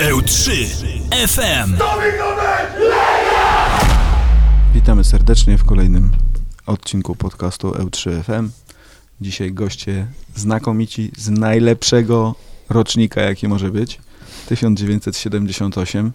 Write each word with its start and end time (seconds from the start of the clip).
EU3 0.00 0.50
FM. 1.28 1.76
Witamy 4.74 5.04
serdecznie 5.04 5.58
w 5.58 5.64
kolejnym 5.64 6.10
odcinku 6.66 7.16
podcastu 7.16 7.70
EU3 7.70 8.22
FM. 8.22 8.50
Dzisiaj 9.20 9.52
goście 9.52 10.06
znakomici 10.36 11.12
z 11.16 11.28
najlepszego 11.28 12.34
rocznika, 12.68 13.20
jaki 13.20 13.48
może 13.48 13.70
być. 13.70 13.98
1978. 14.48 16.12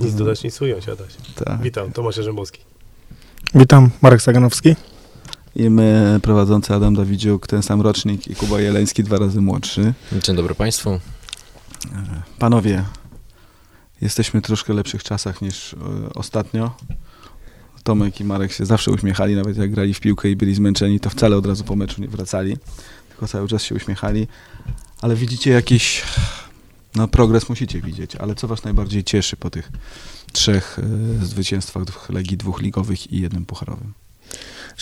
Nic 0.00 0.14
dodać, 0.14 0.44
nic 0.44 0.62
ująć, 0.62 0.88
Adaś. 0.88 1.12
Tak. 1.44 1.62
Witam, 1.62 1.92
Tomasz 1.92 2.16
Jarzębowski. 2.16 2.60
Witam, 3.54 3.90
Marek 4.02 4.22
Saganowski. 4.22 4.76
I 5.56 5.70
my, 5.70 6.20
prowadzący 6.22 6.74
Adam 6.74 6.94
Dawidziuk, 6.94 7.46
ten 7.46 7.62
sam 7.62 7.80
rocznik 7.80 8.28
i 8.28 8.34
Kuba 8.34 8.60
Jeleński, 8.60 9.04
dwa 9.04 9.18
razy 9.18 9.40
młodszy. 9.40 9.94
Dzień 10.22 10.36
dobry 10.36 10.54
Państwu. 10.54 11.00
Panowie, 12.38 12.84
jesteśmy 14.00 14.40
w 14.40 14.44
troszkę 14.44 14.72
lepszych 14.72 15.02
czasach 15.02 15.42
niż 15.42 15.74
e, 15.74 15.76
ostatnio. 16.14 16.76
Tomek 17.82 18.20
i 18.20 18.24
Marek 18.24 18.52
się 18.52 18.66
zawsze 18.66 18.90
uśmiechali, 18.90 19.36
nawet 19.36 19.56
jak 19.56 19.70
grali 19.70 19.94
w 19.94 20.00
piłkę 20.00 20.28
i 20.28 20.36
byli 20.36 20.54
zmęczeni, 20.54 21.00
to 21.00 21.10
wcale 21.10 21.36
od 21.36 21.46
razu 21.46 21.64
po 21.64 21.76
meczu 21.76 22.00
nie 22.00 22.08
wracali, 22.08 22.56
tylko 23.08 23.28
cały 23.28 23.48
czas 23.48 23.62
się 23.62 23.74
uśmiechali. 23.74 24.26
Ale 25.00 25.16
widzicie 25.16 25.50
jakiś, 25.50 26.02
no 26.94 27.08
progres 27.08 27.48
musicie 27.48 27.80
widzieć, 27.80 28.16
ale 28.16 28.34
co 28.34 28.48
was 28.48 28.64
najbardziej 28.64 29.04
cieszy 29.04 29.36
po 29.36 29.50
tych 29.50 29.72
trzech 30.32 30.78
e, 31.22 31.26
zwycięstwach 31.26 31.84
dwóch 31.84 32.10
Legii, 32.10 32.36
dwóch 32.36 32.60
ligowych 32.60 33.12
i 33.12 33.20
jednym 33.20 33.46
pucharowym? 33.46 33.92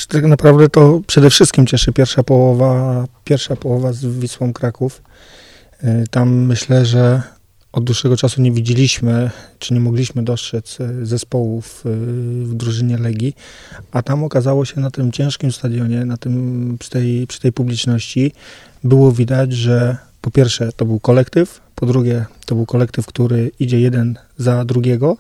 Tak 0.09 0.25
naprawdę 0.25 0.69
to 0.69 1.01
przede 1.07 1.31
wszystkim 1.31 1.67
cieszy 1.67 1.93
pierwsza 1.93 2.23
połowa, 2.23 3.05
pierwsza 3.25 3.57
połowa 3.57 3.93
z 3.93 4.05
Wisłą 4.07 4.53
Kraków. 4.53 5.03
Y, 5.85 6.05
Tam 6.11 6.31
myślę, 6.47 6.87
że 6.87 7.23
od 7.73 7.85
dłuższego 7.85 8.17
czasu 8.17 8.43
nie 8.43 8.53
widzieliśmy, 8.53 9.31
czy 9.59 9.75
nie 9.75 9.81
mogliśmy 9.81 10.23
dostrzec 10.23 10.81
y, 10.81 11.07
zespołów 11.07 11.83
y, 11.87 11.89
w 12.45 12.55
drużynie 12.55 12.99
Legii, 12.99 13.35
a 13.93 14.03
tam 14.03 14.25
okazało 14.25 14.65
się 14.65 14.81
na 14.81 14.91
tym 14.91 15.13
ciężkim 15.13 15.53
stadionie, 15.53 16.05
na 16.05 16.17
tym, 16.17 16.77
przy, 16.81 16.91
tej, 16.91 17.27
przy 17.27 17.41
tej 17.41 17.53
publiczności, 17.53 18.33
było 18.85 19.13
widać, 19.13 19.53
że 19.53 19.97
po 20.21 20.31
pierwsze 20.31 20.73
to 20.77 20.85
był 20.85 21.01
kolektyw, 21.01 21.61
po 21.75 21.87
drugie 21.87 22.27
to 22.47 22.55
był 22.55 22.67
kolektyw, 22.67 23.07
który 23.07 23.51
idzie 23.61 23.81
jeden 23.81 24.19
za 24.39 24.65
drugiego, 24.65 25.17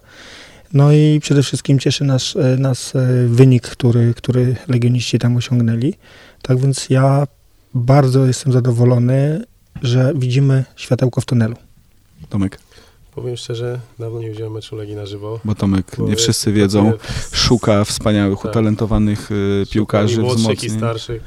no 0.72 0.92
i 0.92 1.20
przede 1.22 1.42
wszystkim 1.42 1.78
cieszy 1.78 2.04
nas, 2.04 2.34
e, 2.36 2.56
nas 2.56 2.96
e, 2.96 3.26
wynik, 3.26 3.62
który, 3.62 4.14
który 4.14 4.56
legioniści 4.68 5.18
tam 5.18 5.36
osiągnęli. 5.36 5.94
Tak 6.42 6.60
więc 6.60 6.90
ja 6.90 7.26
bardzo 7.74 8.26
jestem 8.26 8.52
zadowolony, 8.52 9.44
że 9.82 10.12
widzimy 10.16 10.64
światełko 10.76 11.20
w 11.20 11.24
tunelu. 11.24 11.56
Tomek, 12.28 12.58
Powiem 13.14 13.36
szczerze, 13.36 13.80
dawno 13.98 14.20
nie 14.20 14.30
widziałem 14.30 14.52
meczu 14.52 14.76
Legii 14.76 14.94
na 14.94 15.06
żywo. 15.06 15.40
bo 15.44 15.54
Tomek, 15.54 15.94
bo 15.98 16.04
nie 16.04 16.10
jest- 16.10 16.22
wszyscy 16.22 16.52
wiedzą, 16.52 16.92
szuka 17.32 17.84
wspaniałych, 17.84 18.38
Tak. 18.38 18.50
utalentowanych 18.50 19.30
e, 19.32 19.66
piłkarzy, 19.66 20.14
i 20.20 20.24
młodszych 20.24 20.40
i 20.44 20.46
wzmocnień. 20.56 20.76
starszych. 20.78 21.22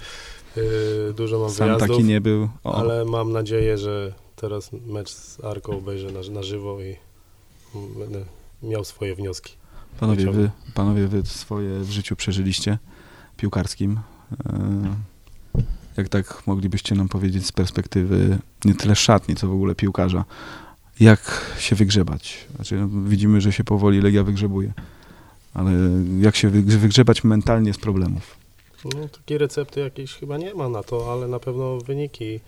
Yy, 0.55 1.13
dużo 1.17 1.39
mam 1.39 1.49
Sam 1.49 1.67
wyjazdów, 1.67 1.87
taki 1.97 2.03
nie 2.03 2.21
był. 2.21 2.49
O. 2.63 2.75
ale 2.75 3.05
mam 3.05 3.31
nadzieję, 3.31 3.77
że 3.77 4.13
teraz 4.35 4.69
mecz 4.87 5.09
z 5.09 5.43
Arką 5.43 5.77
obejrzę 5.77 6.07
na, 6.11 6.33
na 6.33 6.43
żywo 6.43 6.81
i 6.81 6.95
będę 7.99 8.25
miał 8.63 8.85
swoje 8.85 9.15
wnioski. 9.15 9.53
Panowie 9.99 10.31
wy, 10.31 10.51
panowie, 10.73 11.07
wy 11.07 11.25
swoje 11.25 11.79
w 11.79 11.91
życiu 11.91 12.15
przeżyliście 12.15 12.77
piłkarskim. 13.37 13.99
E, 14.49 14.95
Jak 15.97 16.09
tak 16.09 16.47
moglibyście 16.47 16.95
nam 16.95 17.09
powiedzieć 17.09 17.45
z 17.45 17.51
perspektywy 17.51 18.37
nie 18.65 18.73
tyle 18.75 18.95
szatni, 18.95 19.35
co 19.35 19.47
w 19.47 19.51
ogóle 19.51 19.75
piłkarza, 19.75 20.25
jak 20.99 21.51
się 21.59 21.75
wygrzebać? 21.75 22.45
Znaczy, 22.55 22.75
no, 22.75 22.87
widzimy, 23.09 23.41
że 23.41 23.51
się 23.51 23.63
powoli 23.63 24.01
Legia 24.01 24.23
wygrzebuje, 24.23 24.73
ale 25.53 25.71
jak 26.19 26.35
się 26.35 26.49
wygrze- 26.49 26.77
wygrzebać 26.77 27.23
mentalnie 27.23 27.73
z 27.73 27.77
problemów? 27.77 28.37
No, 28.85 29.07
takiej 29.07 29.37
recepty 29.37 29.79
jakiejś 29.79 30.13
chyba 30.13 30.37
nie 30.37 30.53
ma 30.53 30.69
na 30.69 30.83
to, 30.83 31.13
ale 31.13 31.27
na 31.27 31.39
pewno 31.39 31.77
wyniki 31.77 32.39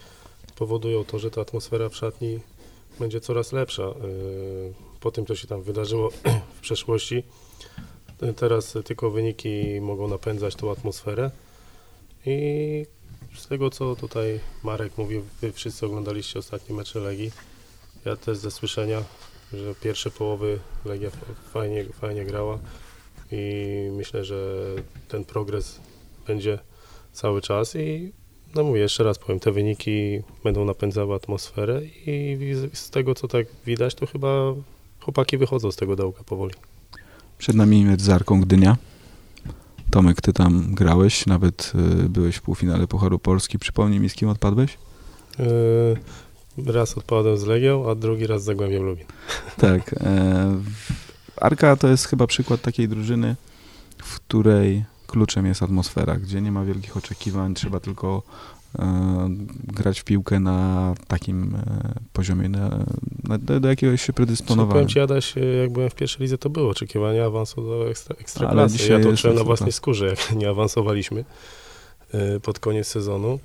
powodują 0.56 1.04
to, 1.04 1.20
że 1.20 1.32
ta 1.32 1.42
atmosfera 1.42 1.90
w 1.90 1.96
szatni 1.96 2.40
będzie 3.00 3.22
coraz 3.22 3.52
lepsza. 3.52 3.84
Yy, 3.84 4.74
Po 5.00 5.12
tym, 5.12 5.26
co 5.26 5.36
się 5.36 5.48
tam 5.48 5.62
wydarzyło 5.62 6.10
w 6.58 6.62
przeszłości, 6.62 7.24
yy, 8.22 8.34
teraz 8.34 8.78
tylko 8.86 9.12
wyniki 9.12 9.82
mogą 9.82 10.08
napędzać 10.08 10.56
tą 10.56 10.72
atmosferę. 10.72 11.32
I 12.26 12.86
z 13.38 13.48
tego, 13.48 13.70
co 13.70 13.96
tutaj 13.96 14.40
Marek 14.64 14.98
mówił, 14.98 15.24
wy 15.42 15.52
wszyscy 15.52 15.86
oglądaliście 15.86 16.40
ostatnie 16.40 16.76
mecze 16.76 17.00
Legii. 17.00 17.32
Ja 18.06 18.16
też 18.16 18.38
ze 18.38 18.52
słyszenia, 18.52 19.04
że 19.54 19.76
pierwsze 19.76 20.12
połowy 20.12 20.60
Legia 20.86 21.10
fajnie, 21.54 21.86
fajnie 21.86 22.26
grała 22.26 22.60
i 23.32 23.90
myślę, 23.92 24.26
że 24.26 24.66
ten 25.08 25.26
progres 25.26 25.80
będzie 26.28 26.60
cały 27.14 27.42
czas 27.42 27.76
i 27.76 28.12
no 28.56 28.64
mówię, 28.64 28.82
jeszcze 28.82 29.04
raz 29.04 29.20
powiem, 29.20 29.40
te 29.40 29.52
wyniki 29.52 30.22
będą 30.44 30.66
napędzały 30.66 31.16
atmosferę 31.16 31.82
i 31.86 32.38
z 32.74 32.90
tego, 32.90 33.16
co 33.16 33.28
tak 33.28 33.48
widać, 33.66 33.96
to 33.96 34.06
chyba 34.06 34.54
chłopaki 35.00 35.38
wychodzą 35.38 35.72
z 35.72 35.76
tego 35.76 35.96
dołka 35.96 36.24
powoli. 36.24 36.54
Przed 37.38 37.56
nami 37.56 37.86
mecz 37.86 38.02
z 38.02 38.10
Arką 38.10 38.42
Gdynia. 38.42 38.78
Tomek, 39.98 40.22
ty 40.22 40.34
tam 40.34 40.74
grałeś, 40.76 41.26
nawet 41.26 41.74
y, 42.06 42.10
byłeś 42.10 42.36
w 42.36 42.42
półfinale 42.42 42.88
Pucharu 42.88 43.20
Polski. 43.20 43.60
Przypomnij 43.60 44.00
mi, 44.00 44.10
z 44.10 44.14
kim 44.14 44.30
odpadłeś? 44.30 44.78
Yy, 45.40 46.74
raz 46.74 46.98
odpadłem 46.98 47.38
z 47.38 47.46
Legią, 47.46 47.90
a 47.90 47.96
drugi 47.96 48.28
raz 48.28 48.42
z 48.42 48.46
Zagłębiem 48.46 48.84
Lubin. 48.84 49.06
Tak. 49.58 49.94
E, 49.94 50.60
Arka 51.38 51.76
to 51.76 51.88
jest 51.88 52.06
chyba 52.06 52.28
przykład 52.28 52.62
takiej 52.62 52.88
drużyny, 52.88 53.36
w 53.98 54.16
której 54.16 54.86
kluczem 55.08 55.46
jest 55.46 55.64
atmosfera, 55.64 56.16
gdzie 56.16 56.42
nie 56.42 56.52
ma 56.52 56.66
wielkich 56.66 56.98
oczekiwań, 56.98 57.54
trzeba 57.54 57.80
tylko 57.80 58.24
grać 59.64 60.00
w 60.00 60.04
piłkę 60.04 60.40
na 60.40 60.94
takim 61.08 61.56
e, 61.56 61.94
poziomie, 62.14 62.50
na, 62.50 62.86
na, 63.24 63.38
do, 63.38 63.60
do 63.60 63.70
jakiegoś 63.70 64.02
się 64.02 64.06
Czy 64.08 64.14
predysponowałem. 64.14 64.72
powiem 64.72 64.88
Ci, 64.88 65.00
Adaś, 65.00 65.34
jak 65.62 65.72
byłem 65.72 65.90
w 65.90 65.96
pierwszej 65.96 66.22
lidze, 66.22 66.38
to 66.38 66.50
było 66.50 66.70
oczekiwania 66.70 67.26
awansu 67.26 67.62
do 67.62 67.90
ekstra, 67.90 68.16
ekstraklasy. 68.20 68.92
Ja 68.92 69.00
to 69.00 69.18
czułem 69.18 69.36
na 69.38 69.44
własnej 69.44 69.72
skórze, 69.72 70.06
jak 70.06 70.32
nie 70.42 70.50
awansowaliśmy 70.50 71.26
pod 72.42 72.60
koniec 72.60 72.88
sezonu. 72.88 73.40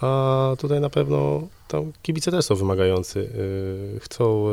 A 0.00 0.52
tutaj 0.58 0.80
na 0.80 0.90
pewno 0.90 1.48
tam 1.68 1.92
kibice 2.02 2.30
też 2.30 2.44
są 2.44 2.54
wymagający. 2.54 3.30
Chcą 4.00 4.44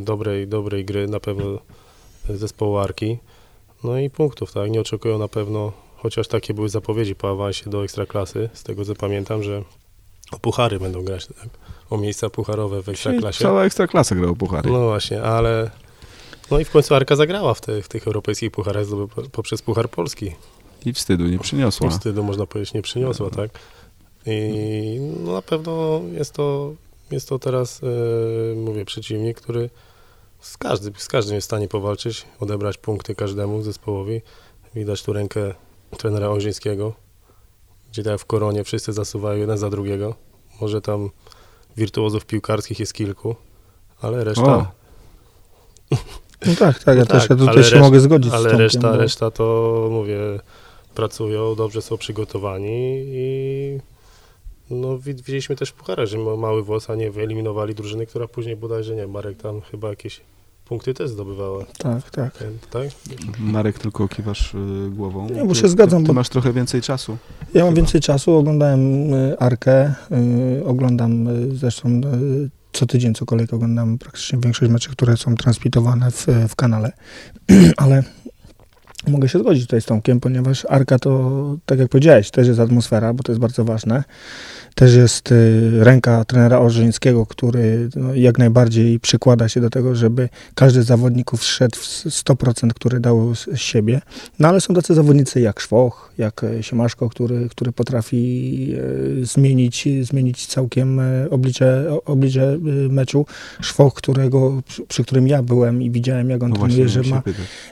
dobrej, 0.00 0.48
dobrej 0.48 0.84
gry, 0.84 1.08
na 1.08 1.20
pewno 1.20 1.58
zespołu 2.28 2.78
Arki. 2.78 3.18
No 3.84 3.98
i 3.98 4.10
punktów, 4.10 4.52
tak. 4.52 4.70
Nie 4.70 4.80
oczekują 4.80 5.18
na 5.18 5.28
pewno, 5.28 5.72
chociaż 6.02 6.28
takie 6.28 6.54
były 6.54 6.68
zapowiedzi 6.68 7.14
po 7.14 7.30
awansie 7.30 7.70
do 7.70 7.84
ekstraklasy, 7.84 8.48
z 8.52 8.62
tego 8.62 8.84
co 8.84 8.94
pamiętam, 8.94 9.42
że 9.42 9.62
o 10.32 10.38
puchary 10.38 10.80
będą 10.80 11.04
grać, 11.04 11.26
tak? 11.26 11.48
O 11.90 11.98
miejsca 11.98 12.30
pucharowe 12.30 12.82
w 12.82 12.88
ekstraklasie. 12.88 13.44
Cała 13.44 13.64
ekstraklasa 13.64 14.14
grała 14.14 14.34
puchary. 14.34 14.70
No 14.70 14.86
właśnie, 14.86 15.22
ale. 15.22 15.70
No 16.50 16.58
i 16.58 16.64
w 16.64 16.70
końcu 16.70 16.94
Arka 16.94 17.16
zagrała 17.16 17.54
w, 17.54 17.60
te, 17.60 17.82
w 17.82 17.88
tych 17.88 18.06
europejskich 18.06 18.50
pucharach 18.50 18.86
poprzez 19.32 19.62
Puchar 19.62 19.90
Polski. 19.90 20.32
I 20.84 20.92
wstydu 20.92 21.26
nie 21.26 21.38
przyniosła. 21.38 21.90
Wstydu 21.90 22.24
można 22.24 22.46
powiedzieć 22.46 22.74
nie 22.74 22.82
przyniosła, 22.82 23.30
tak? 23.30 23.50
I 24.26 24.98
no 25.24 25.32
na 25.32 25.42
pewno 25.42 26.00
jest 26.12 26.32
to, 26.32 26.74
jest 27.10 27.28
to 27.28 27.38
teraz, 27.38 27.80
e, 27.82 28.54
mówię, 28.54 28.84
przeciwnik, 28.84 29.40
który 29.40 29.70
z 30.40 30.56
każdym, 30.56 30.92
z 30.96 31.08
każdym 31.08 31.34
jest 31.34 31.44
w 31.44 31.50
stanie 31.50 31.68
powalczyć, 31.68 32.24
odebrać 32.40 32.78
punkty 32.78 33.14
każdemu 33.14 33.62
zespołowi. 33.62 34.20
Widać 34.74 35.02
tu 35.02 35.12
rękę 35.12 35.54
trenera 35.98 36.28
Ojrzyńskiego, 36.28 36.92
gdzie 37.92 38.02
tak 38.02 38.20
w 38.20 38.24
koronie 38.24 38.64
wszyscy 38.64 38.92
zasuwają 38.92 39.38
jeden 39.40 39.58
za 39.58 39.70
drugiego. 39.70 40.14
Może 40.60 40.80
tam 40.80 41.10
wirtuozów 41.76 42.26
piłkarskich 42.26 42.80
jest 42.80 42.94
kilku, 42.94 43.36
ale 44.02 44.24
reszta... 44.24 44.42
O. 44.56 44.66
No 46.46 46.54
tak, 46.58 46.84
tak, 46.84 46.96
ja 46.96 47.02
No 47.02 47.06
też 47.06 47.22
tak, 47.22 47.30
ja 47.30 47.36
tutaj 47.36 47.54
ale 47.54 47.64
się 47.64 47.78
mogę 47.80 48.00
zgodzić 48.00 48.32
Ale 48.32 48.58
reszta, 48.58 48.90
bo- 48.92 48.96
reszta 48.96 49.30
to 49.30 49.88
mówię, 49.90 50.18
pracują, 50.94 51.54
dobrze 51.54 51.82
są 51.82 51.98
przygotowani 51.98 53.02
i 53.06 53.78
no 54.70 54.98
wi- 54.98 55.14
widzieliśmy 55.14 55.56
też 55.56 55.70
w 55.70 55.72
pucharach, 55.74 56.06
że 56.06 56.18
ma- 56.18 56.36
mały 56.36 56.62
włos, 56.62 56.90
a 56.90 56.94
nie 56.94 57.10
wyeliminowali 57.10 57.74
drużyny, 57.74 58.06
która 58.06 58.28
później 58.28 58.56
bodajże 58.56 58.94
nie, 58.94 59.06
Marek 59.06 59.36
tam 59.42 59.60
chyba 59.60 59.88
jakieś 59.88 60.20
punkty 60.64 60.94
też 60.94 61.10
zdobywała, 61.10 61.64
Tak, 61.78 62.10
tak. 62.10 62.38
tak? 62.70 62.88
Marek, 63.38 63.78
tylko 63.78 64.08
kiwasz 64.08 64.54
y, 64.54 64.90
głową. 64.90 65.28
Nie, 65.28 65.44
bo 65.44 65.54
Ty- 65.54 65.60
się 65.60 65.68
zgadzam, 65.68 66.00
Ty, 66.02 66.06
ty 66.06 66.08
bo- 66.08 66.14
masz 66.14 66.28
trochę 66.28 66.52
więcej 66.52 66.80
czasu. 66.82 67.16
Ja 67.54 67.60
mam 67.64 67.70
Chyba. 67.70 67.76
więcej 67.82 68.00
czasu, 68.00 68.32
oglądałem 68.36 69.14
y, 69.14 69.38
Arkę, 69.38 69.94
y, 70.58 70.64
oglądam 70.64 71.28
y, 71.28 71.56
zresztą 71.56 71.88
y, 71.88 72.50
co 72.72 72.86
tydzień, 72.86 73.14
co 73.14 73.26
kolejkę 73.26 73.56
oglądam 73.56 73.98
praktycznie 73.98 74.38
większość 74.38 74.72
meczy, 74.72 74.90
które 74.90 75.16
są 75.16 75.34
transmitowane 75.36 76.10
w, 76.10 76.26
w 76.48 76.56
kanale, 76.56 76.92
ale 77.76 78.02
Mogę 79.08 79.28
się 79.28 79.38
zgodzić 79.38 79.62
tutaj 79.66 79.80
z 79.80 79.84
Tomkiem, 79.84 80.20
ponieważ 80.20 80.66
Arka 80.68 80.98
to, 80.98 81.56
tak 81.66 81.78
jak 81.78 81.88
powiedziałeś, 81.88 82.30
też 82.30 82.48
jest 82.48 82.60
atmosfera, 82.60 83.14
bo 83.14 83.22
to 83.22 83.32
jest 83.32 83.40
bardzo 83.40 83.64
ważne. 83.64 84.04
Też 84.74 84.94
jest 84.94 85.32
y, 85.32 85.84
ręka 85.84 86.24
trenera 86.24 86.58
Orżyńskiego, 86.58 87.26
który 87.26 87.88
no, 87.96 88.14
jak 88.14 88.38
najbardziej 88.38 89.00
przykłada 89.00 89.48
się 89.48 89.60
do 89.60 89.70
tego, 89.70 89.94
żeby 89.94 90.28
każdy 90.54 90.82
z 90.82 90.86
zawodników 90.86 91.40
wszedł 91.40 91.76
w 91.76 91.86
100%, 92.06 92.68
który 92.68 93.00
dał 93.00 93.34
z 93.34 93.56
siebie. 93.56 94.00
No 94.38 94.48
ale 94.48 94.60
są 94.60 94.74
tacy 94.74 94.94
zawodnicy 94.94 95.40
jak 95.40 95.60
Szwoch, 95.60 96.12
jak 96.18 96.44
e, 96.44 96.62
Siemaszko, 96.62 97.08
który, 97.08 97.48
który 97.48 97.72
potrafi 97.72 98.74
e, 99.22 99.24
zmienić, 99.26 99.88
zmienić 100.02 100.46
całkiem 100.46 101.00
oblicze, 101.30 101.98
oblicze 102.04 102.52
y, 102.52 102.58
meczu. 102.88 103.26
Szwoch, 103.60 103.94
którego, 103.94 104.62
przy, 104.68 104.82
przy 104.86 105.02
którym 105.04 105.28
ja 105.28 105.42
byłem 105.42 105.82
i 105.82 105.90
widziałem, 105.90 106.30
jak 106.30 106.42
on 106.42 106.50
No 106.50 106.56
trenuje, 106.56 106.84
właśnie, 106.84 107.02
że 107.02 107.10
ma 107.10 107.22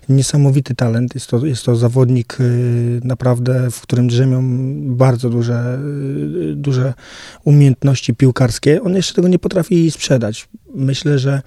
niesamowity 0.08 0.74
talent. 0.74 1.19
Jest 1.20 1.30
to, 1.30 1.46
jest 1.46 1.64
to 1.64 1.76
zawodnik 1.76 2.40
y, 2.40 3.00
naprawdę, 3.04 3.70
w 3.70 3.80
którym 3.80 4.08
drzemią 4.08 4.42
bardzo 4.96 5.30
duże, 5.30 5.78
y, 6.52 6.54
duże 6.56 6.94
umiejętności 7.44 8.14
piłkarskie. 8.14 8.82
On 8.82 8.94
jeszcze 8.94 9.14
tego 9.14 9.28
nie 9.28 9.38
potrafi 9.38 9.90
sprzedać. 9.90 10.48
Myślę, 10.74 11.18
że 11.18 11.42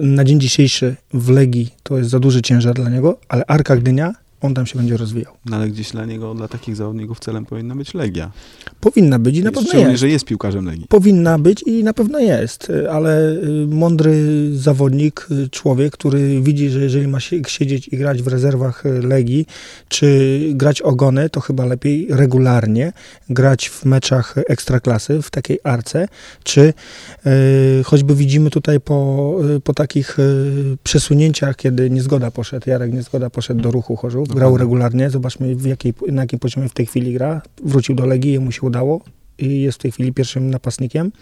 na 0.00 0.24
dzień 0.24 0.40
dzisiejszy 0.40 0.96
w 1.14 1.28
Legii 1.28 1.74
to 1.82 1.98
jest 1.98 2.10
za 2.10 2.20
duży 2.20 2.42
ciężar 2.42 2.74
dla 2.74 2.90
niego, 2.90 3.18
ale 3.28 3.44
Arka 3.46 3.76
Gdynia, 3.76 4.14
on 4.44 4.54
tam 4.54 4.66
się 4.66 4.78
będzie 4.78 4.96
rozwijał. 4.96 5.32
No 5.46 5.56
ale 5.56 5.68
gdzieś 5.68 5.90
dla 5.90 6.04
niego, 6.04 6.34
dla 6.34 6.48
takich 6.48 6.76
zawodników 6.76 7.20
celem 7.20 7.46
powinna 7.46 7.74
być 7.74 7.94
Legia. 7.94 8.30
Powinna 8.80 9.18
być 9.18 9.36
i 9.36 9.42
na 9.42 9.52
pewno 9.52 9.78
jest. 9.78 10.00
że 10.00 10.08
jest 10.08 10.24
piłkarzem 10.24 10.66
Legii. 10.66 10.86
Powinna 10.88 11.38
być 11.38 11.62
i 11.62 11.84
na 11.84 11.92
pewno 11.92 12.18
jest, 12.18 12.72
ale 12.90 13.32
y, 13.32 13.66
mądry 13.66 14.14
zawodnik, 14.56 15.26
y, 15.30 15.48
człowiek, 15.48 15.92
który 15.92 16.40
widzi, 16.42 16.70
że 16.70 16.80
jeżeli 16.80 17.08
ma 17.08 17.20
się 17.20 17.36
siedzieć 17.46 17.88
i 17.88 17.96
grać 17.96 18.22
w 18.22 18.28
rezerwach 18.28 18.86
y, 18.86 19.02
Legii, 19.02 19.46
czy 19.88 20.38
grać 20.54 20.82
ogony, 20.82 21.30
to 21.30 21.40
chyba 21.40 21.64
lepiej 21.64 22.06
regularnie 22.10 22.92
grać 23.30 23.68
w 23.68 23.84
meczach 23.84 24.34
ekstraklasy, 24.48 25.22
w 25.22 25.30
takiej 25.30 25.58
arce, 25.64 26.08
czy 26.44 26.74
y, 27.26 27.82
choćby 27.84 28.14
widzimy 28.14 28.50
tutaj 28.50 28.80
po, 28.80 29.36
y, 29.56 29.60
po 29.60 29.74
takich 29.74 30.18
y, 30.18 30.76
przesunięciach, 30.82 31.56
kiedy 31.56 31.90
Niezgoda 31.90 32.30
poszedł, 32.30 32.70
Jarek 32.70 32.92
Niezgoda 32.92 33.30
poszedł 33.30 33.60
do 33.60 33.70
ruchu 33.70 33.96
Chorzów, 33.96 34.33
grał 34.34 34.56
regularnie, 34.56 35.10
zobaczmy 35.10 35.56
w 35.56 35.66
jakiej, 35.66 35.94
na 36.08 36.22
jakim 36.22 36.38
poziomie 36.38 36.68
w 36.68 36.74
tej 36.74 36.86
chwili 36.86 37.12
gra, 37.12 37.42
wrócił 37.62 37.94
do 37.94 38.06
Legii, 38.06 38.32
jemu 38.32 38.52
się 38.52 38.62
udało, 38.62 39.00
i 39.38 39.62
jest 39.62 39.78
w 39.78 39.82
tej 39.82 39.90
chwili 39.92 40.12
pierwszym 40.12 40.50
napastnikiem. 40.50 41.12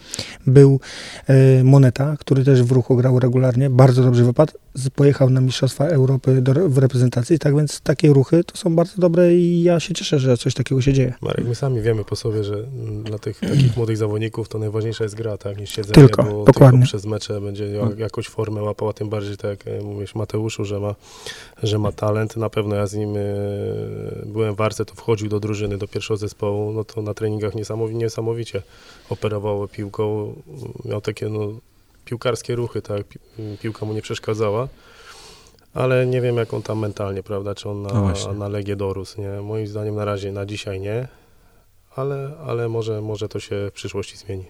Był 0.47 0.79
e, 1.27 1.63
Moneta, 1.63 2.15
który 2.19 2.43
też 2.43 2.63
w 2.63 2.71
ruchu 2.71 2.95
grał 2.95 3.19
regularnie, 3.19 3.69
bardzo 3.69 4.03
dobrze 4.03 4.23
wypadł, 4.23 4.53
pojechał 4.95 5.29
na 5.29 5.41
Mistrzostwa 5.41 5.85
Europy 5.85 6.41
do, 6.41 6.69
w 6.69 6.77
reprezentacji, 6.77 7.39
tak 7.39 7.55
więc 7.55 7.81
takie 7.81 8.13
ruchy 8.13 8.43
to 8.43 8.57
są 8.57 8.75
bardzo 8.75 9.01
dobre 9.01 9.35
i 9.35 9.63
ja 9.63 9.79
się 9.79 9.93
cieszę, 9.93 10.19
że 10.19 10.37
coś 10.37 10.53
takiego 10.53 10.81
się 10.81 10.93
dzieje. 10.93 11.13
Marek, 11.21 11.47
my 11.47 11.55
sami 11.55 11.81
wiemy 11.81 12.03
po 12.03 12.15
sobie, 12.15 12.43
że 12.43 12.63
dla 13.03 13.19
tych 13.19 13.39
takich 13.53 13.77
młodych 13.77 13.97
zawodników 13.97 14.49
to 14.49 14.59
najważniejsza 14.59 15.03
jest 15.03 15.15
gra, 15.15 15.37
tak, 15.37 15.57
niż 15.57 15.69
siedzenie, 15.69 15.93
Tylko, 15.95 16.23
bo 16.23 16.43
dokładnie. 16.43 16.79
tylko 16.79 16.85
przez 16.89 17.05
mecze 17.05 17.41
będzie 17.41 17.65
ja- 17.65 17.89
jakąś 17.97 18.27
formę 18.27 18.61
łapał, 18.61 18.89
a 18.89 18.93
tym 18.93 19.09
bardziej 19.09 19.37
tak 19.37 19.65
jak 19.65 19.67
e, 19.67 19.81
mówisz 19.81 20.15
Mateuszu, 20.15 20.65
że 20.65 20.79
ma, 20.79 20.95
że 21.63 21.79
ma 21.79 21.91
talent. 21.91 22.37
Na 22.37 22.49
pewno 22.49 22.75
ja 22.75 22.87
z 22.87 22.93
nim 22.93 23.09
e, 23.17 23.21
byłem 24.25 24.55
w 24.55 24.61
Arce, 24.61 24.85
to 24.85 24.95
wchodził 24.95 25.29
do 25.29 25.39
drużyny, 25.39 25.77
do 25.77 25.87
pierwszego 25.87 26.17
zespołu, 26.17 26.71
no 26.71 26.83
to 26.83 27.01
na 27.01 27.13
treningach 27.13 27.55
niesamowicie, 27.55 27.97
niesamowicie 28.03 28.61
operował 29.09 29.67
piłką, 29.67 30.33
miał 30.85 31.01
takie 31.01 31.29
no, 31.29 31.39
piłkarskie 32.05 32.55
ruchy, 32.55 32.81
tak, 32.81 33.03
pi- 33.07 33.19
piłka 33.61 33.85
mu 33.85 33.93
nie 33.93 34.01
przeszkadzała. 34.01 34.67
Ale 35.73 36.05
nie 36.05 36.21
wiem, 36.21 36.37
jak 36.37 36.53
on 36.53 36.61
tam 36.61 36.79
mentalnie, 36.79 37.23
prawda, 37.23 37.55
czy 37.55 37.69
on 37.69 37.81
No 37.81 37.93
na, 37.93 38.01
właśnie. 38.01 38.33
na 38.33 38.47
Legię 38.47 38.75
dorósł, 38.75 39.21
nie? 39.21 39.41
Moim 39.41 39.67
zdaniem 39.67 39.95
na 39.95 40.05
razie, 40.05 40.31
na 40.31 40.45
dzisiaj 40.45 40.79
nie, 40.79 41.07
ale, 41.95 42.31
ale 42.47 42.69
może, 42.69 43.01
może 43.01 43.29
to 43.29 43.39
się 43.39 43.55
w 43.69 43.73
przyszłości 43.73 44.17
zmieni. 44.17 44.45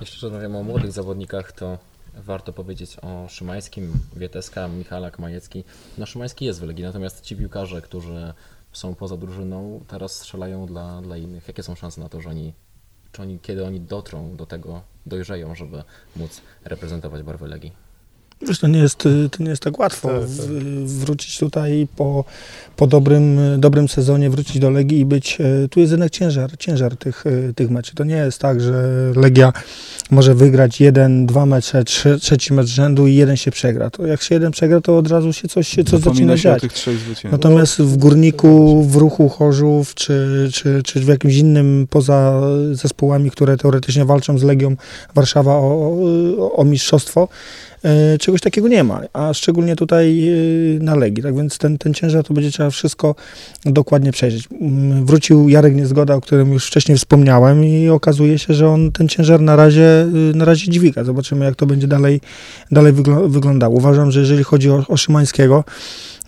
Jeśli 0.00 0.20
rozmawiamy 0.22 0.58
o 0.58 0.62
młodych 0.62 0.92
zawodnikach, 0.92 1.52
to 1.52 1.78
warto 2.14 2.52
powiedzieć 2.52 2.96
o 3.02 3.28
Szymańskim, 3.28 3.92
Wieteska, 4.16 4.68
Michalak, 4.68 5.18
Majecki. 5.18 5.64
No 5.98 6.06
Szymański 6.06 6.44
jest 6.44 6.60
w 6.60 6.62
Legii, 6.62 6.84
natomiast 6.84 7.20
ci 7.20 7.36
piłkarze, 7.36 7.82
którzy 7.82 8.32
są 8.76 8.94
poza 8.94 9.16
drużyną, 9.16 9.84
teraz 9.88 10.14
strzelają 10.14 10.66
dla, 10.66 11.02
dla 11.02 11.16
innych. 11.16 11.48
Jakie 11.48 11.62
są 11.62 11.74
szanse 11.74 12.00
na 12.00 12.08
to, 12.08 12.20
że 12.20 12.30
oni, 12.30 12.52
czy 13.12 13.22
oni, 13.22 13.38
kiedy 13.38 13.64
oni 13.64 13.80
dotrą 13.80 14.36
do 14.36 14.46
tego, 14.46 14.82
dojrzeją, 15.06 15.54
żeby 15.54 15.82
móc 16.16 16.42
reprezentować 16.64 17.22
barwy 17.22 17.48
Legii? 17.48 17.85
Wiesz, 18.42 18.58
to 18.58 18.66
nie 18.66 18.78
jest, 18.78 19.06
y, 19.06 19.28
to 19.30 19.42
nie 19.42 19.50
jest 19.50 19.62
tak 19.62 19.78
łatwo 19.78 20.08
Tak, 20.08 20.22
w, 20.22 20.38
tak. 20.38 20.54
wrócić 20.86 21.38
tutaj 21.38 21.88
po, 21.96 22.24
po 22.76 22.86
dobrym, 22.86 23.38
dobrym 23.58 23.88
sezonie, 23.88 24.30
wrócić 24.30 24.58
do 24.58 24.70
Legii 24.70 24.98
i 24.98 25.04
być, 25.04 25.38
y, 25.40 25.68
tu 25.68 25.80
jest 25.80 25.92
jednak 25.92 26.10
ciężar, 26.10 26.50
ciężar 26.58 26.96
tych, 26.96 27.26
y, 27.26 27.52
tych 27.56 27.70
meczy. 27.70 27.94
To 27.94 28.04
nie 28.04 28.14
jest 28.16 28.38
tak, 28.38 28.60
że 28.60 28.84
Legia 29.16 29.52
może 30.10 30.34
wygrać 30.34 30.80
jeden, 30.80 31.26
dwa 31.26 31.46
mecze, 31.46 31.84
trzy, 31.84 32.18
trzeci 32.20 32.54
mecz 32.54 32.66
rzędu 32.66 33.06
i 33.06 33.14
jeden 33.14 33.36
się 33.36 33.50
przegra. 33.50 33.90
To 33.90 34.06
jak 34.06 34.22
się 34.22 34.34
jeden 34.34 34.50
przegra, 34.52 34.80
to 34.80 34.98
od 34.98 35.08
razu 35.08 35.32
się 35.32 35.48
coś, 35.48 35.68
się 35.68 35.84
coś 35.84 36.00
zaczyna 36.00 36.36
dziać. 36.36 36.62
Natomiast 37.24 37.82
w 37.82 37.96
Górniku, 37.96 38.82
w 38.82 38.96
Ruchu 38.96 39.28
Chorzów, 39.28 39.94
czy, 39.94 40.48
czy, 40.52 40.82
czy 40.82 41.00
w 41.00 41.08
jakimś 41.08 41.36
innym 41.36 41.86
poza 41.90 42.40
zespołami, 42.72 43.30
które 43.30 43.56
teoretycznie 43.56 44.04
walczą 44.04 44.38
z 44.38 44.42
Legią 44.42 44.76
Warszawa 45.14 45.52
o, 45.52 45.96
o, 46.38 46.52
o 46.56 46.64
mistrzostwo, 46.64 47.28
e, 47.28 47.75
czegoś 48.20 48.40
takiego 48.40 48.68
nie 48.68 48.84
ma, 48.84 49.00
a 49.12 49.34
szczególnie 49.34 49.76
tutaj 49.76 50.28
e, 50.28 50.32
na 50.84 50.94
Legii. 50.94 51.22
Tak 51.22 51.36
więc 51.36 51.58
ten, 51.58 51.78
ten 51.78 51.94
ciężar 51.94 52.24
to 52.24 52.34
będzie 52.34 52.50
trzeba 52.50 52.70
wszystko 52.70 53.14
dokładnie 53.64 54.12
przejrzeć. 54.12 54.48
Mm, 54.60 55.06
Wrócił 55.06 55.48
Jarek 55.48 55.74
Niezgoda, 55.74 56.14
o 56.14 56.20
którym 56.20 56.52
już 56.52 56.66
wcześniej 56.66 56.98
wspomniałem 56.98 57.64
i 57.64 57.88
okazuje 57.88 58.38
się, 58.38 58.54
że 58.54 58.68
on 58.68 58.92
ten 58.92 59.08
ciężar 59.08 59.40
na 59.40 59.56
razie, 59.56 60.06
y, 60.32 60.36
na 60.36 60.44
razie 60.44 60.70
dźwiga. 60.70 61.04
Zobaczymy, 61.04 61.44
jak 61.44 61.56
to 61.56 61.66
będzie 61.66 61.86
dalej, 61.86 62.20
dalej 62.70 62.92
wygl- 62.92 63.30
wyglądało. 63.30 63.76
Uważam, 63.76 64.10
że 64.10 64.20
jeżeli 64.20 64.44
chodzi 64.44 64.70
o, 64.70 64.84
o 64.88 64.96
Szymańskiego, 64.96 65.64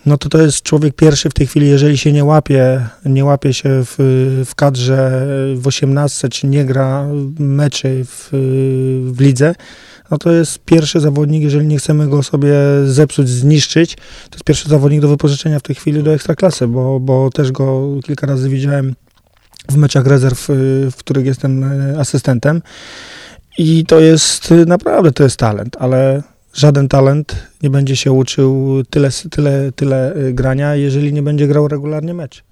no 0.05 0.17
to 0.17 0.29
to 0.29 0.41
jest 0.41 0.63
człowiek 0.63 0.95
pierwszy 0.95 1.29
w 1.29 1.33
tej 1.33 1.47
chwili, 1.47 1.69
jeżeli 1.69 1.97
się 1.97 2.11
nie 2.11 2.25
łapie, 2.25 2.87
nie 3.05 3.25
łapie 3.25 3.53
się 3.53 3.69
w, 3.69 3.95
w 4.45 4.55
kadrze 4.55 5.27
w 5.55 5.67
18, 5.67 6.29
czy 6.29 6.47
nie 6.47 6.65
gra 6.65 7.07
meczy 7.39 8.05
w, 8.05 8.29
w 9.11 9.21
lidze, 9.21 9.55
no 10.11 10.17
to 10.17 10.31
jest 10.31 10.59
pierwszy 10.59 10.99
zawodnik, 10.99 11.43
jeżeli 11.43 11.67
nie 11.67 11.77
chcemy 11.77 12.07
go 12.07 12.23
sobie 12.23 12.53
zepsuć, 12.85 13.29
zniszczyć, 13.29 13.95
to 14.29 14.35
jest 14.35 14.43
pierwszy 14.43 14.69
zawodnik 14.69 15.01
do 15.01 15.07
wypożyczenia 15.07 15.59
w 15.59 15.63
tej 15.63 15.75
chwili 15.75 16.03
do 16.03 16.13
Ekstraklasy, 16.13 16.67
bo, 16.67 16.99
bo 16.99 17.29
też 17.29 17.51
go 17.51 17.95
kilka 18.03 18.27
razy 18.27 18.49
widziałem 18.49 18.95
w 19.69 19.75
meczach 19.75 20.07
rezerw, 20.07 20.49
y, 20.49 20.53
w 20.91 20.95
których 20.95 21.25
jestem 21.25 21.63
y, 21.63 21.99
asystentem. 21.99 22.61
I 23.57 23.85
to 23.85 23.99
jest 23.99 24.51
y, 24.51 24.65
naprawdę, 24.65 25.11
to 25.11 25.23
jest 25.23 25.37
talent, 25.37 25.77
ale 25.79 26.23
żaden 26.53 26.87
talent 26.87 27.47
nie 27.63 27.69
będzie 27.69 27.95
się 27.95 28.11
uczył 28.11 28.83
tyle, 28.89 29.09
tyle, 29.31 29.71
tyle 29.71 30.15
y, 30.15 30.33
grania, 30.33 30.75
jeżeli 30.75 31.13
nie 31.13 31.23
będzie 31.23 31.47
grał 31.47 31.67
regularnie 31.67 32.13
mecz. 32.13 32.43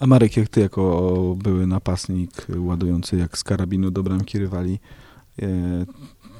A 0.00 0.06
Marek, 0.06 0.36
jak 0.36 0.48
ty 0.48 0.60
jako 0.60 1.34
były 1.38 1.66
napastnik 1.66 2.30
ładujący 2.56 3.16
jak 3.16 3.38
z 3.38 3.44
karabinu 3.44 3.90
do 3.90 4.02
bramki 4.02 4.38
rywali, 4.38 4.78
e, 5.42 5.46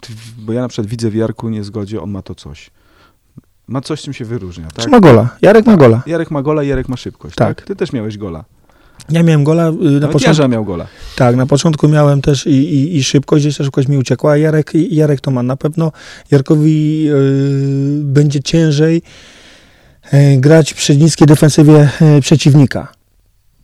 ty, 0.00 0.12
bo 0.38 0.52
ja 0.52 0.60
na 0.60 0.68
przykład 0.68 0.90
widzę 0.90 1.10
w 1.10 1.14
Jarku 1.14 1.48
Niezgodzie, 1.48 2.02
on 2.02 2.10
ma 2.10 2.22
to 2.22 2.34
coś. 2.34 2.70
Ma 3.68 3.80
coś, 3.80 4.02
czym 4.02 4.12
się 4.12 4.24
wyróżnia, 4.24 4.68
Czy 4.68 4.82
tak? 4.82 4.88
ma 4.88 5.00
gola? 5.00 5.28
Jarek 5.42 5.66
ma 5.66 5.76
gola. 5.76 6.02
Jarek 6.06 6.30
ma 6.30 6.42
gola, 6.42 6.62
Jarek 6.62 6.88
ma 6.88 6.96
szybkość, 6.96 7.36
tak? 7.36 7.56
Tak. 7.56 7.66
Ty 7.66 7.76
też 7.76 7.92
miałeś 7.92 8.18
gola. 8.18 8.44
Ja 9.10 9.22
miałem 9.22 9.44
gola 9.44 9.68
y, 9.68 9.72
na 9.72 9.84
Nawet 9.84 10.02
początku. 10.02 10.26
Jarza 10.26 10.48
miał 10.48 10.64
gola. 10.64 10.86
Tak, 11.16 11.36
na 11.36 11.46
początku 11.46 11.88
miałem 11.88 12.22
też 12.22 12.46
i, 12.46 12.50
i, 12.50 12.96
i 12.96 13.04
szybkość, 13.04 13.44
gdzieś 13.44 13.56
ta 13.56 13.64
szybkość 13.64 13.88
mi 13.88 13.98
uciekła, 13.98 14.32
a 14.32 14.36
Jarek, 14.36 14.72
Jarek 14.74 15.20
to 15.20 15.30
ma. 15.30 15.42
Na 15.42 15.56
pewno 15.56 15.92
Jarkowi 16.30 17.08
y, 17.10 18.00
będzie 18.02 18.42
ciężej 18.42 19.02
y, 20.14 20.36
grać 20.36 20.74
przy 20.74 20.96
niskiej 20.96 21.26
defensywie 21.26 21.88
y, 22.18 22.20
przeciwnika. 22.20 22.92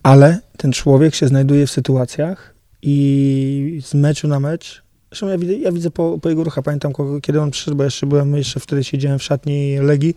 Ale 0.03 0.39
ten 0.57 0.71
człowiek 0.71 1.15
się 1.15 1.27
znajduje 1.27 1.67
w 1.67 1.71
sytuacjach 1.71 2.53
i 2.81 3.81
z 3.85 3.93
meczu 3.93 4.27
na 4.27 4.39
mecz. 4.39 4.83
Zresztą 5.11 5.27
ja 5.27 5.37
widzę, 5.37 5.53
ja 5.53 5.71
widzę 5.71 5.91
po, 5.91 6.19
po 6.21 6.29
jego 6.29 6.43
ruchach, 6.43 6.63
pamiętam 6.63 6.93
kogo, 6.93 7.21
kiedy 7.21 7.41
on 7.41 7.51
przyszedł, 7.51 7.77
bo 7.77 7.83
jeszcze 7.83 8.05
byłem, 8.05 8.35
jeszcze 8.35 8.59
wtedy 8.59 8.83
siedziałem 8.83 9.19
w 9.19 9.23
szatni 9.23 9.77
Legii 9.79 10.15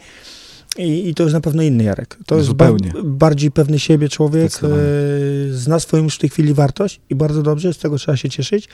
i, 0.79 1.09
i 1.09 1.15
to 1.15 1.23
jest 1.23 1.35
na 1.35 1.41
pewno 1.41 1.63
inny 1.63 1.85
Jarek. 1.85 2.19
To 2.27 2.37
jest 2.37 2.53
ba- 2.53 2.67
Zupełnie. 2.69 2.93
bardziej 3.05 3.51
pewny 3.51 3.79
siebie 3.79 4.09
człowiek, 4.09 4.53
e, 4.65 4.69
zna 5.51 5.81
swoją 5.81 6.03
już 6.05 6.15
w 6.15 6.19
tej 6.19 6.31
chwili 6.31 6.55
wartość 6.55 7.01
i 7.11 7.15
bardzo 7.15 7.43
dobrze, 7.43 7.73
z 7.75 7.79
tego 7.79 7.99
trzeba 7.99 8.17
się 8.17 8.29
cieszyć. 8.29 8.69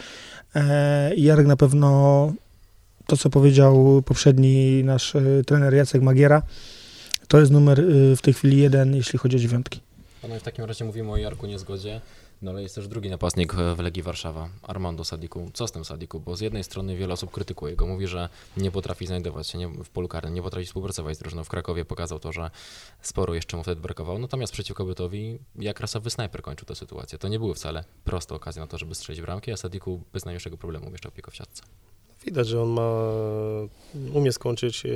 E, 0.54 1.14
i 1.14 1.22
Jarek 1.22 1.46
na 1.46 1.56
pewno 1.56 2.32
to, 3.06 3.16
co 3.16 3.30
powiedział 3.30 4.02
poprzedni 4.06 4.84
nasz 4.84 5.14
e, 5.16 5.22
trener 5.46 5.74
Jacek 5.74 6.02
Magiera, 6.02 6.42
to 7.28 7.40
jest 7.40 7.52
numer 7.52 7.80
e, 7.80 8.16
w 8.16 8.22
tej 8.22 8.34
chwili 8.34 8.58
jeden, 8.58 8.96
jeśli 8.96 9.18
chodzi 9.18 9.36
o 9.36 9.40
dziewiątki. 9.40 9.80
No 10.28 10.36
i 10.36 10.38
w 10.38 10.42
takim 10.42 10.64
razie 10.64 10.84
mówimy 10.84 11.10
o 11.12 11.16
Jarku 11.16 11.46
Niezgodzie. 11.46 12.00
No 12.42 12.50
ale 12.50 12.62
jest 12.62 12.74
też 12.74 12.88
drugi 12.88 13.10
napastnik 13.10 13.54
w 13.54 13.78
Legii 13.78 14.02
Warszawa, 14.02 14.48
Armando 14.62 15.04
Sadiku. 15.04 15.50
Co 15.54 15.66
z 15.66 15.72
tym 15.72 15.84
Sadiku? 15.84 16.20
Bo 16.20 16.36
z 16.36 16.40
jednej 16.40 16.64
strony 16.64 16.96
wiele 16.96 17.12
osób 17.12 17.30
krytykuje 17.30 17.76
go, 17.76 17.86
mówi, 17.86 18.06
że 18.06 18.28
nie 18.56 18.70
potrafi 18.70 19.06
znajdować 19.06 19.48
się 19.48 19.58
nie, 19.58 19.68
w 19.68 19.90
polu 19.90 20.08
karnym, 20.08 20.34
nie 20.34 20.42
potrafi 20.42 20.66
współpracować 20.66 21.16
z 21.16 21.18
drużyną. 21.18 21.44
W 21.44 21.48
Krakowie 21.48 21.84
pokazał 21.84 22.18
to, 22.18 22.32
że 22.32 22.50
sporo 23.02 23.34
jeszcze 23.34 23.56
mu 23.56 23.62
wtedy 23.62 23.80
brakowało. 23.80 24.18
Natomiast 24.18 24.52
przeciwko 24.52 24.84
Bytowi, 24.84 25.38
jak 25.56 25.80
rasowy 25.80 26.10
snajper 26.10 26.42
kończył 26.42 26.66
tę 26.66 26.74
sytuację. 26.74 27.18
To 27.18 27.28
nie 27.28 27.38
były 27.38 27.54
wcale 27.54 27.84
proste 28.04 28.34
okazje 28.34 28.62
na 28.62 28.66
to, 28.66 28.78
żeby 28.78 28.94
strzelić 28.94 29.22
bramki, 29.22 29.52
a 29.52 29.56
Sadiku 29.56 30.02
bez 30.12 30.24
najmniejszego 30.24 30.56
problemu 30.56 30.90
mieszczał 30.90 31.12
piłkę 31.12 31.30
w 31.30 31.36
siatce. 31.36 31.62
Widać, 32.26 32.48
że 32.48 32.62
on 32.62 32.68
ma, 32.68 33.12
umie 34.12 34.32
skończyć 34.32 34.82
e, 34.86 34.90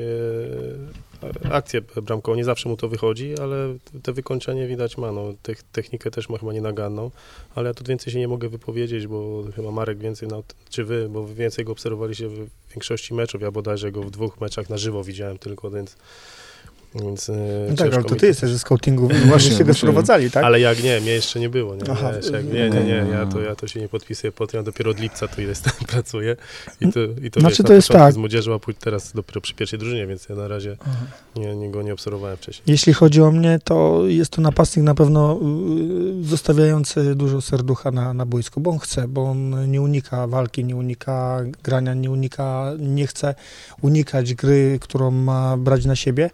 akcję 1.50 1.80
bramkową. 1.80 2.36
Nie 2.36 2.44
zawsze 2.44 2.68
mu 2.68 2.76
to 2.76 2.88
wychodzi, 2.88 3.34
ale 3.38 3.76
te 4.02 4.12
wykończenie 4.12 4.66
widać 4.66 4.98
ma. 4.98 5.12
No, 5.12 5.32
Tech, 5.42 5.62
technikę 5.62 6.10
też 6.10 6.28
ma 6.28 6.38
chyba 6.38 6.52
nienaganną, 6.52 7.10
ale 7.54 7.68
ja 7.68 7.74
tu 7.74 7.84
więcej 7.84 8.12
się 8.12 8.18
nie 8.18 8.28
mogę 8.28 8.48
wypowiedzieć, 8.48 9.06
bo 9.06 9.44
chyba 9.56 9.70
Marek 9.70 9.98
więcej, 9.98 10.28
na, 10.28 10.42
czy 10.70 10.84
wy, 10.84 11.08
bo 11.08 11.26
więcej 11.26 11.64
go 11.64 11.72
obserwowaliście 11.72 12.28
w 12.28 12.48
większości 12.70 13.14
meczów. 13.14 13.42
Ja 13.42 13.50
bodajże 13.50 13.92
go 13.92 14.02
w 14.02 14.10
dwóch 14.10 14.40
meczach 14.40 14.70
na 14.70 14.78
żywo 14.78 15.04
widziałem 15.04 15.38
tylko, 15.38 15.70
więc 15.70 15.96
więc, 17.02 17.28
e, 17.28 17.32
No 17.70 17.76
tak, 17.76 17.94
ale 17.94 18.04
to 18.04 18.14
mi 18.14 18.20
ty 18.20 18.26
jesteś 18.26 18.50
ze 18.50 18.58
scoutingu, 18.58 19.08
właśnie 19.26 19.58
go 19.58 19.64
muszę- 19.64 19.74
sprowadzali, 19.78 20.30
tak? 20.30 20.44
Ale 20.44 20.60
jak 20.60 20.82
nie, 20.82 21.00
mnie 21.00 21.10
jeszcze 21.10 21.40
nie 21.40 21.48
było. 21.48 21.74
Nie, 21.74 21.82
Aha, 21.90 22.12
Wiesz, 22.16 22.30
jak, 22.30 22.44
nie, 22.44 22.70
nie, 22.70 22.84
nie, 22.84 23.06
ja 23.12 23.26
to, 23.26 23.40
ja 23.40 23.54
to 23.54 23.66
się 23.68 23.80
nie 23.80 23.88
podpisuję 23.88 24.32
po 24.32 24.46
tym, 24.46 24.58
ja 24.58 24.64
dopiero 24.64 24.90
od 24.90 25.00
lipca 25.00 25.28
tu 25.28 25.40
jestem, 25.42 25.72
pracuję 25.92 26.36
i 26.80 26.92
to, 26.92 27.00
i 27.22 27.30
to, 27.30 27.40
Znaczy, 27.40 27.52
wiesz, 27.54 27.58
na 27.58 27.64
to 27.68 27.74
jest 27.74 27.88
tak. 27.88 28.12
z 28.14 28.16
młodzieżą, 28.16 28.54
a 28.54 28.58
później 28.58 28.80
teraz 28.80 29.12
dopiero 29.12 29.40
przy 29.40 29.54
pierwszej 29.54 29.78
drużynie, 29.78 30.06
więc 30.06 30.28
ja 30.28 30.34
na 30.34 30.48
razie 30.48 30.76
nie, 31.36 31.56
nie 31.56 31.70
go 31.70 31.82
nie 31.82 31.92
obserwowałem 31.92 32.36
wcześniej. 32.36 32.62
Jeśli 32.66 32.92
chodzi 32.92 33.22
o 33.22 33.30
mnie, 33.30 33.58
to 33.64 34.02
jest 34.06 34.30
to 34.30 34.42
napastnik 34.42 34.84
na 34.84 34.94
pewno 34.94 35.40
y, 36.20 36.24
zostawiający 36.24 37.14
dużo 37.14 37.40
serducha 37.40 37.90
na, 37.90 38.14
na 38.14 38.26
boisku, 38.26 38.60
bo 38.60 38.70
on 38.70 38.78
chce, 38.78 39.08
bo 39.08 39.24
on 39.30 39.70
nie 39.70 39.80
unika 39.82 40.26
walki, 40.26 40.64
nie 40.64 40.76
unika 40.76 41.40
grania, 41.64 41.94
nie 41.94 42.10
unika, 42.10 42.72
nie 42.78 43.06
chce 43.06 43.34
unikać 43.82 44.34
gry, 44.34 44.78
którą 44.80 45.10
ma 45.10 45.56
brać 45.56 45.84
na 45.84 45.96
siebie, 45.96 46.30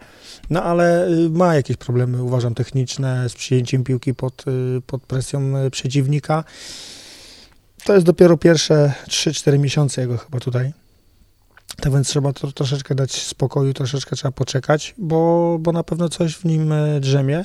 no 0.52 0.62
ale 0.62 1.08
y, 1.08 1.30
ma 1.30 1.54
jakieś 1.54 1.76
problemy, 1.76 2.22
uważam, 2.22 2.54
techniczne 2.54 3.28
z 3.28 3.34
przyjęciem 3.34 3.84
piłki 3.84 4.14
pod, 4.14 4.44
y, 4.48 4.80
pod 4.86 5.02
presją 5.02 5.56
y, 5.56 5.70
przeciwnika. 5.70 6.44
To 7.84 7.94
jest 7.94 8.06
dopiero 8.06 8.36
pierwsze 8.36 8.92
3-4 9.08 9.58
miesiące 9.58 10.00
jego 10.00 10.18
chyba 10.18 10.40
tutaj. 10.40 10.72
Tak 11.76 11.92
więc 11.92 12.08
trzeba 12.08 12.32
to, 12.32 12.52
troszeczkę 12.52 12.94
dać 12.94 13.12
spokoju, 13.12 13.72
troszeczkę 13.72 14.16
trzeba 14.16 14.32
poczekać, 14.32 14.94
bo, 14.98 15.56
bo 15.60 15.72
na 15.72 15.82
pewno 15.82 16.08
coś 16.08 16.36
w 16.36 16.44
nim 16.44 16.74
drzemie. 17.00 17.44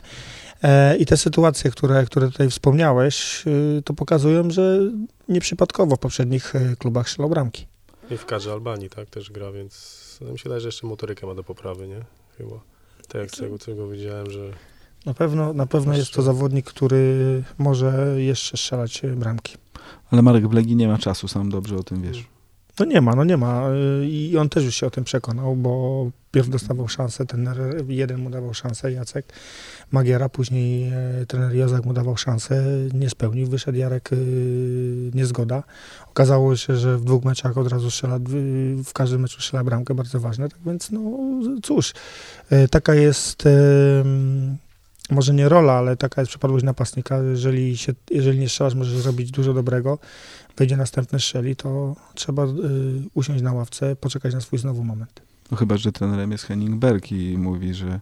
E, 0.64 0.98
I 0.98 1.06
te 1.06 1.18
sytuacje, 1.18 1.72
które, 1.72 2.06
które 2.06 2.32
tutaj 2.32 2.50
wspomniałeś, 2.50 3.44
to 3.86 3.94
pokazują, 3.94 4.52
że 4.52 4.80
nieprzypadkowo 5.30 5.96
w 5.96 6.00
poprzednich 6.00 6.54
klubach 6.80 7.10
strzelał 7.10 7.30
bramki. 7.30 7.68
I 8.12 8.18
w 8.18 8.26
kadrze 8.26 8.52
Albanii, 8.52 8.90
tak, 8.90 9.10
też 9.10 9.32
gra, 9.32 9.52
więc 9.52 9.98
no, 10.22 10.32
mi 10.32 10.40
się 10.40 10.44
wydaje, 10.44 10.62
że 10.62 10.68
jeszcze 10.68 10.88
motorykę 10.88 11.28
ma 11.28 11.36
do 11.36 11.44
poprawy, 11.44 11.88
nie? 11.88 12.06
Chyba. 12.38 12.77
Tak 13.08 13.22
jak 13.22 13.32
z 13.32 13.38
tego, 13.38 13.60
co 13.60 13.76
go 13.76 13.88
widziałem, 13.88 14.32
że 14.32 14.40
Na 15.06 15.14
pewno, 15.14 15.54
na 15.54 15.66
pewno 15.66 15.98
jest 15.98 16.14
to 16.14 16.22
zawodnik, 16.22 16.66
który 16.66 17.44
może 17.58 18.16
jeszcze 18.18 18.58
strzelać 18.58 19.02
bramki. 19.16 19.56
Ale 20.12 20.22
Marek 20.22 20.48
w 20.48 20.54
Legii 20.54 20.76
nie 20.76 20.88
ma 20.88 20.98
czasu, 20.98 21.28
sam 21.28 21.50
dobrze 21.50 21.76
o 21.76 21.84
tym 21.84 22.02
wiesz. 22.02 22.28
No 22.80 22.86
nie 22.86 23.02
ma, 23.02 23.16
no 23.16 23.24
nie 23.24 23.38
ma. 23.38 23.70
y, 24.02 24.08
I 24.08 24.38
on 24.38 24.50
też 24.50 24.64
już 24.66 24.76
się 24.76 24.88
o 24.88 24.90
tym 24.90 25.04
przekonał, 25.04 25.56
bo 25.56 26.10
pierw 26.32 26.50
dostawał 26.50 26.88
szansę, 26.88 27.26
ten 27.26 27.50
jeden 27.88 28.20
mu 28.20 28.30
dawał 28.30 28.54
szansę, 28.54 28.92
Jacek 28.92 29.34
Magiera, 29.92 30.30
później 30.30 30.84
e, 30.94 31.26
trener 31.28 31.56
Jozak 31.56 31.86
mu 31.86 31.94
dawał 31.94 32.18
szansę, 32.18 32.64
nie 32.94 33.10
spełnił, 33.10 33.48
wyszedł 33.48 33.78
Jarek 33.78 34.14
y, 34.14 35.12
niezgoda. 35.14 35.64
Okazało 36.10 36.56
się, 36.56 36.76
że 36.76 36.98
w 36.98 37.04
dwóch 37.04 37.24
meczach 37.24 37.58
od 37.58 37.68
razu 37.72 37.92
strzela, 37.92 38.20
w- 38.84 38.94
każdym 38.94 39.22
meczu 39.22 39.42
strzela 39.42 39.64
bramkę, 39.64 39.94
bardzo 39.96 40.20
ważne, 40.20 40.50
tak 40.50 40.60
więc 40.66 40.92
no 40.92 41.02
cóż, 41.64 41.94
e, 42.50 42.68
taka 42.68 42.96
jest 42.96 43.44
em, 43.46 44.58
może 45.10 45.34
nie 45.34 45.50
rola, 45.50 45.74
ale 45.74 45.98
taka 45.98 46.22
jest 46.22 46.30
przypadłość 46.30 46.66
napastnika, 46.66 47.18
jeżeli, 47.18 47.78
się, 47.78 47.94
jeżeli 48.12 48.40
nie 48.40 48.50
strzelasz, 48.50 48.76
możesz 48.76 48.98
zrobić 48.98 49.32
dużo 49.32 49.54
dobrego, 49.54 50.00
wejdzie 50.58 50.78
następny 50.78 51.20
strzeli, 51.20 51.56
to 51.56 51.96
trzeba 52.14 52.44
y, 52.46 52.48
usiąść 53.14 53.42
na 53.44 53.54
ławce, 53.54 53.96
poczekać 53.96 54.34
na 54.34 54.42
swój 54.42 54.60
znowu 54.60 54.84
moment. 54.84 55.22
No 55.52 55.58
chyba, 55.58 55.78
że 55.78 55.92
trenerem 55.92 56.32
jest 56.32 56.44
Henning 56.44 56.76
Berg 56.76 57.12
i 57.12 57.38
mówi, 57.38 57.74
że 57.74 58.00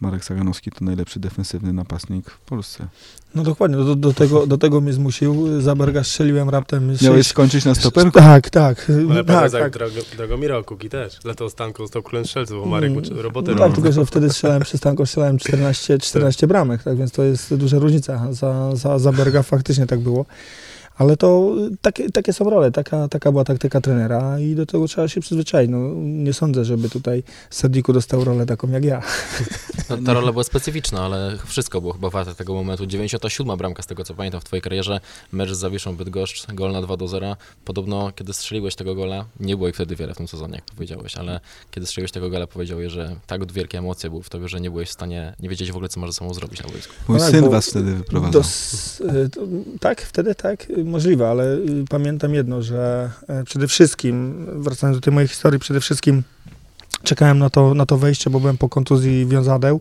Marek 0.00 0.24
Saganowski 0.24 0.70
to 0.70 0.84
najlepszy 0.84 1.20
defensywny 1.20 1.72
napastnik 1.72 2.30
w 2.30 2.40
Polsce. 2.40 2.86
No 3.34 3.42
dokładnie, 3.42 3.76
do, 3.76 3.96
do, 3.96 4.12
tego, 4.12 4.46
do 4.46 4.58
tego 4.58 4.80
mnie 4.80 4.92
zmusił. 4.92 5.60
Za 5.60 5.74
Berga 5.74 6.04
strzeliłem 6.04 6.50
raptem 6.50 6.86
Miałeś 6.86 7.00
sześć- 7.00 7.30
skończyć 7.30 7.64
na 7.64 7.74
stoperku? 7.74 8.10
Tak, 8.10 8.50
tak. 8.50 8.92
Ale 9.10 9.24
tak, 9.24 9.52
tak. 9.52 9.72
Drago, 9.72 9.94
Dragomira 10.16 10.56
Okuki 10.56 10.88
też. 10.88 11.18
Dlatego 11.22 11.50
Stanko 11.50 11.82
został 11.82 12.02
królem 12.02 12.24
strzelców, 12.26 12.60
bo 12.64 12.66
Marek 12.66 12.92
mu 12.92 12.98
Mm, 12.98 13.18
robotę 13.18 13.52
No 13.52 13.58
tak, 13.58 13.74
tylko 13.74 13.92
że 13.92 14.06
wtedy 14.06 14.30
strzelałem 14.30 14.62
przy 14.62 14.78
Stanko, 14.78 15.06
strzelałem 15.06 15.38
14, 15.38 15.98
14 15.98 16.46
bramek, 16.46 16.82
tak 16.82 16.96
więc 16.96 17.12
to 17.12 17.22
jest 17.22 17.54
duża 17.54 17.78
różnica. 17.78 18.32
Za, 18.32 18.76
za, 18.76 18.98
za 18.98 19.12
Berga 19.12 19.42
faktycznie 19.42 19.86
tak 19.86 20.00
było. 20.00 20.26
Ale 20.98 21.16
to 21.16 21.54
y, 21.72 21.76
takie, 21.80 22.10
takie 22.10 22.32
są 22.32 22.50
role, 22.50 22.72
taka, 22.72 23.08
taka 23.08 23.32
była 23.32 23.44
taktyka 23.44 23.80
trenera 23.80 24.40
i 24.40 24.54
do 24.54 24.66
tego 24.66 24.88
trzeba 24.88 25.08
się 25.08 25.20
przyzwyczaić. 25.20 25.70
No, 25.70 25.78
nie 25.96 26.32
sądzę, 26.32 26.64
żeby 26.64 26.90
tutaj 26.90 27.22
Sadiku 27.50 27.92
dostał 27.92 28.24
rolę 28.24 28.46
taką 28.46 28.68
jak 28.68 28.84
ja. 28.84 29.02
No, 29.90 29.96
ta 30.06 30.12
rola 30.12 30.32
była 30.32 30.44
specyficzna, 30.44 31.00
ale 31.00 31.38
wszystko 31.46 31.80
było 31.80 31.92
chyba 31.92 32.10
warte 32.10 32.34
tego 32.34 32.54
momentu. 32.54 32.86
97 32.86 33.58
bramka 33.58 33.82
z 33.82 33.86
tego 33.86 34.04
co 34.04 34.14
pamiętam 34.14 34.40
w 34.40 34.44
twojej 34.44 34.62
karierze, 34.62 35.00
mecz 35.32 35.50
z 35.50 35.58
Zawiszą 35.58 35.96
Bydgoszcz, 35.96 36.46
gol 36.52 36.72
na 36.72 36.82
2 36.82 36.96
do 36.96 37.08
0. 37.08 37.36
Podobno 37.64 38.12
kiedy 38.14 38.32
strzeliłeś 38.32 38.74
tego 38.74 38.94
gola, 38.94 39.24
nie 39.40 39.56
było 39.56 39.68
ich 39.68 39.74
wtedy 39.74 39.96
wiele 39.96 40.14
w 40.14 40.16
tym 40.16 40.28
sezonie, 40.28 40.54
jak 40.54 40.64
powiedziałeś, 40.64 41.16
ale 41.16 41.40
kiedy 41.70 41.86
strzeliłeś 41.86 42.12
tego 42.12 42.30
gola 42.30 42.46
powiedziałeś, 42.46 42.92
że 42.92 43.16
tak 43.26 43.52
wielkie 43.52 43.78
emocje 43.78 44.10
były 44.10 44.22
w 44.22 44.30
tobie, 44.30 44.48
że 44.48 44.60
nie 44.60 44.70
byłeś 44.70 44.88
w 44.88 44.92
stanie, 44.92 45.34
nie 45.40 45.48
wiedzieć 45.48 45.72
w 45.72 45.74
ogóle 45.74 45.88
co 45.88 46.00
możesz 46.00 46.14
ze 46.14 46.18
sobą 46.18 46.34
zrobić 46.34 46.62
na 46.62 46.68
boisku. 46.68 46.94
Mój 47.08 47.18
No 47.18 47.24
syn 47.24 47.50
was 47.50 47.70
wtedy 47.70 47.94
wyprowadzał. 47.94 48.42
Dos, 48.42 49.00
y, 49.00 49.30
tak, 49.80 50.02
wtedy 50.02 50.34
tak, 50.34 50.66
możliwe, 50.88 51.28
ale 51.28 51.54
y, 51.54 51.84
pamiętam 51.90 52.34
jedno, 52.34 52.62
że 52.62 53.10
e, 53.28 53.44
przede 53.44 53.68
wszystkim, 53.68 54.46
wracając 54.62 54.96
do 54.96 55.00
tej 55.00 55.12
mojej 55.12 55.28
historii, 55.28 55.60
przede 55.60 55.80
wszystkim 55.80 56.22
czekałem 57.02 57.38
na 57.38 57.50
to, 57.50 57.74
na 57.74 57.86
to 57.86 57.98
wejście, 57.98 58.30
bo 58.30 58.40
byłem 58.40 58.58
po 58.58 58.68
kontuzji 58.68 59.26
wiązadeł. 59.26 59.80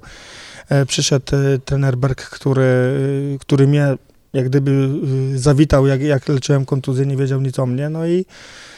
E, 0.69 0.85
Przyszedł 0.85 1.35
e, 1.35 1.59
trener 1.59 1.97
Berg, 1.97 2.29
który, 2.29 2.61
y, 2.61 3.37
który 3.39 3.67
mnie 3.67 3.97
jak 4.33 4.45
gdyby 4.49 4.89
y, 5.33 5.39
zawitał, 5.39 5.87
jak, 5.87 6.01
jak 6.01 6.27
leczyłem 6.27 6.65
kontuzję, 6.65 7.05
nie 7.05 7.17
wiedział 7.17 7.41
nic 7.41 7.59
o 7.59 7.65
mnie, 7.65 7.89
no 7.89 8.07
i 8.07 8.25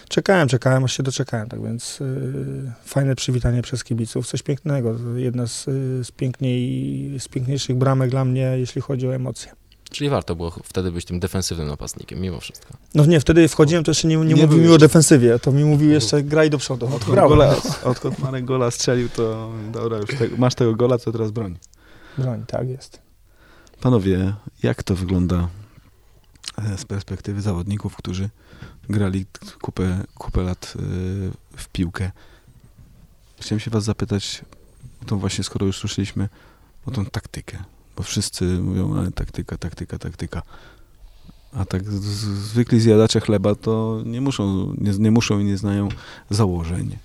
czekałem, 0.10 0.48
czekałem, 0.48 0.84
aż 0.84 0.98
się 0.98 1.04
doczekałem, 1.04 1.50
tak 1.50 1.64
więc 1.64 2.02
y, 2.02 2.72
fajne 2.86 3.16
przywitanie 3.16 3.62
przez 3.62 3.84
kibiców, 3.84 4.28
coś 4.28 4.42
pięknego, 4.44 4.96
jedna 5.16 5.48
z, 5.48 5.66
z, 6.08 6.12
piękniej, 6.12 7.20
z 7.20 7.28
piękniejszych 7.28 7.78
bramek 7.78 8.10
dla 8.10 8.26
mnie, 8.26 8.54
jeśli 8.58 8.82
chodzi 8.82 9.08
o 9.08 9.16
emocje. 9.16 9.59
Czyli 9.90 10.10
warto 10.10 10.36
było 10.36 10.52
wtedy 10.64 10.92
być 10.92 11.06
tym 11.06 11.20
defensywnym 11.20 11.68
napastnikiem, 11.68 12.20
mimo 12.20 12.40
wszystko. 12.40 12.74
No 12.96 13.06
nie, 13.06 13.20
wtedy 13.20 13.48
wchodziłem, 13.48 13.84
to 13.84 13.92
jeszcze 13.92 14.08
nie, 14.08 14.18
nie, 14.18 14.34
Nie 14.34 14.48
mówił 14.48 14.64
mi 14.64 14.70
o 14.70 14.78
defensywie, 14.78 15.40
to 15.40 15.52
mi 15.52 15.64
mówił 15.66 15.90
jeszcze 15.90 16.24
graj 16.24 16.50
do 16.50 16.58
przodu. 16.58 16.86
Odkąd, 16.86 17.12
Brawo. 17.12 17.30
gola, 17.30 17.56
odkąd 17.84 18.20
Marek 18.20 18.46
gola 18.46 18.72
strzelił, 18.72 19.10
to 19.10 19.52
dobra, 19.72 19.98
już 19.98 20.10
te, 20.10 20.28
masz 20.38 20.56
tego 20.56 20.76
gola, 20.76 20.98
to 20.98 21.12
teraz 21.12 21.32
broń. 21.32 21.58
Broń, 22.18 22.44
tak 22.48 22.70
jest. 22.70 23.02
Panowie, 23.82 24.34
jak 24.64 24.84
to 24.84 24.96
wygląda 24.96 25.48
e, 26.58 26.78
z 26.78 26.86
perspektywy 26.86 27.42
zawodników, 27.42 27.96
którzy 27.96 28.30
grali 28.90 29.26
kupę, 29.62 30.04
kupę 30.16 30.42
lat 30.42 30.74
e, 30.76 30.82
w 31.58 31.68
piłkę? 31.72 32.12
Chciałem 33.40 33.60
się 33.60 33.72
was 33.72 33.84
zapytać, 33.84 34.42
o 35.02 35.06
tą 35.06 35.20
właśnie, 35.20 35.44
skoro 35.44 35.66
już 35.66 35.78
słyszeliśmy, 35.78 36.30
o 36.86 36.92
tą 36.92 37.06
taktykę. 37.06 37.58
Bo 38.00 38.04
wszyscy 38.04 38.46
mówią, 38.46 39.12
taktyka, 39.12 39.58
taktyka, 39.58 39.98
taktyka. 39.98 40.42
A 41.54 41.66
tak 41.66 41.84
zwykli 41.84 42.80
zjadacze 42.80 43.20
chleba 43.20 43.56
to 43.56 44.02
nie 44.06 44.22
muszą, 44.22 44.74
nie, 44.78 44.92
nie 44.92 45.12
muszą 45.12 45.40
i 45.40 45.44
nie 45.44 45.58
znają 45.58 45.90
założeń. 46.30 46.98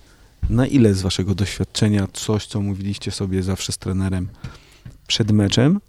Na 0.49 0.67
ile 0.67 0.93
z 0.93 1.01
waszego 1.01 1.35
doświadczenia 1.35 2.07
coś, 2.13 2.47
co 2.47 2.61
mówiliście 2.61 3.11
sobie 3.11 3.43
zawsze 3.43 3.71
z 3.71 3.77
trenerem 3.77 4.29
przed 5.07 5.31
meczem, 5.31 5.81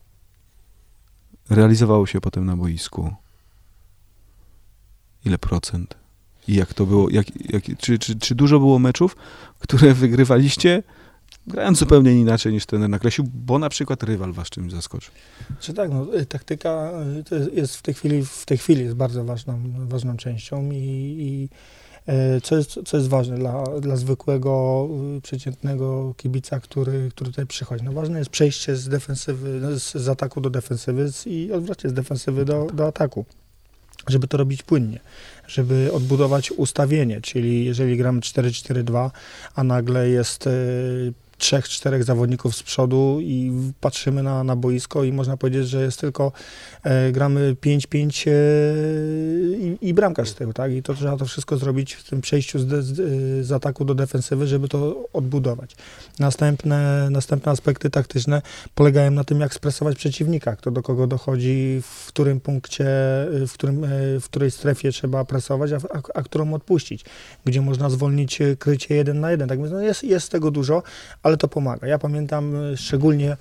realizowało 1.50 2.06
się 2.06 2.20
potem 2.20 2.46
na 2.46 2.56
boisku? 2.56 3.14
Ile 5.24 5.38
procent? 5.38 5.94
I 6.48 6.54
jak 6.54 6.74
to 6.74 6.86
było? 6.86 7.10
Jak, 7.10 7.26
jak, 7.52 7.78
czy, 7.78 7.98
czy, 7.98 8.18
czy 8.18 8.34
dużo 8.34 8.58
było 8.58 8.78
meczów, 8.78 9.16
które 9.58 9.94
wygrywaliście, 9.94 10.82
grając 11.46 11.78
zupełnie 11.78 12.12
inaczej 12.20 12.52
niż 12.52 12.66
trener 12.66 12.90
nakreślił, 12.90 13.26
bo 13.34 13.58
na 13.58 13.68
przykład 13.68 14.02
rywal 14.02 14.32
was 14.32 14.50
czymś 14.50 14.72
zaskoczył? 14.72 15.12
Czy 15.60 15.74
tak, 15.74 15.90
no, 15.90 16.16
y, 16.18 16.26
taktyka 16.26 16.92
y, 17.32 17.50
jest- 17.52 17.76
w 17.76 17.82
tej 17.82 17.94
chwili, 17.94 18.24
w 18.24 18.46
tej 18.46 18.58
chwili 18.58 18.82
jest 18.82 18.94
bardzo 18.96 19.24
ważną, 19.24 19.62
ważną 19.88 20.16
częścią 20.16 20.70
i, 20.70 20.76
i 21.18 21.48
e, 22.06 22.40
co, 22.40 22.56
jest, 22.56 22.70
co 22.86 22.96
jest 22.96 23.08
ważne 23.08 23.38
dla, 23.38 23.64
dla 23.80 23.96
zwykłego, 23.96 24.88
y, 25.18 25.20
przeciętnego 25.20 26.14
kibica, 26.16 26.60
który, 26.60 27.08
który 27.10 27.30
tutaj 27.30 27.46
przychodzi. 27.46 27.84
No 27.84 27.92
ważne 27.92 28.18
jest 28.18 28.30
przejście 28.30 28.76
z 28.76 28.88
defensywy, 28.88 29.58
no, 29.62 29.78
z, 29.78 29.92
z 29.94 30.08
ataku 30.08 30.40
do 30.40 30.50
defensywy 30.50 31.10
i 31.26 31.52
odwrotnie 31.52 31.90
z 31.90 31.92
defensywy 31.92 32.44
do, 32.44 32.66
do 32.74 32.86
ataku. 32.86 33.24
żeby 34.08 34.28
to 34.28 34.36
robić 34.36 34.62
płynnie, 34.62 35.00
żeby 35.48 35.92
odbudować 35.92 36.50
ustawienie, 36.50 37.20
czyli 37.20 37.64
jeżeli 37.64 37.96
gramy 37.96 38.20
4-4-2, 38.20 39.10
a 39.54 39.64
nagle 39.64 40.08
jest 40.08 40.46
y, 40.46 41.12
trzech, 41.38 41.68
czterech 41.68 42.04
zawodników 42.04 42.56
z 42.56 42.62
przodu 42.62 43.18
i 43.20 43.52
patrzymy 43.80 44.22
na, 44.22 44.44
na 44.44 44.56
boisko 44.56 45.04
i 45.04 45.12
można 45.12 45.36
powiedzieć, 45.36 45.68
że 45.68 45.82
jest 45.82 46.00
tylko 46.00 46.32
e, 46.82 47.12
gramy 47.12 47.54
5-5 47.54 48.28
e, 48.28 48.32
i, 49.58 49.78
i 49.80 49.94
bramkarz 49.94 50.28
z 50.28 50.34
tyłu, 50.34 50.52
tak? 50.52 50.72
I 50.72 50.82
to 50.82 50.94
trzeba 50.94 51.16
to 51.16 51.24
wszystko 51.24 51.56
zrobić 51.56 51.94
w 51.94 52.10
tym 52.10 52.20
przejściu 52.20 52.58
z, 52.58 52.66
de, 52.66 52.82
z, 52.82 53.46
z 53.46 53.52
ataku 53.52 53.84
do 53.84 53.94
defensywy, 53.94 54.46
żeby 54.46 54.68
to 54.68 55.08
odbudować. 55.12 55.76
Następne, 56.18 57.08
następne 57.10 57.52
aspekty 57.52 57.90
taktyczne 57.90 58.42
polegają 58.74 59.10
na 59.10 59.24
tym, 59.24 59.40
jak 59.40 59.54
stresować 59.54 59.96
przeciwnika, 59.96 60.56
kto 60.56 60.70
do 60.70 60.82
kogo 60.82 61.06
dochodzi, 61.06 61.80
w 61.82 62.06
którym 62.06 62.40
punkcie, 62.40 62.84
w, 63.46 63.50
którym, 63.54 63.84
e, 63.84 63.88
w 64.20 64.24
której 64.24 64.50
strefie 64.50 64.92
trzeba 64.92 65.24
presować, 65.24 65.72
a, 65.72 65.76
a, 65.76 66.00
a 66.14 66.22
którą 66.22 66.54
odpuścić, 66.54 67.04
gdzie 67.44 67.60
można 67.60 67.90
zwolnić 67.90 68.38
krycie 68.58 68.94
jeden 68.94 69.20
na 69.20 69.30
jeden. 69.30 69.48
Tak 69.48 69.58
więc 69.58 69.70
no 69.70 69.80
jest, 69.80 70.04
jest 70.04 70.32
tego 70.32 70.50
dużo, 70.50 70.82
ale 71.26 71.36
to 71.36 71.48
pomaga. 71.48 71.86
Ja 71.86 71.98
pamiętam 71.98 72.56
e, 72.56 72.76
szczególnie, 72.76 73.36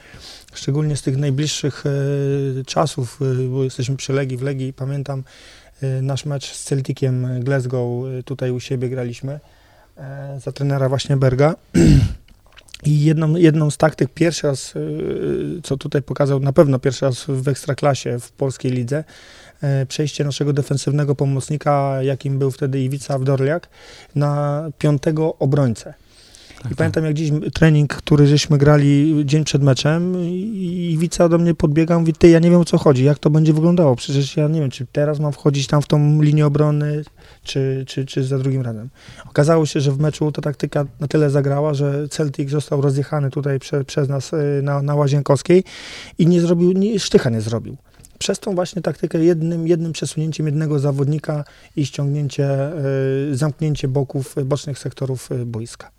szczególnie 0.54 0.96
z 0.96 1.02
tych 1.02 1.18
najbliższych 1.18 1.84
e, 1.86 2.64
czasów, 2.64 3.20
e, 3.22 3.48
bo 3.48 3.64
jesteśmy 3.64 3.96
przy 3.96 4.14
Legii, 4.14 4.38
w 4.38 4.42
Legii, 4.42 4.74
pamiętam 4.74 5.24
nasz 6.02 6.26
mecz 6.26 6.54
z 6.54 6.64
Celticiem 6.64 7.44
Glasgow, 7.44 8.06
tutaj 8.26 8.52
u 8.52 8.60
siebie 8.60 8.90
graliśmy, 8.90 9.40
za 10.38 10.52
trenera 10.52 10.90
właśnie 10.90 11.18
Berga. 11.18 11.56
I 12.86 13.04
jedną, 13.04 13.36
jedną 13.36 13.72
z 13.72 13.78
taktyk, 13.78 14.14
pierwszy 14.14 14.48
raz, 14.48 14.74
co 15.64 15.78
tutaj 15.78 16.02
pokazał, 16.02 16.40
na 16.40 16.54
pewno 16.54 16.80
pierwszy 16.80 17.06
raz 17.06 17.26
w 17.28 17.48
Ekstraklasie 17.48 18.20
w 18.20 18.32
polskiej 18.32 18.72
lidze, 18.72 19.04
przejście 19.88 20.24
naszego 20.24 20.54
defensywnego 20.54 21.16
pomocnika, 21.16 22.04
jakim 22.04 22.40
był 22.40 22.52
wtedy 22.52 22.80
Iwica 22.80 23.20
Wdorliak, 23.20 23.70
na 24.16 24.64
piątego 24.78 25.36
obrońcę. 25.40 25.94
Tak, 26.66 26.72
I 26.72 26.76
pamiętam 26.76 27.06
jak 27.06 27.14
dziś 27.14 27.32
trening, 27.54 27.94
który 27.94 28.28
żeśmy 28.28 28.58
grali 28.58 29.24
dzień 29.26 29.44
przed 29.44 29.64
meczem 29.64 30.16
i, 30.24 30.92
i 30.94 30.98
Wica 30.98 31.30
do 31.30 31.38
mnie 31.38 31.54
podbiega, 31.54 32.00
mówi, 32.00 32.14
ty, 32.14 32.30
ja 32.30 32.40
nie 32.40 32.50
wiem 32.50 32.60
o 32.60 32.66
co 32.66 32.78
chodzi, 32.78 33.04
jak 33.04 33.20
to 33.20 33.30
będzie 33.30 33.54
wyglądało, 33.54 33.96
przecież 33.96 34.38
ja 34.38 34.48
nie 34.48 34.60
wiem, 34.60 34.70
czy 34.70 34.86
teraz 34.92 35.20
mam 35.20 35.32
wchodzić 35.32 35.68
tam 35.68 35.82
w 35.82 35.88
tą 35.88 36.22
linię 36.22 36.46
obrony, 36.46 37.04
czy, 37.44 37.84
czy, 37.88 38.06
czy 38.06 38.24
za 38.24 38.40
drugim 38.40 38.62
razem. 38.62 38.90
Okazało 39.26 39.66
się, 39.66 39.82
że 39.82 39.92
w 39.92 40.00
meczu 40.00 40.32
ta 40.32 40.42
taktyka 40.42 40.86
na 41.00 41.08
tyle 41.08 41.30
zagrała, 41.30 41.74
że 41.74 42.08
Celtic 42.10 42.50
został 42.50 42.82
rozjechany 42.82 43.30
tutaj 43.30 43.60
prze, 43.60 43.84
przez 43.84 44.10
nas 44.10 44.34
y, 44.34 44.62
na, 44.64 44.82
na 44.82 44.96
Łazienkowskiej 44.96 45.64
i 46.18 46.28
nie 46.28 46.42
zrobił, 46.42 46.72
nie, 46.72 47.00
sztycha 47.00 47.30
nie 47.30 47.42
zrobił 47.42 47.78
przez 48.20 48.40
tą 48.40 48.56
właśnie 48.56 48.82
taktykę 48.82 49.24
jednym, 49.24 49.68
jednym 49.68 49.92
przesunięciem 49.92 50.46
jednego 50.46 50.80
zawodnika 50.80 51.44
i 51.76 51.86
ściągnięcie, 51.86 52.72
y, 53.32 53.36
zamknięcie 53.38 53.88
boków, 53.88 54.36
bocznych 54.46 54.80
sektorów 54.80 55.32
y, 55.32 55.46
boiska. 55.46 55.95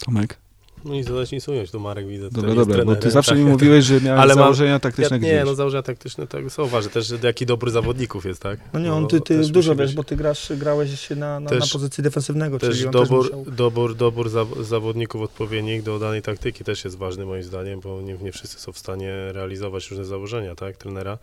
Tomek? 0.00 0.38
No 0.84 0.94
i 0.94 1.02
zadać 1.02 1.32
nic 1.32 1.48
ująć, 1.48 1.70
to 1.70 1.78
Marek 1.78 2.06
widzę. 2.06 2.30
Dobra, 2.30 2.48
dobra, 2.48 2.64
trenerem, 2.64 2.86
bo 2.86 2.96
ty 2.96 3.10
zawsze 3.10 3.30
tak. 3.30 3.38
mi 3.38 3.44
mówiłeś, 3.44 3.84
że 3.84 4.00
miałeś 4.00 4.22
Ale 4.22 4.34
założenia 4.34 4.72
mam, 4.72 4.80
taktyczne 4.80 5.18
ja, 5.18 5.34
Nie, 5.34 5.44
no 5.44 5.54
założenia 5.54 5.82
taktyczne 5.82 6.26
tak 6.26 6.50
są 6.50 6.66
ważne, 6.66 6.90
też 6.90 7.12
jaki 7.22 7.46
dobry 7.46 7.70
zawodników 7.70 8.24
jest, 8.24 8.42
tak? 8.42 8.60
No 8.72 8.80
nie, 8.80 8.92
on, 8.92 9.08
ty, 9.08 9.20
ty 9.20 9.38
dużo 9.38 9.74
wiesz, 9.74 9.86
być... 9.86 9.96
bo 9.96 10.04
ty 10.04 10.16
grasz, 10.16 10.52
grałeś 10.56 11.00
się 11.00 11.16
na, 11.16 11.40
na, 11.40 11.50
też, 11.50 11.60
na 11.60 11.66
pozycji 11.72 12.04
defensywnego, 12.04 12.58
też 12.58 12.78
czyli 12.78 12.90
dobór, 12.90 13.24
też 13.24 13.36
musiał... 13.36 13.54
dobór, 13.54 13.94
dobór 13.94 14.30
zawodników 14.60 15.22
odpowiednich 15.22 15.82
do 15.82 15.98
danej 15.98 16.22
taktyki 16.22 16.64
też 16.64 16.84
jest 16.84 16.98
ważny 16.98 17.26
moim 17.26 17.42
zdaniem, 17.42 17.80
bo 17.80 18.02
nie, 18.02 18.14
nie 18.14 18.32
wszyscy 18.32 18.58
są 18.58 18.72
w 18.72 18.78
stanie 18.78 19.12
realizować 19.32 19.90
różne 19.90 20.04
założenia, 20.04 20.54
tak, 20.54 20.76
trenera. 20.76 21.18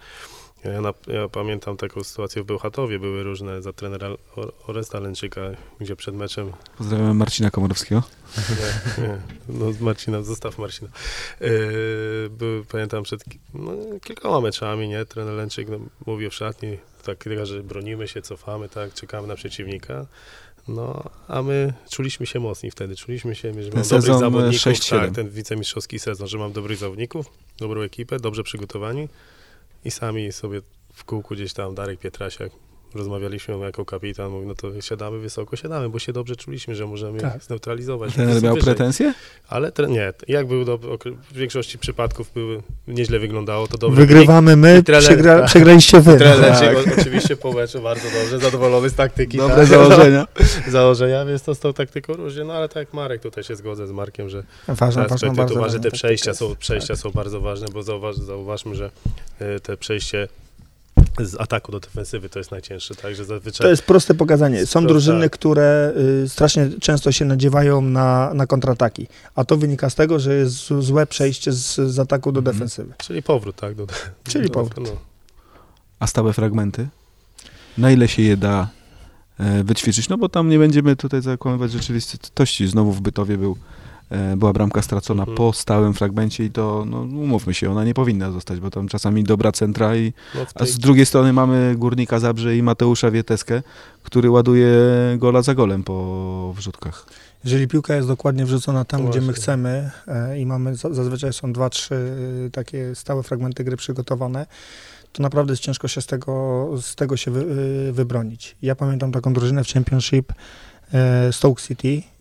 Ja, 0.73 0.81
na, 0.81 0.93
ja, 1.07 1.29
pamiętam 1.29 1.77
taką 1.77 2.03
sytuację 2.03 2.43
w 2.43 2.45
Bełchatowie, 2.45 2.99
były 2.99 3.23
różne 3.23 3.61
za 3.61 3.73
trenera 3.73 4.09
Oresta 4.67 4.99
Lęczyka, 4.99 5.41
gdzie 5.79 5.95
przed 5.95 6.15
meczem... 6.15 6.51
Pozdrawiamy 6.77 7.13
Marcina 7.13 7.51
Komorowskiego. 7.51 8.03
Nie, 8.97 9.03
nie, 9.03 9.17
no 9.49 9.65
Marcina, 9.79 10.23
zostaw 10.23 10.57
Marcina. 10.57 10.89
Yy, 11.41 11.49
był, 12.29 12.65
pamiętam 12.65 13.03
przed 13.03 13.23
no, 13.53 13.71
kilkoma 14.03 14.41
meczami, 14.41 14.87
nie, 14.87 15.05
trener 15.05 15.33
Lęczyk 15.33 15.69
no, 15.69 15.79
mówił 16.05 16.29
w 16.29 16.33
szatni, 16.33 16.77
tak, 17.03 17.25
że 17.43 17.63
bronimy 17.63 18.07
się, 18.07 18.21
cofamy, 18.21 18.69
tak, 18.69 18.93
czekamy 18.93 19.27
na 19.27 19.35
przeciwnika. 19.35 20.05
No, 20.67 21.03
a 21.27 21.41
my 21.41 21.73
czuliśmy 21.89 22.25
się 22.25 22.39
mocni 22.39 22.71
wtedy, 22.71 22.95
czuliśmy 22.95 23.35
się, 23.35 23.53
że 23.53 23.69
mam 23.71 23.83
dobrych 23.83 24.17
zawodników, 24.17 24.61
6, 24.61 24.89
tak, 24.89 25.11
ten 25.11 25.29
wicemistrzowski 25.29 25.99
sezon, 25.99 26.27
że 26.27 26.37
mam 26.37 26.51
dobrych 26.51 26.77
zawodników, 26.77 27.25
dobrą 27.57 27.81
ekipę, 27.81 28.19
dobrze 28.19 28.43
przygotowani 28.43 29.07
i 29.85 29.91
sami 29.91 30.31
sobie 30.31 30.61
w 30.93 31.05
kółku 31.05 31.33
gdzieś 31.33 31.53
tam 31.53 31.75
Darek 31.75 31.99
Pietrasiak 31.99 32.51
rozmawialiśmy 32.95 33.59
jako 33.59 33.85
kapitan, 33.85 34.31
mówi, 34.31 34.47
no 34.47 34.55
to 34.55 34.81
siadamy 34.81 35.19
wysoko, 35.19 35.55
siadamy, 35.55 35.89
bo 35.89 35.99
się 35.99 36.13
dobrze 36.13 36.35
czuliśmy, 36.35 36.75
że 36.75 36.85
możemy 36.85 37.19
tak. 37.19 37.43
zneutralizować. 37.43 38.13
Ten 38.13 38.41
miał 38.41 38.57
pretensje? 38.57 39.13
Ale 39.47 39.71
tre, 39.71 39.87
nie, 39.87 40.13
jak 40.27 40.47
był 40.47 40.65
do, 40.65 40.77
w 40.77 41.33
większości 41.33 41.77
przypadków 41.77 42.31
były, 42.33 42.61
nieźle 42.87 43.19
wyglądało, 43.19 43.67
to 43.67 43.77
dobrze. 43.77 44.01
Wygrywamy 44.01 44.55
my, 44.55 44.83
trener, 44.83 45.03
przegra, 45.03 45.39
tak. 45.39 45.45
przegraliście 45.49 46.01
wy. 46.01 46.17
Trener 46.17 46.59
tak. 46.59 46.99
oczywiście 46.99 47.35
po 47.35 47.53
meczu 47.53 47.81
bardzo 47.81 48.09
dobrze, 48.19 48.39
zadowolony 48.39 48.89
z 48.89 48.93
taktyki. 48.93 49.37
Dobre 49.37 49.55
tak. 49.55 49.65
założenia. 49.65 50.27
założenia, 50.67 51.25
więc 51.25 51.43
to 51.43 51.55
z 51.55 51.59
tą 51.59 51.73
taktyką 51.73 52.13
różnie, 52.13 52.43
no 52.43 52.53
ale 52.53 52.69
tak 52.69 52.75
jak 52.75 52.93
Marek, 52.93 53.21
tutaj 53.21 53.43
się 53.43 53.55
zgodzę 53.55 53.87
z 53.87 53.91
Markiem, 53.91 54.29
że 54.29 54.43
ważne, 54.67 55.07
ważne, 55.07 55.33
bardzo 55.33 55.55
ważne, 55.55 55.79
te 55.79 55.91
przejścia, 55.91 56.33
są, 56.33 56.55
przejścia 56.55 56.93
tak. 56.93 56.97
są 56.97 57.11
bardzo 57.11 57.41
ważne, 57.41 57.67
bo 57.73 57.83
zauważ, 57.83 58.15
zauważmy, 58.15 58.75
że 58.75 58.91
y, 59.41 59.59
te 59.59 59.77
przejście 59.77 60.27
z 61.25 61.41
ataku 61.41 61.71
do 61.71 61.79
defensywy 61.79 62.29
to 62.29 62.39
jest 62.39 62.51
najcięższe, 62.51 62.95
także 62.95 63.25
zazwyczaj... 63.25 63.65
To 63.65 63.69
jest 63.69 63.83
proste 63.83 64.13
pokazanie. 64.13 64.59
Są 64.59 64.65
Prosta. 64.65 64.87
drużyny, 64.87 65.21
tak. 65.21 65.31
które 65.31 65.93
y, 66.23 66.29
strasznie 66.29 66.69
często 66.81 67.11
się 67.11 67.25
nadziewają 67.25 67.81
na, 67.81 68.33
na 68.33 68.47
kontrataki, 68.47 69.07
a 69.35 69.45
to 69.45 69.57
wynika 69.57 69.89
z 69.89 69.95
tego, 69.95 70.19
że 70.19 70.35
jest 70.35 70.55
złe 70.79 71.07
przejście 71.07 71.51
z, 71.51 71.75
z 71.75 71.99
ataku 71.99 72.31
do 72.31 72.39
mhm. 72.39 72.55
defensywy. 72.55 72.93
Czyli 72.97 73.23
powrót, 73.23 73.55
tak? 73.55 73.75
Do, 73.75 73.87
Czyli 74.31 74.47
do, 74.47 74.53
powrót. 74.53 74.87
No. 74.87 74.97
A 75.99 76.07
stałe 76.07 76.33
fragmenty? 76.33 76.87
Na 77.77 77.91
ile 77.91 78.07
się 78.07 78.21
je 78.21 78.37
da 78.37 78.69
e, 79.39 79.63
wyćwiczyć? 79.63 80.09
No 80.09 80.17
bo 80.17 80.29
tam 80.29 80.49
nie 80.49 80.59
będziemy 80.59 80.95
tutaj 80.95 81.21
zakłamywać 81.21 81.71
rzeczywistości. 81.71 82.67
Znowu 82.67 82.91
w 82.91 83.01
Bytowie 83.01 83.37
był 83.37 83.57
była 84.37 84.53
bramka 84.53 84.81
stracona 84.81 85.23
mhm. 85.23 85.37
po 85.37 85.53
stałym 85.53 85.93
fragmencie 85.93 86.45
i 86.45 86.51
to, 86.51 86.85
no 86.89 87.01
umówmy 87.01 87.53
się, 87.53 87.71
ona 87.71 87.85
nie 87.85 87.93
powinna 87.93 88.31
zostać, 88.31 88.59
bo 88.59 88.71
tam 88.71 88.87
czasami 88.87 89.23
dobra 89.23 89.51
centra 89.51 89.95
i 89.95 90.13
no 90.35 90.45
a 90.55 90.65
z 90.65 90.77
drugiej 90.77 91.05
strony 91.05 91.33
mamy 91.33 91.75
Górnika 91.77 92.19
Zabrze 92.19 92.57
i 92.57 92.63
Mateusza 92.63 93.11
Wieteskę, 93.11 93.61
który 94.03 94.29
ładuje 94.29 94.69
gola 95.17 95.41
za 95.41 95.55
golem 95.55 95.83
po 95.83 96.53
wrzutkach. 96.55 97.05
Jeżeli 97.43 97.67
piłka 97.67 97.95
jest 97.95 98.07
dokładnie 98.07 98.45
wrzucona 98.45 98.85
tam, 98.85 99.03
no 99.03 99.09
gdzie 99.09 99.21
my 99.21 99.33
chcemy 99.33 99.91
e, 100.07 100.39
i 100.39 100.45
mamy, 100.45 100.75
zazwyczaj 100.75 101.33
są 101.33 101.53
dwa, 101.53 101.69
trzy 101.69 101.95
e, 102.47 102.49
takie 102.49 102.95
stałe 102.95 103.23
fragmenty 103.23 103.63
gry 103.63 103.77
przygotowane, 103.77 104.45
to 105.11 105.23
naprawdę 105.23 105.53
jest 105.53 105.63
ciężko 105.63 105.87
się 105.87 106.01
z 106.01 106.05
tego, 106.05 106.69
z 106.81 106.95
tego 106.95 107.17
się 107.17 107.31
wy, 107.31 107.45
wybronić. 107.93 108.55
Ja 108.61 108.75
pamiętam 108.75 109.11
taką 109.11 109.33
drużynę 109.33 109.63
w 109.63 109.67
Championship 109.67 110.33
Stoke 111.31 111.61
City, 111.61 112.03
E, 112.03 112.16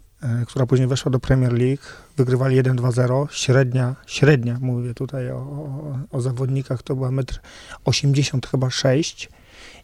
która 0.46 0.66
później 0.66 0.88
weszła 0.88 1.10
do 1.10 1.18
Premier 1.18 1.52
League. 1.52 1.82
Wygrywali 2.16 2.62
1-2-0. 2.62 3.26
Średnia, 3.30 3.94
średnia, 4.06 4.58
mówię 4.60 4.94
tutaj 4.94 5.30
o, 5.30 5.36
o, 5.36 5.98
o 6.10 6.20
zawodnikach, 6.20 6.82
to 6.82 6.96
była 6.96 7.10
metr 7.10 7.40
80 7.84 8.46
chyba 8.46 8.70
6 8.70 9.28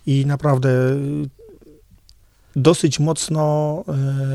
i 0.06 0.26
naprawdę 0.26 0.70
dosyć 2.56 3.00
mocno 3.00 3.84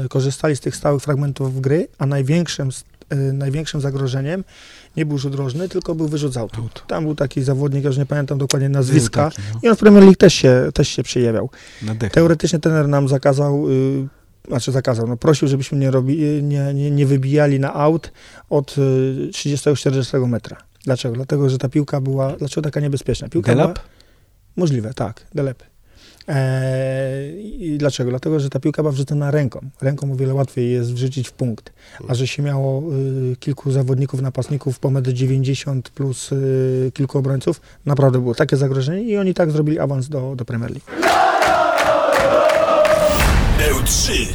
e, 0.04 0.10
korzystali 0.10 0.56
z 0.56 0.60
tych 0.60 0.76
stałych 0.76 1.04
fragmentów 1.04 1.62
gry, 1.62 1.88
a 1.98 2.06
największym, 2.06 2.70
e, 3.10 3.16
największym 3.16 3.82
zagrożeniem 3.82 4.44
nie 4.98 5.06
był 5.06 5.18
rzut 5.18 5.36
rożny, 5.36 5.70
tylko 5.70 5.96
był 5.96 6.08
wyrzut 6.08 6.34
z 6.34 6.38
autu. 6.38 6.70
Tam 6.88 7.04
był 7.04 7.16
taki 7.16 7.44
zawodnik, 7.44 7.84
ja 7.84 7.88
już 7.88 7.98
nie 7.98 8.06
pamiętam 8.06 8.38
dokładnie 8.38 8.70
nazwiska, 8.70 9.30
taki, 9.30 9.42
no. 9.54 9.60
i 9.64 9.70
on 9.70 9.76
w 9.76 9.80
Premier 9.80 10.04
League 10.04 10.18
też 10.18 10.34
się, 10.34 10.70
też 10.74 10.90
się 10.90 11.04
przejawiał. 11.04 11.50
Teoretycznie 12.12 12.60
trener 12.60 12.88
nam 12.88 13.08
zakazał 13.08 13.70
y, 13.70 14.08
znaczy 14.48 14.72
zakazał, 14.72 15.08
no 15.08 15.18
prosił, 15.18 15.48
żebyśmy 15.48 15.78
nie, 15.78 15.92
robi, 15.92 16.18
nie, 16.44 16.74
nie, 16.74 16.92
nie 16.92 17.06
wybijali 17.06 17.60
na 17.60 17.74
aut 17.74 18.12
od 18.50 18.76
30-40 19.32 20.24
y, 20.24 20.28
metra. 20.28 20.58
Dlaczego? 20.84 21.16
Dlatego, 21.16 21.50
że 21.50 21.58
ta 21.58 21.70
piłka 21.70 22.02
była, 22.02 22.36
dlaczego 22.36 22.62
taka 22.62 22.80
niebezpieczna? 22.80 23.30
Piłka 23.30 23.52
Delap? 23.52 23.74
Była, 23.74 23.86
możliwe, 24.56 24.94
tak, 24.94 25.26
Delep. 25.36 25.64
Eee, 26.28 27.78
dlaczego? 27.78 28.10
Dlatego, 28.10 28.40
że 28.40 28.50
ta 28.50 28.60
piłka 28.60 28.82
była 28.82 28.92
wrzucona 28.92 29.32
ręką. 29.32 29.60
Ręką 29.82 30.12
o 30.12 30.16
wiele 30.16 30.34
łatwiej 30.34 30.72
jest 30.72 30.94
wrzucić 30.94 31.28
w 31.28 31.32
punkt. 31.32 31.74
A 32.08 32.14
że 32.14 32.28
się 32.28 32.44
miało 32.44 32.84
y, 32.94 33.36
kilku 33.40 33.72
zawodników, 33.72 34.22
napastników 34.22 34.80
po 34.80 34.90
1,90 34.90 35.72
m 35.72 35.82
plus 35.96 36.32
y, 36.32 36.92
kilku 36.94 37.18
obrońców, 37.18 37.62
naprawdę 37.86 38.20
było 38.20 38.36
takie 38.36 38.58
zagrożenie 38.58 39.02
i 39.02 39.18
oni 39.18 39.34
tak 39.34 39.52
zrobili 39.52 39.80
awans 39.80 40.10
do, 40.10 40.36
do 40.36 40.46
Premier 40.46 40.72
League. 40.72 41.08
3 43.88 44.28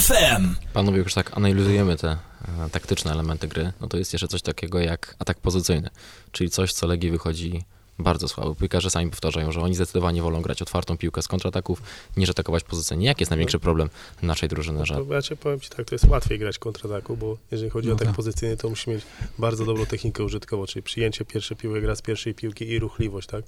FM. 0.00 0.54
Panowie, 0.72 0.98
już 0.98 1.14
tak 1.14 1.36
analizujemy 1.36 1.96
te 1.96 2.08
e, 2.08 2.70
taktyczne 2.72 3.12
elementy 3.12 3.48
gry, 3.48 3.72
no 3.80 3.86
to 3.88 3.96
jest 3.96 4.12
jeszcze 4.12 4.28
coś 4.28 4.42
takiego 4.42 4.78
jak 4.78 5.16
atak 5.18 5.38
pozycyjny, 5.40 5.90
czyli 6.32 6.50
coś, 6.50 6.72
co 6.72 6.86
Legii 6.86 7.10
wychodzi 7.10 7.64
bardzo 7.98 8.28
słaby. 8.28 8.54
Piłkarze 8.54 8.90
sami 8.90 9.10
powtarzają, 9.10 9.52
że 9.52 9.60
oni 9.60 9.74
zdecydowanie 9.74 10.22
wolą 10.22 10.42
grać 10.42 10.62
otwartą 10.62 10.96
piłkę 10.98 11.22
z 11.22 11.28
kontrataków, 11.28 11.82
niż 12.16 12.30
atakować 12.30 12.64
pozycyjnie. 12.64 13.06
Jaki 13.06 13.22
jest 13.22 13.30
największy 13.30 13.58
problem 13.58 13.90
naszej 14.22 14.48
drużyny? 14.48 14.86
Że... 14.86 14.94
To 14.94 15.14
ja 15.14 15.22
ci 15.22 15.36
powiem 15.36 15.60
ci 15.60 15.70
tak, 15.70 15.86
to 15.86 15.94
jest 15.94 16.04
łatwiej 16.04 16.38
grać 16.38 16.58
kontrataku, 16.58 17.16
bo 17.16 17.36
jeżeli 17.50 17.70
chodzi 17.70 17.88
No 17.88 17.94
o 17.94 17.96
tak 17.96 18.06
tak. 18.06 18.16
pozycyjny, 18.16 18.56
to 18.56 18.68
musi 18.68 18.90
mieć 18.90 19.02
bardzo 19.38 19.64
dobrą 19.64 19.86
technikę 19.86 20.24
użytkową, 20.24 20.66
czyli 20.66 20.82
przyjęcie 20.82 21.24
pierwszej 21.24 21.56
piłki, 21.56 21.80
gra 21.80 21.96
z 21.96 22.02
pierwszej 22.02 22.34
piłki 22.34 22.68
i 22.70 22.78
ruchliwość, 22.78 23.28
tak? 23.28 23.44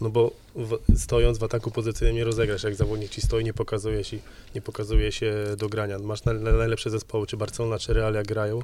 No 0.00 0.10
bo 0.10 0.30
w, 0.54 0.98
stojąc 0.98 1.38
w 1.38 1.44
ataku 1.44 1.70
pozycyjnym 1.70 2.16
nie 2.16 2.24
rozegrasz, 2.24 2.62
jak 2.62 2.74
zawodnik 2.74 3.10
ci 3.10 3.20
stoi, 3.20 3.44
nie 3.44 3.54
pokazuje 3.54 4.04
się, 4.04 4.18
nie 4.54 4.62
pokazuje 4.62 5.12
się 5.12 5.34
do 5.58 5.68
grania. 5.68 5.98
Masz 5.98 6.24
na, 6.24 6.32
na 6.32 6.52
najlepsze 6.52 6.90
zespoły, 6.90 7.26
czy 7.26 7.36
Barcelona, 7.36 7.78
czy 7.78 7.92
Realia 7.92 8.22
grają, 8.22 8.60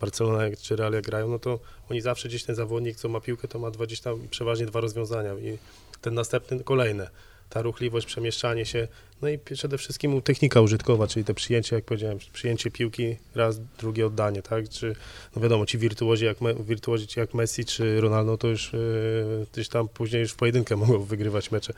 Barcelona 0.00 0.56
czy 0.62 0.76
Realia 0.76 1.00
grają, 1.00 1.28
no 1.28 1.38
to 1.38 1.58
oni 1.90 2.00
zawsze 2.00 2.28
gdzieś 2.28 2.44
ten 2.44 2.54
zawodnik, 2.54 2.96
co 2.96 3.08
ma 3.08 3.20
piłkę, 3.20 3.48
to 3.48 3.58
ma 3.58 3.70
dwa, 3.70 3.86
gdzieś 3.86 4.00
tam 4.00 4.28
przeważnie 4.30 4.66
dwa 4.66 4.80
rozwiązania 4.80 5.34
i 5.34 5.58
ten 6.00 6.14
następny 6.14 6.64
kolejne. 6.64 7.10
Ta 7.50 7.62
ruchliwość, 7.62 8.06
przemieszczanie 8.06 8.66
się, 8.66 8.88
no 9.22 9.28
i 9.28 9.38
przede 9.38 9.78
wszystkim 9.78 10.22
technika 10.22 10.60
użytkowa, 10.60 11.06
czyli 11.06 11.24
te 11.24 11.34
przyjęcie, 11.34 11.76
jak 11.76 11.84
powiedziałem, 11.84 12.18
przyjęcie 12.32 12.70
piłki, 12.70 13.16
raz, 13.34 13.60
drugie 13.78 14.06
oddanie, 14.06 14.42
tak? 14.42 14.68
Czy, 14.68 14.96
no 15.36 15.42
wiadomo, 15.42 15.66
ci 15.66 15.78
wirtuozi 15.78 16.24
jak, 16.24 16.36
wirtuozi 16.60 17.06
jak 17.16 17.34
Messi 17.34 17.64
czy 17.64 18.00
Ronaldo, 18.00 18.38
to 18.38 18.48
już 18.48 18.72
yy, 18.72 19.46
gdzieś 19.52 19.68
tam 19.68 19.88
później 19.88 20.20
już 20.20 20.32
w 20.32 20.36
pojedynkę 20.36 20.76
mogą 20.86 20.98
wygrywać 20.98 21.50
mecze, 21.50 21.72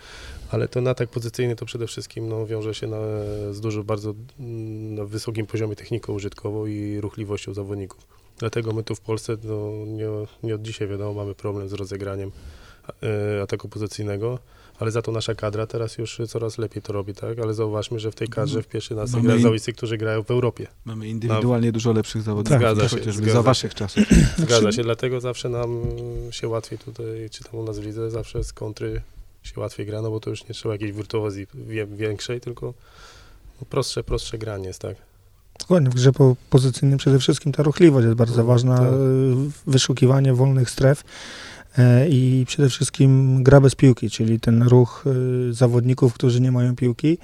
ale 0.50 0.68
ten 0.68 0.88
atak 0.88 1.08
pozycyjny 1.08 1.56
to 1.56 1.66
przede 1.66 1.86
wszystkim 1.86 2.28
no, 2.28 2.46
wiąże 2.46 2.74
się 2.74 2.86
na, 2.86 2.98
z 3.50 3.60
dużo 3.60 3.84
bardzo 3.84 4.14
mm, 4.40 4.94
na 4.94 5.04
wysokim 5.04 5.46
poziomie 5.46 5.76
techniką 5.76 6.12
użytkową 6.12 6.66
i 6.66 7.00
ruchliwością 7.00 7.54
zawodników. 7.54 8.06
Dlatego 8.38 8.72
my 8.72 8.82
tu 8.82 8.94
w 8.94 9.00
Polsce 9.00 9.36
no, 9.44 9.72
nie, 9.86 10.06
nie 10.42 10.54
od 10.54 10.62
dzisiaj 10.62 10.88
wiadomo, 10.88 11.12
mamy 11.14 11.34
problem 11.34 11.68
z 11.68 11.72
rozegraniem 11.72 12.30
e, 13.02 13.42
ataku 13.42 13.68
pozycyjnego, 13.68 14.38
ale 14.78 14.90
za 14.90 15.02
to 15.02 15.12
nasza 15.12 15.34
kadra 15.34 15.66
teraz 15.66 15.98
już 15.98 16.20
coraz 16.28 16.58
lepiej 16.58 16.82
to 16.82 16.92
robi, 16.92 17.14
tak? 17.14 17.38
Ale 17.38 17.54
zauważmy, 17.54 18.00
że 18.00 18.10
w 18.10 18.14
tej 18.14 18.28
kadrze 18.28 18.62
w 18.62 18.66
pierwszej 18.68 18.96
nas 18.96 19.10
grają 19.10 19.36
in- 19.36 19.42
zawodnicy, 19.42 19.72
którzy 19.72 19.98
grają 19.98 20.22
w 20.22 20.30
Europie. 20.30 20.66
Mamy 20.84 21.08
indywidualnie 21.08 21.72
dużo 21.72 21.92
lepszych 21.92 22.22
zawodników, 22.22 22.58
Zgadza 22.60 22.82
niż 22.82 22.90
się, 22.92 22.98
chociażby 22.98 23.22
zgadza 23.22 23.32
za 23.34 23.40
się. 23.40 23.44
waszych 23.44 23.74
czasów. 23.74 24.04
Zgadza 24.46 24.72
się, 24.72 24.82
dlatego 24.82 25.20
zawsze 25.20 25.48
nam 25.48 25.80
się 26.30 26.48
łatwiej 26.48 26.78
tutaj, 26.78 27.06
czy 27.30 27.44
tam 27.44 27.54
u 27.60 27.64
nas 27.64 27.78
w 27.78 27.84
lidze, 27.84 28.10
zawsze 28.10 28.44
z 28.44 28.52
kontry 28.52 29.00
się 29.42 29.60
łatwiej 29.60 29.86
gra, 29.86 30.02
no 30.02 30.10
bo 30.10 30.20
to 30.20 30.30
już 30.30 30.48
nie 30.48 30.54
trzeba 30.54 30.74
jakiejś 30.74 30.92
wirtuozji 30.92 31.46
większej, 31.96 32.40
tylko 32.40 32.74
no 33.60 33.66
prostsze, 33.70 34.04
prostsze 34.04 34.38
granie 34.38 34.66
jest, 34.66 34.80
tak? 34.80 34.96
Dokładnie, 35.58 35.90
w 35.90 35.94
grze 35.94 36.12
po, 36.12 36.36
pozycyjnej 36.50 36.98
przede 36.98 37.18
wszystkim 37.18 37.52
ta 37.52 37.62
ruchliwość 37.62 38.04
jest 38.04 38.16
bardzo 38.16 38.40
Mhm, 38.40 38.46
ważna, 38.48 38.76
tak. 38.78 38.86
e, 38.86 38.90
wyszukiwanie 39.66 40.34
wolnych 40.34 40.70
stref 40.70 41.04
i 42.10 42.44
przede 42.46 42.68
wszystkim 42.68 43.42
gra 43.42 43.60
bez 43.60 43.74
piłki, 43.74 44.10
czyli 44.10 44.40
ten 44.40 44.62
ruch 44.62 45.04
e, 45.50 45.52
zawodników, 45.52 46.14
którzy 46.14 46.40
nie 46.40 46.52
mają 46.52 46.76
piłki, 46.76 47.18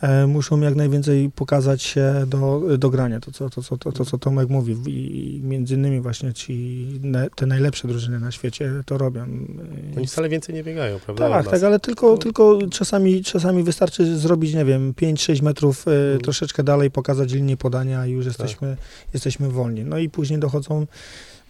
e, 0.00 0.26
muszą 0.26 0.60
jak 0.60 0.74
najwięcej 0.74 1.30
pokazać 1.34 1.82
się 1.82 2.14
do, 2.26 2.62
do 2.78 2.90
grania, 2.90 3.20
to 3.20 3.32
co, 3.32 3.50
to, 3.50 3.62
co, 3.62 3.76
to, 3.78 3.92
to, 3.92 4.04
co 4.04 4.18
Tomek 4.18 4.48
mówi 4.48 4.76
i 4.86 5.40
między 5.44 5.74
innymi 5.74 6.00
właśnie 6.00 6.32
ci, 6.32 6.86
te 7.36 7.46
najlepsze 7.46 7.88
drużyny 7.88 8.20
na 8.20 8.30
świecie 8.30 8.70
to 8.86 8.98
robią. 8.98 9.22
E, 9.22 9.96
Oni 9.96 10.06
wcale 10.06 10.28
więcej 10.28 10.54
nie 10.54 10.64
biegają, 10.64 10.98
prawda? 10.98 11.28
tak, 11.30 11.48
tak, 11.50 11.62
ale 11.62 11.80
tylko, 11.80 12.10
No. 12.12 12.18
tylko 12.18 12.58
czasami, 12.70 13.24
czasami 13.24 13.62
wystarczy 13.62 14.18
zrobić, 14.18 14.54
nie 14.54 14.64
wiem, 14.64 14.94
5-6 14.94 15.42
metrów 15.42 15.88
e, 15.88 15.90
Mhm. 15.90 16.20
troszeczkę 16.20 16.62
dalej, 16.64 16.90
pokazać 16.90 17.32
linię 17.32 17.56
podania 17.56 18.06
i 18.06 18.10
już 18.10 18.26
jesteśmy, 18.26 18.76
jesteśmy 19.14 19.48
wolni. 19.48 19.84
No 19.84 19.98
i 19.98 20.08
później 20.08 20.38
dochodzą 20.40 20.86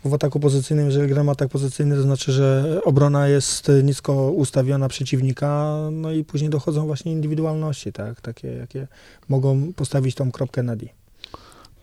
w 0.08 0.14
ataku 0.14 0.40
pozycyjnym, 0.40 0.86
jeżeli 0.86 1.08
gramy 1.08 1.30
atak 1.30 1.48
pozycyjny, 1.48 1.96
to 1.96 2.02
znaczy, 2.02 2.32
że 2.32 2.80
obrona 2.84 3.28
jest 3.28 3.72
nisko 3.82 4.30
ustawiona 4.30 4.88
przeciwnika, 4.88 5.76
no 5.92 6.12
i 6.12 6.24
później 6.24 6.50
dochodzą 6.50 6.86
właśnie 6.86 7.12
indywidualności, 7.12 7.92
tak, 7.92 8.20
takie, 8.20 8.48
jakie 8.48 8.88
mogą 9.28 9.72
postawić 9.72 10.14
tą 10.14 10.32
kropkę 10.32 10.62
na 10.62 10.76
D. 10.76 10.86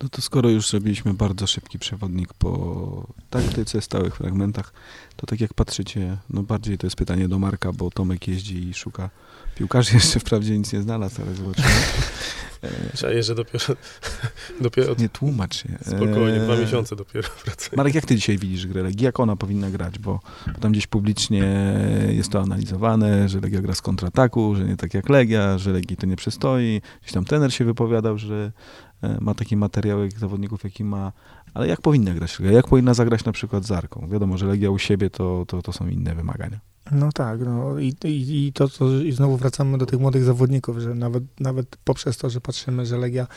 No 0.04 0.10
to 0.10 0.22
skoro 0.22 0.50
już 0.50 0.70
zrobiliśmy 0.70 1.14
bardzo 1.14 1.48
szybki 1.48 1.80
przewodnik 1.80 2.34
po 2.34 3.08
taktyce, 3.30 3.82
stałych 3.82 4.16
fragmentach, 4.16 4.74
to 5.16 5.26
tak 5.26 5.42
jak 5.42 5.54
patrzycie, 5.54 6.18
no 6.30 6.44
bardziej 6.44 6.78
to 6.78 6.88
jest 6.88 6.96
pytanie 6.96 7.28
do 7.28 7.40
Marka, 7.40 7.74
bo 7.74 7.90
Tomek 7.92 8.28
jeździ 8.28 8.70
i 8.70 8.74
szuka 8.74 9.10
piłkarzy, 9.56 9.94
jeszcze 9.98 10.20
wprawdzie 10.20 10.58
nic 10.58 10.74
nie 10.74 10.82
znalazł, 10.82 11.22
ale 11.22 11.36
zobaczymy. 11.36 11.68
E, 12.62 12.70
Trzeba 12.98 13.14
jeszcze 13.14 13.36
dopiero, 13.36 13.66
dopiero 14.62 14.96
Nie 15.00 15.10
tłumacz 15.10 15.64
się. 15.64 15.70
spokojnie, 15.82 16.40
dwa 16.40 16.54
E, 16.54 16.62
miesiące 16.62 16.96
dopiero 16.96 17.30
pracuję. 17.46 17.78
Marek, 17.78 17.96
jak 17.96 18.06
ty 18.06 18.16
dzisiaj 18.16 18.38
widzisz 18.38 18.68
grę 18.68 18.84
Legii? 18.84 19.06
Jak 19.06 19.20
ona 19.20 19.36
powinna 19.36 19.70
grać? 19.70 20.00
Bo 20.00 20.20
tam 20.62 20.72
gdzieś 20.72 20.88
publicznie 20.88 21.44
jest 22.10 22.32
to 22.32 22.42
analizowane, 22.42 23.30
że 23.30 23.40
Legia 23.40 23.62
gra 23.62 23.76
z 23.76 23.82
kontrataku, 23.82 24.56
że 24.56 24.66
nie 24.66 24.78
tak 24.78 24.94
jak 24.94 25.10
Legia, 25.10 25.58
że 25.58 25.72
Legii 25.72 25.98
to 25.98 26.06
nie 26.06 26.16
przystoi. 26.16 26.82
Gdzieś 27.02 27.14
tam 27.14 27.26
trener 27.26 27.54
się 27.54 27.66
wypowiadał, 27.66 28.18
że 28.18 28.52
ma 29.22 29.34
taki 29.34 29.58
materiał 29.58 30.04
jak 30.04 30.20
zawodników, 30.20 30.64
jaki 30.64 30.84
ma. 30.84 31.12
Ale 31.54 31.68
jak 31.68 31.82
powinna 31.82 32.14
grać 32.14 32.40
Legia? 32.40 32.56
Jak 32.56 32.68
powinna 32.68 32.94
zagrać 32.94 33.26
na 33.26 33.32
przykład 33.32 33.66
z 33.66 33.72
Arką? 33.72 34.08
Wiadomo, 34.12 34.38
że 34.38 34.46
Legia 34.46 34.72
u 34.72 34.80
siebie 34.80 35.10
to, 35.10 35.46
to, 35.48 35.62
to 35.62 35.74
są 35.74 35.88
inne 35.88 36.16
wymagania. 36.16 36.60
No 36.92 37.12
tak, 37.12 37.40
no 37.40 37.80
i, 37.80 37.96
i, 38.04 38.48
i 38.48 38.54
to, 38.54 38.70
to 38.70 39.02
i 39.02 39.12
znowu 39.12 39.38
wracamy 39.38 39.78
do 39.78 39.86
tych 39.86 40.00
młodych 40.00 40.24
zawodników, 40.24 40.78
że 40.80 40.96
nawet, 40.96 41.24
nawet 41.40 41.78
poprzez 41.84 42.18
to, 42.18 42.30
że 42.30 42.42
patrzymy, 42.42 42.86
że 42.86 42.98
Legia 42.98 43.28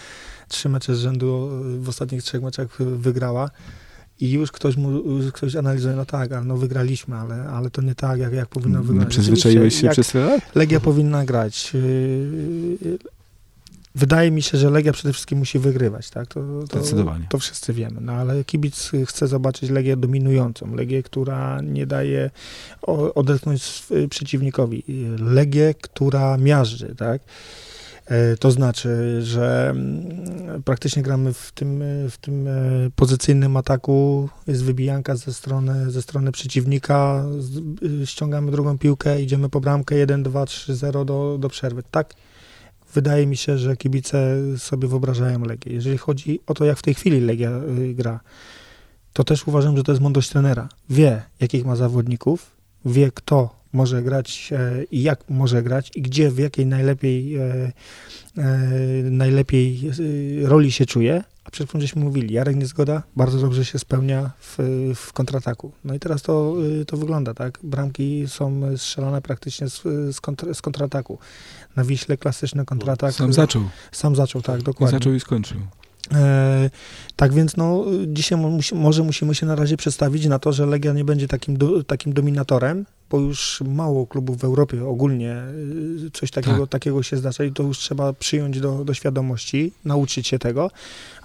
trzy 0.48 0.68
mecze 0.68 0.94
z 0.96 0.98
rzędu 0.98 1.50
y, 1.76 1.80
w 1.80 1.88
ostatnich 1.88 2.22
trzech 2.22 2.42
meczach 2.42 2.80
y, 2.80 2.84
wygrała 2.84 3.50
i 4.20 4.30
już 4.32 4.52
ktoś 4.52 4.76
mu, 4.76 4.90
już 4.90 5.32
ktoś 5.32 5.56
analizuje, 5.56 5.96
no 5.96 6.04
tak, 6.04 6.32
ale 6.32 6.44
no 6.44 6.56
wygraliśmy, 6.56 7.16
ale, 7.16 7.48
ale 7.48 7.70
to 7.70 7.82
nie 7.82 7.94
tak, 7.94 8.18
jak, 8.18 8.32
jak 8.32 8.48
powinno 8.48 8.78
Nie 8.78 8.84
wyglądać. 8.84 9.08
przyzwyczaiłeś 9.14 9.80
się 9.80 9.88
przez 9.88 10.08
tyle? 10.08 10.38
Legia 10.54 10.80
powinna 10.80 11.24
grać. 11.24 11.72
Wydaje 13.96 14.30
mi 14.30 14.42
się, 14.42 14.58
że 14.58 14.70
Legia 14.70 14.92
przede 14.92 15.12
wszystkim 15.12 15.38
musi 15.38 15.58
wygrywać, 15.58 16.10
tak? 16.10 16.26
To, 16.26 16.40
to, 16.68 16.78
Zdecydowanie. 16.80 17.26
to 17.28 17.38
wszyscy 17.38 17.72
wiemy, 17.72 18.00
no 18.00 18.12
ale 18.12 18.44
kibic 18.44 18.90
chce 19.06 19.26
zobaczyć 19.28 19.70
Legię 19.70 19.96
dominującą, 19.96 20.74
Legię, 20.74 21.02
która 21.02 21.60
nie 21.60 21.86
daje 21.86 22.30
odetchnąć 23.14 23.62
sw- 23.62 24.08
przeciwnikowi, 24.08 24.82
Legię, 25.18 25.74
która 25.80 26.36
miażdży, 26.36 26.94
tak? 26.94 27.22
E, 28.06 28.36
To 28.36 28.50
znaczy, 28.50 29.18
że 29.22 29.68
mm, 29.70 30.62
praktycznie 30.62 31.02
gramy 31.02 31.32
w 31.32 31.52
tym, 31.52 31.82
e, 31.82 32.10
w 32.10 32.18
tym 32.18 32.48
pozycyjnym 32.96 33.56
ataku, 33.56 34.28
jest 34.46 34.64
wybijanka 34.64 35.16
ze 35.16 35.34
strony, 35.34 35.90
ze 35.90 36.02
strony 36.02 36.32
przeciwnika, 36.32 37.24
y, 38.02 38.06
ściągamy 38.06 38.50
drugą 38.50 38.78
piłkę, 38.78 39.22
idziemy 39.22 39.48
po 39.48 39.60
bramkę 39.60 39.94
1, 39.96 40.22
2, 40.22 40.46
3, 40.46 40.74
0 40.76 41.04
do, 41.04 41.36
do 41.40 41.48
przerwy. 41.48 41.82
Tak 41.90 42.14
wydaje 42.96 43.26
mi 43.26 43.36
się, 43.36 43.58
że 43.58 43.76
kibice 43.76 44.36
sobie 44.58 44.88
wyobrażają 44.88 45.44
Legię. 45.44 45.72
Jeżeli 45.72 45.98
chodzi 45.98 46.40
o 46.46 46.54
to, 46.54 46.64
jak 46.64 46.78
w 46.78 46.82
tej 46.82 46.94
chwili 46.94 47.20
Legia 47.20 47.50
y, 47.50 47.94
gra, 47.94 48.20
to 49.12 49.24
też 49.24 49.46
uważam, 49.46 49.76
że 49.76 49.82
to 49.82 49.92
jest 49.92 50.02
mądrość 50.02 50.28
trenera. 50.30 50.68
Wie, 50.90 51.22
jakich 51.40 51.64
ma 51.64 51.76
zawodników, 51.76 52.50
wie, 52.84 53.10
kto 53.12 53.56
może 53.72 54.02
grać 54.02 54.50
e, 54.52 54.84
i 54.84 55.02
jak 55.02 55.30
może 55.30 55.62
grać 55.62 55.90
i 55.94 56.02
gdzie, 56.02 56.30
w 56.30 56.38
jakiej 56.38 56.66
najlepiej, 56.66 57.36
e, 57.36 57.42
e, 57.42 57.72
najlepiej 59.10 59.90
e, 60.44 60.48
roli 60.48 60.72
się 60.72 60.86
czuje. 60.86 61.22
A 61.46 61.50
przed 61.50 61.68
chwilą 61.68 61.80
żeśmy 61.80 62.04
mówili, 62.04 62.34
Jarek 62.34 62.56
Niezgoda 62.56 63.02
bardzo 63.16 63.38
dobrze 63.38 63.64
się 63.64 63.78
spełnia 63.78 64.30
w, 64.40 64.56
w 64.94 65.12
kontrataku. 65.12 65.72
No 65.84 65.94
i 65.94 65.98
teraz 65.98 66.22
to, 66.22 66.54
y, 66.80 66.84
to 66.84 66.96
wygląda, 66.96 67.34
tak? 67.34 67.58
Bramki 67.62 68.24
są 68.28 68.62
strzelane 68.76 69.22
praktycznie 69.22 69.68
z, 69.68 69.82
z, 70.16 70.20
kontr, 70.20 70.54
z 70.54 70.62
kontrataku. 70.62 71.18
Na 71.76 71.84
Wiśle 71.84 72.16
klasyczny 72.16 72.64
kontratak. 72.64 73.14
Sam 73.14 73.32
zaczął. 73.32 73.62
Sam 73.92 74.16
zaczął, 74.16 74.42
tak, 74.42 74.62
dokładnie. 74.62 74.98
zaczął 74.98 75.12
i 75.12 75.20
skończył. 75.20 75.60
E, 76.14 76.70
tak 77.16 77.32
więc 77.34 77.56
no, 77.56 77.84
dzisiaj 78.06 78.38
musi, 78.38 78.74
może 78.74 79.02
musimy 79.02 79.34
się 79.34 79.46
na 79.46 79.54
razie 79.54 79.76
przestawić 79.76 80.26
na 80.26 80.38
to, 80.38 80.52
że 80.52 80.66
Legia 80.66 80.92
nie 80.92 81.04
będzie 81.04 81.28
takim, 81.28 81.56
do, 81.56 81.84
takim 81.84 82.12
dominatorem, 82.12 82.86
bo 83.10 83.20
już 83.20 83.62
mało 83.66 84.06
klubów 84.06 84.38
w 84.38 84.44
Europie 84.44 84.84
ogólnie 84.84 85.42
y, 86.06 86.10
coś 86.10 86.30
takiego, 86.30 86.60
Tak. 86.60 86.68
takiego 86.68 87.02
się 87.02 87.16
zdarza 87.16 87.44
i 87.44 87.52
to 87.52 87.62
już 87.62 87.78
trzeba 87.78 88.12
przyjąć 88.12 88.60
do, 88.60 88.84
do 88.84 88.94
świadomości, 88.94 89.72
nauczyć 89.84 90.28
się 90.28 90.38
tego. 90.38 90.70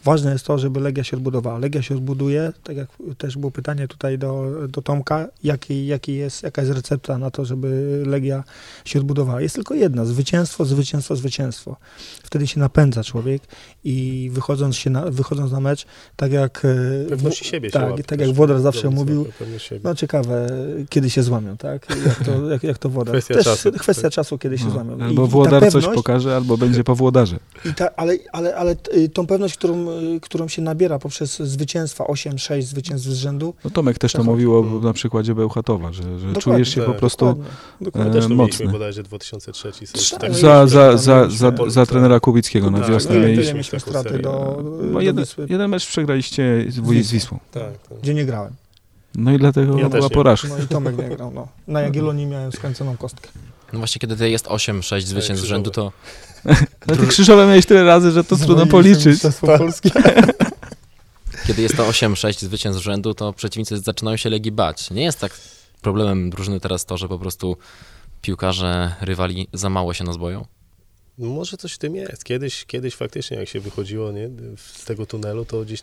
Ważne 0.04 0.32
jest 0.32 0.46
to, 0.46 0.58
żeby 0.58 0.80
Legia 0.80 1.04
się 1.04 1.18
odbudowała. 1.18 1.58
Legia 1.60 1.82
się 1.82 1.96
odbuduje, 1.96 2.54
tak 2.64 2.78
jak 2.78 2.88
też 3.18 3.38
było 3.38 3.52
pytanie 3.52 3.88
tutaj 3.88 4.18
do, 4.18 4.52
do 4.70 4.82
Tomka, 4.82 5.28
jaki, 5.44 5.88
jaki 5.88 6.14
jest, 6.16 6.44
jaka 6.44 6.62
jest 6.62 6.74
recepta 6.74 7.18
na 7.18 7.32
to, 7.32 7.46
żeby 7.46 8.02
Legia 8.06 8.44
się 8.86 9.00
odbudowała. 9.00 9.42
Jest 9.42 9.56
tylko 9.56 9.74
jedna, 9.74 10.06
zwycięstwo, 10.06 10.66
zwycięstwo, 10.66 11.16
zwycięstwo. 11.16 11.76
Wtedy 12.24 12.48
się 12.48 12.60
napędza 12.60 13.04
człowiek 13.04 13.42
i 13.84 14.30
wychodząc, 14.34 14.76
się 14.76 14.90
na, 14.90 15.06
wychodząc 15.06 15.52
na 15.52 15.60
mecz, 15.60 15.86
tak 16.16 16.32
jak... 16.32 16.66
e, 17.06 17.10
Pewności 17.10 17.46
siebie 17.46 17.70
się 17.70 17.74
tak, 17.74 17.90
łapie 17.92 18.04
tak 18.04 18.20
jak 18.20 18.34
Włodar 18.34 18.60
zawsze 18.62 18.90
mówił, 18.90 19.26
no 19.84 19.96
ciekawe, 19.96 20.48
kiedy 20.90 21.10
się 21.10 21.24
złamią, 21.24 21.58
tak? 21.58 21.86
tak? 21.86 21.98
Jak 22.06 22.24
to, 22.26 22.32
jak, 22.52 22.64
jak 22.64 22.78
to 22.78 22.90
woda. 22.90 23.12
Kwestia 23.12 23.34
Też 23.34 23.44
czasu. 23.46 23.72
kwestia 23.72 24.10
czasu, 24.10 24.38
kiedy 24.38 24.58
się 24.58 24.66
No, 24.66 24.72
złamią. 24.72 24.98
I- 24.98 25.02
albo 25.02 25.26
i 25.26 25.28
włodar 25.28 25.62
coś 25.72 25.74
pewność- 25.74 25.96
pokaże, 25.96 26.36
albo 26.36 26.58
będzie 26.58 26.84
po 26.84 26.96
włodarze. 26.96 27.40
I 27.66 27.74
ta, 27.74 27.96
ale, 27.96 28.18
ale, 28.32 28.56
ale 28.56 28.76
y, 28.96 29.10
tą 29.10 29.28
pewność, 29.28 29.58
którą, 29.58 29.86
którą 30.22 30.48
się 30.48 30.62
nabiera 30.62 31.00
poprzez 31.00 31.40
zwycięstwa, 31.40 32.04
8-6 32.04 32.62
zwycięstw 32.62 33.08
z 33.08 33.14
rzędu, 33.14 33.54
No 33.64 33.70
Tomek 33.70 33.98
też 34.00 34.12
to 34.12 34.18
Przechodzi. 34.18 34.30
mówił 34.30 34.56
o- 34.56 34.60
Mm. 34.60 34.84
na 34.84 34.94
przykładzie 34.94 35.36
Bełchatowa, 35.36 35.92
że, 35.94 36.20
że 36.20 36.34
czujesz 36.34 36.70
się 36.70 36.82
po 36.82 36.92
tak, 36.92 37.00
prostu 37.00 37.26
dokładnie. 37.26 37.52
Dokładnie, 37.82 38.12
e, 38.12 38.14
też 38.14 38.28
to 38.28 38.36
mocny. 38.36 38.68
bodajże 38.68 39.04
2003 39.04 39.88
sezon, 39.88 40.02
Trza- 40.02 40.18
tak, 40.22 40.32
no 40.32 40.38
za, 40.38 40.68
za, 40.68 40.98
za, 40.98 41.30
za, 41.30 41.52
za 41.68 41.86
trenera 41.86 42.20
Kubickiego 42.20 42.72
na 42.72 42.80
Tak, 42.80 42.90
wiosnę 42.90 43.16
tak, 43.16 43.24
mieliśmy. 43.24 43.54
mieliśmy 43.54 43.80
straty 43.80 44.10
serię. 44.10 44.24
do, 44.24 44.64
No, 44.82 44.94
do 44.94 45.02
jeden, 45.02 45.24
Wisły, 45.26 45.46
jeden 45.50 45.70
mecz 45.72 45.88
przegraliście 45.88 46.66
z, 46.70 46.76
Z 46.76 47.06
z 47.08 47.12
Wisłą. 47.12 47.40
tak, 47.52 47.64
tak. 47.90 47.98
gdzie 48.02 48.14
nie 48.14 48.26
grałem. 48.26 48.54
No 49.16 49.32
i 49.34 49.38
dlatego 49.38 49.78
Ja 49.80 49.90
była 49.90 50.10
porażka. 50.10 50.48
No 50.48 50.58
i 50.64 50.68
Tomek 50.68 50.98
nie 50.98 51.10
grał, 51.16 51.32
no. 51.36 51.48
Na 51.68 51.82
Jagiellonii 51.82 52.26
miałem 52.26 52.52
skręconą 52.52 52.98
kostkę. 52.98 53.30
No 53.74 53.80
właśnie, 53.80 54.00
kiedy 54.00 54.30
jest 54.30 54.46
8-6 54.46 55.02
zwycięstw 55.02 55.46
z 55.46 55.48
rzędu, 55.48 55.72
to 55.72 55.92
Ale 56.88 56.98
ty 56.98 57.08
krzyżowe 57.08 57.46
miałeś 57.46 57.66
tyle 57.66 57.84
razy, 57.84 58.12
że 58.12 58.24
to 58.24 58.38
trudno 58.38 58.66
policzyć. 58.66 59.22
kiedy 61.48 61.62
jest 61.62 61.78
to 61.78 61.90
8-6 61.90 62.40
zwycięstw 62.40 62.82
z 62.82 62.84
rzędu, 62.84 63.14
to 63.14 63.34
przeciwnicy 63.34 63.80
zaczynają 63.80 64.18
się 64.18 64.30
Legii 64.30 64.52
bać. 64.52 64.92
Nie 64.92 65.04
jest 65.04 65.20
tak 65.20 65.40
problemem 65.82 66.30
drużyny 66.30 66.60
teraz 66.60 66.86
to, 66.86 66.98
że 66.98 67.08
po 67.08 67.20
prostu 67.20 67.58
piłkarze, 68.22 68.96
rywali 69.02 69.48
za 69.54 69.70
mało 69.70 69.94
się 69.94 70.04
nas 70.04 70.18
boją? 70.18 70.46
No 71.18 71.28
Może 71.28 71.58
coś 71.58 71.74
w 71.74 71.78
tym 71.78 71.96
jest. 71.96 72.24
Kiedyś, 72.24 72.66
kiedyś 72.66 72.96
faktycznie 72.96 73.38
jak 73.38 73.50
się 73.50 73.60
wychodziło 73.60 74.12
nie, 74.12 74.30
z 74.56 74.86
tego 74.86 75.06
tunelu, 75.06 75.46
to 75.46 75.62
gdzieś 75.62 75.82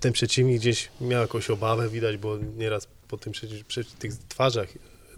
ten 0.00 0.12
przeciwnik 0.12 0.60
gdzieś 0.60 0.88
miał 1.00 1.20
jakąś 1.20 1.50
obawę, 1.50 1.88
widać, 1.88 2.16
bo 2.16 2.38
nieraz 2.56 2.86
po 3.08 3.16
tym 3.16 3.32
przeci- 3.32 3.64
przy 3.64 3.84
tych 3.84 4.12
twarzach 4.28 4.68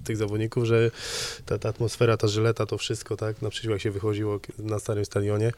tych 0.06 0.16
zawodników, 0.16 0.64
że 0.64 0.90
ta, 1.46 1.58
ta 1.58 1.68
atmosfera, 1.68 2.16
ta 2.16 2.28
żyleta, 2.28 2.66
to 2.66 2.78
wszystko, 2.78 3.16
tak, 3.16 3.42
naprzeciw 3.42 3.70
jak 3.70 3.80
się 3.80 3.90
wychodziło 3.90 4.40
na 4.58 4.78
starym 4.78 5.04
stadionie. 5.04 5.52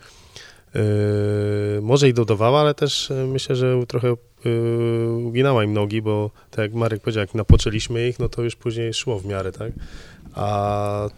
Yy, 0.75 0.81
może 1.83 2.09
i 2.09 2.15
dodawała, 2.15 2.61
ale 2.61 2.75
też 2.75 3.11
yy, 3.11 3.27
myślę, 3.27 3.57
że 3.57 3.87
trochę 3.89 4.15
yy, 4.45 5.11
uginała 5.11 5.65
im 5.65 5.73
nogi, 5.73 6.03
bo 6.03 6.31
tak 6.51 6.59
jak 6.59 6.75
Marek 6.75 7.03
powiedział, 7.03 7.21
jak 7.21 7.35
napoczęliśmy 7.35 8.09
ich, 8.09 8.19
no 8.19 8.29
to 8.29 8.43
już 8.43 8.57
później 8.57 8.95
szło 8.95 9.19
w 9.19 9.27
miarę, 9.27 9.53
tak? 9.53 9.73
A 10.35 11.09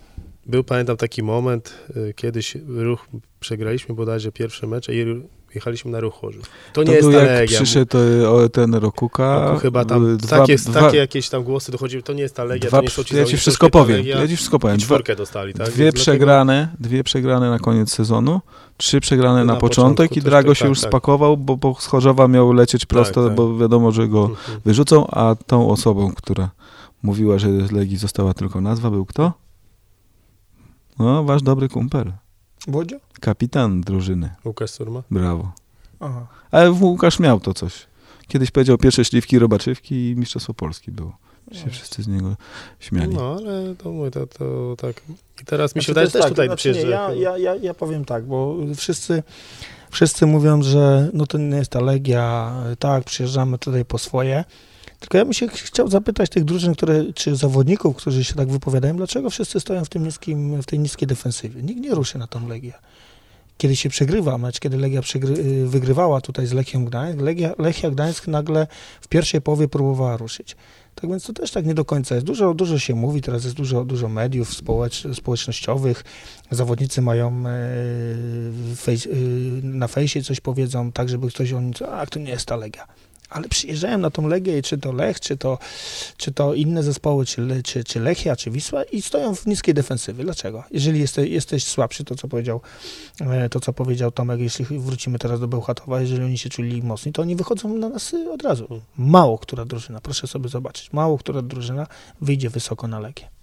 był, 0.47 0.65
pamiętam, 0.65 0.97
taki 0.97 1.23
moment, 1.23 1.75
y, 1.97 2.15
kiedyś 2.15 2.57
ruch, 2.69 3.07
przegraliśmy 3.41 3.95
bodajże 3.95 4.33
pierwsze 4.33 4.67
mecze 4.67 4.95
i 4.95 5.23
jechaliśmy 5.55 5.91
na 5.91 6.01
ruch 6.01 6.15
Chorzów. 6.15 6.43
To, 6.43 6.51
To 6.73 6.83
nie 6.83 6.93
jest 6.93 7.09
był 7.11 7.19
ta 7.21 7.25
jak 7.27 7.47
przyszedł 7.47 7.99
e, 7.99 8.31
o, 8.31 8.49
ten 8.49 8.75
Rokuka. 8.75 9.51
bo 9.53 9.59
chyba 9.59 9.85
tam 9.85 10.17
dwa- 10.17 10.39
takie, 10.39 10.57
dwa- 10.57 10.73
takie 10.81 10.97
jakieś 10.97 11.29
tam 11.29 11.43
głosy 11.45 11.73
dochodziły, 11.73 12.03
to 12.03 12.13
nie 12.13 12.23
jest 12.23 12.35
ta 12.35 12.45
Legia, 12.45 12.69
dwa 12.69 12.79
to 12.79 12.83
nie 12.83 12.91
są 12.91 13.05
ci 13.05 13.17
ja 13.17 13.25
ci 13.25 13.37
wszystko 13.37 13.71
powiem. 13.71 13.97
Legia. 13.97 14.21
Ja 14.21 14.29
ci 14.29 14.37
wszystko 14.37 14.59
powiem. 14.59 14.79
Czwórkę 14.79 15.17
dostali, 15.17 15.55
tak? 15.55 15.67
dwie 15.71 15.85
Więc 15.85 15.95
dlatego- 15.95 16.03
przegrane, 16.03 16.69
dwie 16.81 17.05
przegrane 17.05 17.51
na 17.51 17.59
koniec 17.59 17.93
sezonu, 17.93 18.41
trzy 18.77 19.01
przegrane 19.01 19.39
na, 19.45 19.55
Na 19.55 19.61
początek 19.61 19.97
początku, 20.09 20.19
i 20.19 20.31
Drago 20.31 20.49
tak, 20.49 20.57
się 20.59 20.63
tak, 20.63 20.69
już 20.69 20.81
tak. 20.81 20.91
spakował, 20.91 21.37
bo, 21.37 21.57
bo 21.57 21.77
z 21.81 21.87
Chorzowa 21.87 22.29
miał 22.29 22.53
lecieć 22.53 22.87
prosto, 22.87 23.27
tak. 23.27 23.35
bo 23.35 23.57
wiadomo, 23.59 23.93
że 23.93 24.09
go 24.09 24.25
Mhm. 24.25 24.61
wyrzucą, 24.65 25.07
a 25.07 25.35
tą 25.47 25.69
osobą, 25.71 26.13
która 26.17 26.51
mówiła, 27.03 27.39
że 27.39 27.67
z 27.67 27.73
Legii 27.73 27.97
została 27.97 28.35
tylko 28.35 28.61
nazwa, 28.61 28.91
był 28.91 29.07
kto? 29.07 29.33
No, 30.99 31.25
wasz 31.25 31.43
dobry 31.43 31.69
kumpel. 31.69 32.13
Bodzio? 32.69 32.97
Kapitan 33.21 33.81
drużyny. 33.81 34.31
Łukasz 34.45 34.71
Surma? 34.71 35.03
Brawo. 35.11 35.53
Aha. 36.01 36.27
Ale 36.51 36.71
Łukasz 36.73 37.19
miał 37.19 37.41
to 37.41 37.55
coś. 37.55 37.87
Kiedyś 38.29 38.51
powiedział 38.51 38.79
pierwsze 38.79 39.05
śliwki, 39.05 39.39
robaczywki 39.39 40.11
i 40.11 40.17
Mistrzostwo 40.17 40.55
Polski 40.55 40.91
było. 40.91 41.17
Się 41.53 41.71
wszyscy 41.71 42.03
z 42.03 42.09
niego 42.09 42.37
śmiali. 42.81 43.15
No, 43.15 43.37
ale 43.39 43.75
to 43.75 43.91
mówię, 43.91 44.11
to, 44.11 44.27
to 44.27 44.75
tak. 44.79 45.03
I 45.43 45.45
teraz 45.45 45.75
mi 45.77 45.83
się 45.83 45.93
Znaczy, 45.93 46.09
wydaje, 46.09 46.23
też 46.23 46.31
tutaj 46.31 46.49
tak, 46.49 46.59
znaczy 46.59 46.69
nie, 46.69 46.75
przyjeżdża. 46.75 47.13
ja, 47.13 47.15
ja, 47.15 47.39
ja, 47.39 47.55
ja 47.55 47.75
powiem 47.75 48.05
tak, 48.05 48.25
bo 48.25 48.57
wszyscy, 48.77 49.23
wszyscy 49.91 50.27
mówią, 50.27 50.63
że 50.63 51.11
no 51.13 51.27
to 51.27 51.39
nie 51.39 51.57
jest 51.57 51.71
ta 51.71 51.81
Legia, 51.81 52.55
tak, 52.79 53.05
przyjeżdżamy 53.05 53.59
tutaj 53.59 53.85
po 53.85 53.99
swoje. 53.99 54.45
Tylko 55.01 55.19
ja 55.19 55.25
bym 55.25 55.35
się 55.35 55.49
ch- 55.49 55.53
chciał 55.53 55.89
zapytać 55.89 56.31
tych 56.31 56.45
drużyn, 56.45 56.75
które, 56.75 57.13
czy 57.13 57.37
zawodników, 57.37 57.97
którzy 57.97 58.25
się 58.25 58.35
tak 58.35 58.51
wypowiadają, 58.51 58.97
dlaczego 58.97 59.31
wszyscy 59.31 59.61
stoją 59.61 59.85
w, 59.85 59.89
tym 59.89 60.05
niskim, 60.05 60.63
w 60.63 60.67
tej 60.67 60.79
niskiej 60.79 61.09
defensywie? 61.09 61.63
Nikt 61.63 61.81
nie 61.81 61.95
ruszy 61.95 62.19
na 62.19 62.27
tą 62.27 62.49
Legię. 62.49 62.73
Kiedy 63.59 63.77
się 63.77 63.89
przegrywa 63.89 64.39
mecz, 64.39 64.61
kiedy 64.61 64.77
Legia 64.77 65.03
przegry, 65.03 65.35
y, 65.39 65.67
wygrywała 65.69 66.21
tutaj 66.21 66.47
z 66.47 66.53
Lechią 66.53 66.85
Gdańsk, 66.85 67.21
Legia, 67.21 67.55
Lechia 67.59 67.91
Gdańsk 67.91 68.29
nagle 68.29 68.67
w 69.01 69.09
pierwszej 69.09 69.41
połowie 69.41 69.69
próbowała 69.69 70.17
ruszyć. 70.17 70.57
Tak 70.95 71.11
więc 71.11 71.25
to 71.25 71.33
też 71.33 71.51
tak 71.51 71.67
nie 71.67 71.75
do 71.75 71.85
końca 71.85 72.15
jest. 72.15 72.27
Dużo, 72.27 72.55
dużo 72.55 72.79
się 72.79 72.95
mówi, 72.95 73.21
teraz 73.23 73.45
jest 73.45 73.57
dużo, 73.57 73.85
dużo 73.85 74.09
mediów 74.09 74.55
społecz, 74.55 75.05
społecznościowych. 75.15 76.05
Zawodnicy 76.51 77.03
mają 77.03 77.45
e, 77.47 77.51
fejs, 78.77 79.07
e, 79.07 79.11
na 79.63 79.89
fejsie 79.89 80.23
coś 80.23 80.41
powiedzą, 80.41 80.93
tak 80.93 81.09
żeby 81.09 81.29
ktoś 81.29 81.53
o 81.53 81.61
nim, 81.61 81.73
a 81.93 82.07
to 82.07 82.19
nie 82.19 82.31
jest 82.31 82.47
ta 82.47 82.57
Legia. 82.57 82.87
Ale 83.31 83.49
przyjeżdżają 83.49 83.99
na 83.99 84.11
tą 84.11 84.29
Legię, 84.29 84.63
czy 84.63 84.79
to 84.79 84.93
Lech, 84.93 85.21
czy 85.21 85.37
to, 85.37 85.59
czy 86.17 86.33
to 86.33 86.55
inne 86.55 86.83
zespoły, 86.83 87.27
czy, 87.27 87.63
czy, 87.65 87.85
czy 87.85 88.01
Lechia, 88.01 88.37
czy 88.37 88.51
Wisła 88.51 88.83
i 88.85 89.03
stoją 89.03 89.35
w 89.35 89.47
niskiej 89.47 89.75
defensywie. 89.75 90.25
Dlaczego? 90.25 90.65
Jeżeli 90.71 91.01
jesteś, 91.01 91.31
jesteś 91.31 91.65
słabszy, 91.65 92.05
to 92.05 92.15
co 92.15 92.29
powiedział 92.29 92.61
e, 93.21 93.49
to 93.49 93.61
co 93.61 93.73
powiedział 93.73 94.11
Tomek, 94.11 94.41
jeśli 94.41 94.65
wrócimy 94.65 95.19
teraz 95.19 95.41
do 95.41 95.49
Bełchatowa, 95.49 96.01
jeżeli 96.01 96.25
oni 96.25 96.39
się 96.39 96.49
czuli 96.49 96.83
mocni, 96.83 97.13
to 97.13 97.23
oni 97.23 97.37
wychodzą 97.37 97.77
na 97.77 97.89
nas 97.89 98.15
y, 98.15 98.31
od 98.33 98.43
razu. 98.43 98.81
Mało 98.97 99.39
która 99.39 99.65
drużyna, 99.65 100.01
proszę 100.01 100.27
sobie 100.27 100.49
zobaczyć, 100.49 100.93
mało 100.93 101.19
która 101.19 101.43
drużyna 101.43 101.87
wyjdzie 102.21 102.51
wysoko 102.51 102.89
na 102.89 103.01
Legię. 103.01 103.40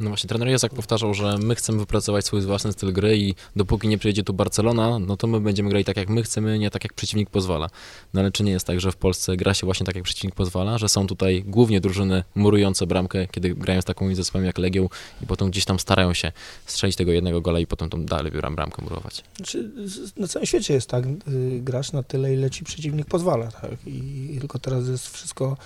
No 0.00 0.08
właśnie, 0.10 0.28
trener 0.28 0.48
Jezak 0.48 0.74
powtarzał, 0.74 1.14
że 1.14 1.38
my 1.38 1.54
chcemy 1.54 1.78
wypracować 1.78 2.24
swój 2.26 2.40
własny 2.40 2.72
styl 2.72 2.92
gry 2.92 3.18
i 3.18 3.34
dopóki 3.56 3.88
nie 3.88 3.98
przyjedzie 3.98 4.22
tu 4.24 4.34
Barcelona, 4.34 4.98
no 4.98 5.16
to 5.16 5.26
my 5.26 5.40
będziemy 5.40 5.68
grali 5.68 5.84
tak 5.84 5.96
jak 5.96 6.08
my 6.08 6.22
chcemy, 6.22 6.58
nie 6.58 6.70
tak 6.70 6.84
jak 6.84 6.92
przeciwnik 6.92 7.30
pozwala. 7.30 7.70
No 8.14 8.20
ale 8.20 8.32
czy 8.32 8.42
nie 8.42 8.52
jest 8.52 8.66
tak, 8.66 8.80
że 8.80 8.92
w 8.92 8.96
Polsce 8.96 9.36
gra 9.36 9.54
się 9.54 9.66
właśnie 9.66 9.86
tak 9.86 9.94
jak 9.94 10.04
przeciwnik 10.04 10.34
pozwala, 10.34 10.78
że 10.78 10.88
są 10.88 11.06
tutaj 11.06 11.42
głównie 11.46 11.80
drużyny 11.80 12.24
murujące 12.34 12.86
bramkę, 12.86 13.26
kiedy 13.28 13.54
grają 13.54 13.82
z 13.82 13.84
taką 13.84 14.14
zespołem 14.14 14.46
jak 14.46 14.58
Legią 14.58 14.88
i 15.22 15.26
potem 15.26 15.50
gdzieś 15.50 15.64
tam 15.64 15.78
starają 15.78 16.14
się 16.14 16.32
strzelić 16.66 16.96
tego 16.96 17.12
jednego 17.12 17.40
gola 17.40 17.58
i 17.60 17.66
potem 17.66 17.90
tam 17.90 18.06
dalej 18.06 18.32
bram- 18.32 18.54
bramkę 18.54 18.82
murować. 18.82 19.24
Znaczy, 19.36 19.70
na 20.16 20.28
całym 20.28 20.46
świecie 20.46 20.74
jest 20.74 20.88
tak, 20.88 21.04
y, 21.06 21.60
grasz 21.62 21.92
na 21.92 22.02
tyle, 22.02 22.34
ile 22.34 22.50
ci 22.50 22.64
przeciwnik 22.64 23.06
pozwala, 23.06 23.50
tak? 23.50 23.70
I, 23.86 24.36
tylko 24.40 24.58
teraz 24.58 24.88
jest 24.88 25.08
wszystko 25.08 25.56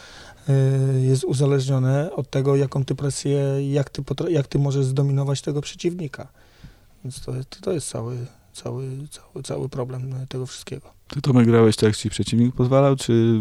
y, 0.48 0.52
jest 1.00 1.24
uzależnione 1.24 2.10
od 2.16 2.30
tego, 2.30 2.56
jaką 2.56 2.84
ty 2.84 2.94
presję, 2.94 3.38
jak 3.72 3.90
ty, 3.90 4.02
potra- 4.02 4.17
jak 4.28 4.46
ty 4.46 4.58
możesz 4.58 4.84
zdominować 4.84 5.42
tego 5.42 5.60
przeciwnika. 5.60 6.28
Więc 7.04 7.20
to, 7.20 7.32
to, 7.32 7.60
to 7.60 7.72
jest 7.72 7.88
cały, 7.88 8.16
cały, 8.52 8.88
cały, 9.10 9.42
cały 9.42 9.68
problem 9.68 10.14
tego 10.28 10.46
wszystkiego. 10.46 10.92
Ty 11.08 11.20
Tomek 11.20 11.46
grałeś 11.46 11.76
tak, 11.76 11.86
jak 11.86 11.96
ci 11.96 12.10
przeciwnik 12.10 12.54
pozwalał, 12.54 12.96
czy... 12.96 13.40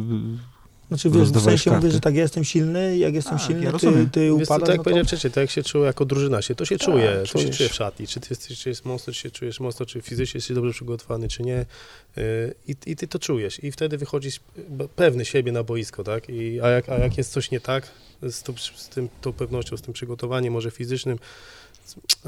Znaczy 0.88 1.10
wiesz, 1.10 1.30
w 1.30 1.42
sensie 1.42 1.72
mówię, 1.72 1.92
że 1.92 2.00
tak, 2.00 2.16
ja 2.16 2.22
jestem 2.22 2.44
silny, 2.44 2.98
jak 2.98 3.14
jestem 3.14 3.38
Tak, 3.38 3.48
silny, 3.48 3.64
ja 3.66 3.72
ty, 3.72 4.10
ty 4.12 4.20
Wiesz 4.20 4.32
upadasz, 4.32 4.48
tak 4.48 4.60
jak 4.60 4.68
no 4.68 4.78
to... 4.78 4.84
powiedziałem 4.84 5.06
wcześniej, 5.08 5.32
tak 5.32 5.42
jak 5.42 5.50
się 5.52 5.64
czuło 5.64 5.86
jako 5.86 6.06
drużyna, 6.06 6.42
się, 6.42 6.56
to 6.56 6.66
się 6.66 6.78
Tak, 6.78 6.86
czuje, 6.88 7.18
to 7.20 7.26
się 7.26 7.32
czujesz. 7.40 7.58
czuje 7.58 7.70
w 7.70 7.74
szatni, 7.74 8.08
czy 8.08 8.20
ty 8.20 8.28
jesteś, 8.30 8.60
czy 8.60 8.70
jest 8.70 8.86
mocno, 8.86 9.14
czy 9.14 9.20
się 9.20 9.32
czujesz 9.32 9.60
mocno, 9.60 9.86
czy 9.86 10.02
fizycznie 10.02 10.38
jesteś 10.38 10.56
dobrze 10.56 10.72
przygotowany, 10.72 11.28
czy 11.28 11.44
nie 11.44 11.66
Yy, 12.18 12.54
i, 12.68 12.76
i 12.86 12.96
ty 12.96 13.08
to 13.08 13.20
czujesz. 13.20 13.64
I 13.64 13.72
wtedy 13.72 13.98
wychodzisz 13.98 14.40
pewny 14.96 15.26
siebie 15.26 15.52
na 15.52 15.64
boisko, 15.64 16.04
tak, 16.04 16.30
I, 16.30 16.62
a, 16.62 16.70
jak, 16.70 16.90
a 16.90 16.98
jak 16.98 17.18
jest 17.18 17.32
coś 17.32 17.52
nie 17.52 17.60
tak 17.60 17.92
z, 18.22 18.44
z 18.76 18.90
tym, 18.90 19.10
tą 19.22 19.34
pewnością, 19.34 19.78
z 19.78 19.82
tym 19.82 19.94
przygotowaniem, 19.94 20.54
może 20.54 20.72
fizycznym, 20.72 21.20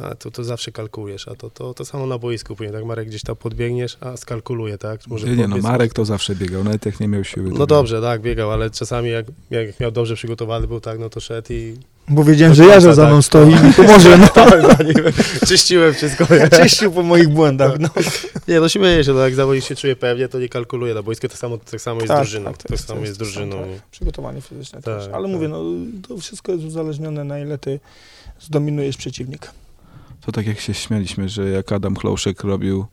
a 0.04 0.16
to, 0.16 0.32
to 0.32 0.44
zawsze 0.44 0.72
kalkulujesz, 0.72 1.28
a 1.28 1.36
to, 1.36 1.50
to, 1.50 1.74
to 1.74 1.86
samo 1.86 2.08
na 2.08 2.18
boisku 2.18 2.56
później, 2.56 2.74
tak 2.74 2.86
Marek 2.86 3.08
gdzieś 3.08 3.22
tam 3.22 3.36
podbiegniesz, 3.36 3.98
a 4.02 4.18
skalkuluje, 4.18 4.78
tak, 4.78 5.08
może 5.08 5.28
Nie, 5.28 5.36
nie, 5.36 5.48
no 5.48 5.58
Marek 5.58 5.94
to 5.94 6.06
zawsze 6.06 6.36
biegał, 6.36 6.64
nawet 6.64 6.86
jak 6.86 7.00
nie 7.00 7.08
miał 7.08 7.24
siły. 7.24 7.46
no 7.46 7.52
biegał. 7.52 7.68
dobrze, 7.68 8.02
tak, 8.02 8.22
biegał, 8.22 8.52
ale 8.52 8.70
czasami 8.70 9.10
jak, 9.10 9.26
jak 9.50 9.80
miał 9.80 9.92
dobrze 9.92 10.16
przygotowany 10.16 10.68
był, 10.68 10.80
tak, 10.82 11.00
no 11.00 11.10
to 11.10 11.20
szedł 11.20 11.54
i 11.54 11.78
Bo 12.12 12.24
wiedziałem, 12.24 12.52
Do 12.56 12.64
że 12.64 12.70
Jarza 12.70 12.94
za 12.94 13.02
tak. 13.02 13.12
mną 13.12 13.22
stoi 13.22 13.52
i 13.52 13.64
mi 13.64 13.74
pomoże, 13.74 14.18
no. 14.18 14.28
tak, 14.46 14.62
czyściłem 15.48 15.94
wszystko. 15.94 16.26
Czyścił 16.64 16.92
po 16.92 17.04
moich 17.04 17.30
błędach, 17.30 17.80
no. 17.80 17.90
Nie, 18.48 18.60
no 18.60 18.70
śmieję 18.70 19.04
się, 19.04 19.14
no 19.14 19.20
jak 19.20 19.36
zawodnik 19.36 19.66
się 19.66 19.76
czuje 19.76 19.96
pewnie, 19.96 20.28
to 20.28 20.40
nie 20.40 20.50
kalkuluje 20.50 20.94
na 20.94 21.04
boisku, 21.04 21.28
tak 21.28 21.38
samo, 21.38 21.58
tak 21.58 21.82
samo 21.82 22.00
jest 22.02 22.08
Tak, 22.08 22.18
drużyną, 22.20 22.46
tak, 22.46 22.58
to 22.58 22.64
tak, 22.64 22.72
jest- 22.72 22.88
samo 22.88 23.00
jest 23.00 23.10
jest- 23.10 23.20
drużyną. 23.20 23.58
tak. 23.60 23.68
nie? 23.70 23.80
Przygotowanie 23.92 24.42
fizyczne 24.42 24.82
Tak, 24.82 24.96
też. 25.00 25.10
Ale 25.14 25.24
tak. 25.24 25.32
mówię, 25.32 25.48
no 25.48 25.64
to 26.08 26.18
wszystko 26.18 26.52
jest 26.52 26.64
uzależnione 26.64 27.24
na 27.24 27.40
ile 27.40 27.58
ty 27.58 27.80
zdominujesz 28.40 28.98
przeciwnika. 28.98 29.52
To 30.22 30.32
tak 30.32 30.48
jak 30.48 30.60
się 30.60 30.74
śmialiśmy, 30.74 31.30
że 31.30 31.50
jak 31.50 31.72
Adam 31.72 31.96
Chlouszek 31.96 32.44
robił 32.44 32.86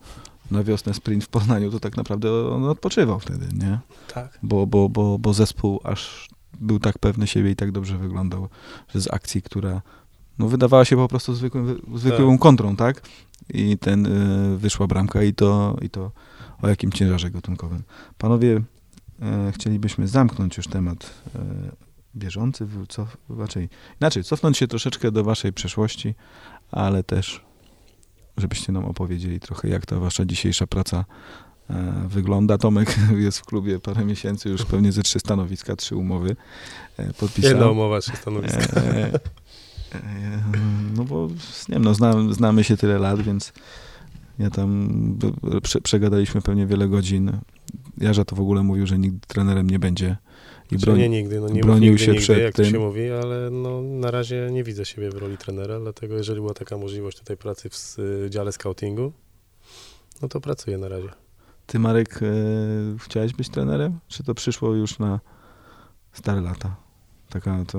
na 0.51 0.65
wiosnę 0.65 0.95
sprint 0.95 1.25
w 1.25 1.29
Poznaniu, 1.29 1.71
to 1.71 1.81
tak 1.81 1.97
naprawdę 1.97 2.49
on 2.49 2.65
odpoczywał 2.65 3.21
wtedy, 3.21 3.47
nie? 3.53 3.79
Tak. 4.15 4.39
Bo, 4.43 4.67
bo, 4.67 4.89
bo, 4.89 5.19
bo 5.19 5.35
zespół 5.35 5.81
aż 5.85 6.29
był 6.61 6.79
tak 6.79 6.99
pewny 6.99 7.27
siebie 7.27 7.51
i 7.51 7.57
tak 7.57 7.73
dobrze 7.73 7.99
wyglądał, 7.99 8.49
że 8.95 9.01
z 9.01 9.13
akcji, 9.13 9.43
która 9.43 9.83
no, 10.39 10.49
wydawała 10.49 10.85
się 10.85 10.97
po 10.97 11.09
prostu 11.09 11.35
zwykłym, 11.35 11.83
zwykłą 11.95 12.33
Tak. 12.33 12.41
kontrą, 12.41 12.77
tak? 12.77 13.03
I 13.49 13.79
ten 13.79 14.07
y, 14.07 14.59
wyszła 14.59 14.87
bramka 14.87 15.23
i 15.23 15.35
to, 15.35 15.77
i 15.83 15.91
to 15.91 16.11
o 16.63 16.69
jakim 16.69 16.93
ciężarze 16.93 17.31
gatunkowym. 17.31 17.83
Panowie, 18.19 18.63
e, 19.23 19.53
chcielibyśmy 19.53 20.09
zamknąć 20.09 20.57
już 20.57 20.67
temat 20.67 21.11
e, 21.35 21.39
bieżący, 22.17 22.67
cof, 22.89 23.17
raczej 23.39 23.69
inaczej, 24.01 24.25
cofnąć 24.25 24.59
się 24.59 24.67
troszeczkę 24.67 25.11
do 25.11 25.25
waszej 25.25 25.53
przeszłości, 25.53 26.15
ale 26.71 27.03
też, 27.03 27.45
żebyście 28.37 28.73
nam 28.73 28.85
opowiedzieli 28.85 29.41
trochę, 29.41 29.69
jak 29.69 29.87
ta 29.87 29.99
wasza 29.99 30.25
dzisiejsza 30.25 30.67
praca 30.67 31.05
e, 31.71 32.05
wygląda. 32.09 32.59
Tomek 32.59 32.97
jest 33.27 33.39
w 33.39 33.45
klubie 33.45 33.79
parę 33.79 34.05
miesięcy, 34.05 34.49
już 34.49 34.65
pewnie 34.65 34.93
ze 34.93 35.03
trzy 35.03 35.19
stanowiska, 35.19 35.77
trzy 35.77 35.97
umowy 35.97 36.37
e, 36.97 37.13
podpisał. 37.13 37.51
Jedna 37.51 37.71
umowa, 37.71 38.01
trzy 38.01 38.17
stanowiska. 38.17 38.81
E, 38.81 39.21
no 40.97 41.05
bo 41.05 41.29
nie 41.69 41.75
wiem, 41.75 41.85
no, 41.85 41.95
znam, 41.95 42.35
znamy 42.35 42.65
się 42.65 42.77
tyle 42.77 42.99
lat, 42.99 43.23
więc 43.23 43.53
ja 44.39 44.51
tam 44.51 45.19
przegadaliśmy 45.83 46.43
pewnie 46.43 46.67
wiele 46.67 46.89
godzin. 46.89 47.33
Jarza 47.99 48.25
to 48.25 48.37
w 48.37 48.41
ogóle 48.41 48.63
mówił, 48.63 48.87
że 48.87 48.99
nigdy 48.99 49.27
trenerem 49.27 49.71
nie 49.71 49.79
będzie. 49.79 50.17
I 50.65 50.69
Znaczy, 50.69 50.87
broni, 50.87 51.01
nie 51.01 51.09
nigdy, 51.09 51.41
no 51.41 51.49
nie 51.49 51.61
bronił 51.61 51.91
nigdy, 51.93 52.05
się 52.05 52.11
nigdy, 52.13 52.23
przed 52.25 52.39
jak 52.39 52.55
to 52.55 52.63
tym. 52.63 52.73
się 52.73 52.79
mówi, 52.79 53.11
ale 53.11 53.51
no, 53.51 53.83
na 53.83 54.11
razie 54.11 54.49
nie 54.53 54.65
widzę 54.65 54.85
siebie 54.85 55.11
w 55.11 55.15
roli 55.15 55.39
trenera, 55.39 55.81
dlatego 55.81 56.17
jeżeli 56.17 56.41
była 56.41 56.55
taka 56.55 56.77
możliwość 56.79 57.19
tutaj 57.19 57.37
pracy 57.37 57.69
w 57.71 57.75
s- 57.75 58.01
dziale 58.31 58.53
scoutingu, 58.53 59.13
no 60.23 60.29
to 60.29 60.41
pracuję 60.41 60.79
na 60.79 60.89
razie. 60.89 61.09
Ty, 61.67 61.79
Marek, 61.79 62.21
e, 62.23 62.27
chciałeś 62.99 63.33
być 63.33 63.49
trenerem? 63.49 63.99
Czy 64.09 64.23
to 64.25 64.35
przyszło 64.35 64.75
już 64.75 64.99
na 64.99 65.21
stare 66.13 66.41
lata? 66.41 66.77
Taka 67.31 67.65
to 67.65 67.79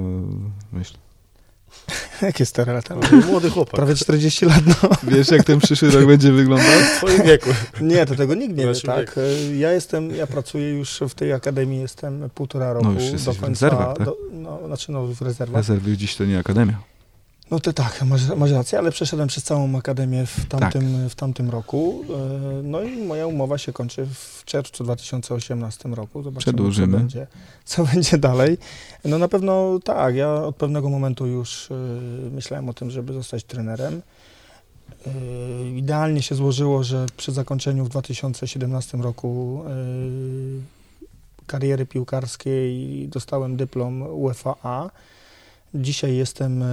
myśl. 0.72 0.98
Jakie 2.22 2.46
stare 2.46 2.74
lata? 2.74 2.96
No, 2.96 3.18
młody 3.28 3.50
chłopak. 3.50 3.76
Prawie 3.76 3.96
40 3.96 4.46
lat, 4.46 4.62
no. 4.68 4.90
Wiesz, 5.04 5.32
jak 5.32 5.44
ten 5.44 5.60
przyszły 5.60 5.92
rok 5.92 6.06
będzie 6.06 6.32
wyglądał? 6.32 6.80
W 6.80 6.98
swoim 6.98 7.24
wieku. 7.24 7.50
Nie, 7.82 8.06
to 8.06 8.16
tego 8.16 8.36
nikt 8.36 8.58
nie 8.58 8.66
wie, 8.66 8.82
tak. 8.86 9.16
Ja 9.58 9.72
jestem, 9.72 10.16
ja 10.16 10.28
pracuję 10.28 10.70
już 10.70 11.00
w 11.10 11.14
tej 11.14 11.34
akademii, 11.34 11.82
jestem 11.82 12.30
półtora 12.36 12.74
roku. 12.74 12.86
No 12.86 12.92
już 12.92 13.04
do 13.04 13.12
jesteś 13.12 13.38
w 13.38 13.42
końca, 13.42 13.70
rezerwach, 13.70 13.98
tak? 13.98 14.06
do, 14.06 14.18
no, 14.32 14.60
znaczy 14.68 14.92
no 14.92 15.08
w 15.08 15.22
rezerwach. 15.22 15.58
Rezerwy 15.58 15.98
dziś 15.98 16.16
to 16.16 16.26
nie 16.26 16.40
akademia. 16.40 16.80
No 17.52 17.60
to 17.60 17.74
tak, 17.74 18.04
masz, 18.06 18.28
masz 18.38 18.52
rację, 18.52 18.80
ale 18.80 18.92
przeszedłem 18.92 19.28
przez 19.28 19.44
całą 19.44 19.78
akademię 19.78 20.26
w 20.26 20.46
tamtym, 20.46 20.82
Tak. 20.82 21.12
w 21.12 21.16
tamtym 21.16 21.50
roku. 21.50 22.04
E, 22.60 22.64
No 22.64 22.82
i 22.84 22.98
moja 22.98 23.28
umowa 23.28 23.58
się 23.58 23.74
kończy 23.74 24.06
w 24.14 24.42
czerwcu 24.46 24.84
2018 24.84 25.90
roku. 25.90 26.24
Zobaczymy, 26.24 26.54
Przedłużymy. 26.54 26.94
Co 26.94 27.00
będzie, 27.00 27.28
co 27.66 27.84
będzie 27.94 28.18
dalej. 28.18 28.58
No 29.06 29.18
na 29.18 29.28
pewno 29.28 29.80
tak, 29.84 30.16
ja 30.16 30.34
od 30.34 30.56
pewnego 30.56 30.90
momentu 30.90 31.26
już 31.28 31.72
e, 31.72 31.76
myślałem 32.32 32.70
o 32.70 32.74
tym, 32.74 32.92
żeby 32.92 33.14
zostać 33.14 33.44
trenerem. 33.44 34.02
E, 35.08 35.12
Idealnie 35.70 36.22
się 36.22 36.36
złożyło, 36.36 36.84
że 36.84 37.06
przy 37.18 37.32
zakończeniu 37.32 37.86
w 37.86 37.90
2017 37.90 38.98
roku 38.98 39.64
kariery 41.48 41.86
piłkarskiej 41.86 43.08
dostałem 43.08 43.58
dyplom 43.58 44.02
UEFA. 44.02 44.90
Dzisiaj 45.74 46.16
jestem, 46.16 46.64
e, 46.64 46.66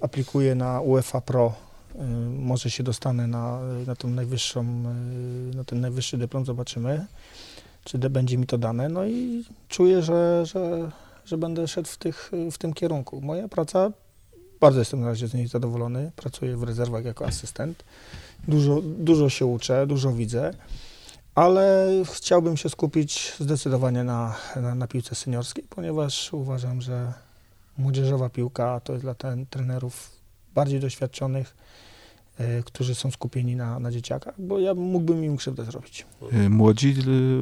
aplikuję 0.00 0.54
na 0.54 0.80
UEFA 0.80 1.20
Pro. 1.20 1.52
E, 1.94 2.04
Może 2.38 2.70
się 2.70 2.82
dostanę 2.82 3.26
na, 3.26 3.60
na 3.86 3.96
tą 3.96 4.08
najwyższą, 4.08 4.60
e, 4.60 5.56
na 5.56 5.64
ten 5.64 5.80
najwyższy 5.80 6.18
dyplom, 6.18 6.44
zobaczymy, 6.44 7.06
czy 7.84 7.98
będzie 7.98 8.38
mi 8.38 8.46
to 8.46 8.58
dane. 8.58 8.88
No 8.88 9.06
i 9.06 9.44
czuję, 9.68 10.02
że, 10.02 10.46
że, 10.46 10.90
że 11.24 11.38
będę 11.38 11.68
szedł 11.68 11.88
w, 11.88 11.96
tych, 11.96 12.32
w 12.52 12.58
tym 12.58 12.72
kierunku. 12.72 13.20
Moja 13.20 13.48
praca, 13.48 13.90
bardzo 14.60 14.78
jestem 14.78 15.00
na 15.00 15.06
razie 15.06 15.28
z 15.28 15.34
niej 15.34 15.48
zadowolony. 15.48 16.10
Pracuję 16.16 16.56
w 16.56 16.62
rezerwach 16.62 17.04
jako 17.04 17.26
asystent. 17.26 17.84
Dużo, 18.48 18.82
dużo 18.82 19.28
się 19.28 19.46
uczę, 19.46 19.86
dużo 19.86 20.12
widzę, 20.12 20.54
ale 21.34 21.88
chciałbym 22.04 22.56
się 22.56 22.68
skupić 22.68 23.34
zdecydowanie 23.40 24.04
na, 24.04 24.34
na, 24.56 24.74
na 24.74 24.86
piłce 24.86 25.14
seniorskiej, 25.14 25.64
ponieważ 25.70 26.32
uważam, 26.32 26.80
że 26.80 27.12
młodzieżowa 27.78 28.28
piłka 28.28 28.80
to 28.80 28.92
jest 28.92 29.04
dla 29.04 29.14
ten, 29.14 29.46
trenerów 29.46 30.10
bardziej 30.54 30.80
doświadczonych, 30.80 31.56
e, 32.38 32.62
którzy 32.62 32.94
są 32.94 33.10
skupieni 33.10 33.56
na, 33.56 33.78
na 33.78 33.90
dzieciakach, 33.90 34.34
bo 34.38 34.58
ja 34.60 34.74
mógłbym 34.74 35.24
im 35.24 35.36
krzywdę 35.36 35.64
zrobić. 35.64 36.06
Y, 36.32 36.50
Młodzi, 36.50 36.94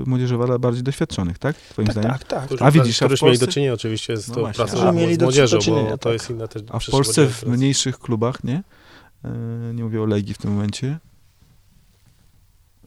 y, 0.05 0.09
młodzieżowa 0.09 0.47
dla 0.47 0.59
bardziej 0.59 0.83
doświadczonych, 0.83 1.39
tak? 1.39 1.57
Twoim 1.57 1.87
Tak, 1.87 1.93
zdaniem? 1.95 2.11
tak, 2.11 2.25
tak. 2.25 2.45
Którzy, 2.47 2.65
A 2.65 2.71
widzisz, 2.71 3.03
a 3.03 3.05
w 3.05 3.09
któryśmy 3.09 3.27
mieli 3.29 3.39
do 3.39 3.47
Polsce- 3.47 3.55
czynienia 3.55 3.73
oczywiście 3.73 4.17
z 4.17 4.29
No 4.29 4.35
tą 4.35 4.41
właśnie, 4.41 4.65
pracą 4.65 4.79
z 4.79 5.17
do- 5.19 5.25
młodzieżą, 5.25 5.57
do 5.57 5.63
czynienia, 5.63 5.91
bo 5.91 5.99
to 5.99 6.09
tak. 6.09 6.13
jest 6.13 6.31
inna 6.31 6.49
też 6.49 6.63
A 6.71 6.79
w 6.79 6.87
Polsce 6.91 7.27
w 7.27 7.43
mniejszych 7.47 7.99
klubach, 7.99 8.45
nie? 8.45 8.63
E, 9.25 9.31
Nie 9.75 9.85
mówię 9.85 10.03
o 10.03 10.07
Legii 10.07 10.35
w 10.35 10.39
tym 10.39 10.53
momencie. 10.53 10.99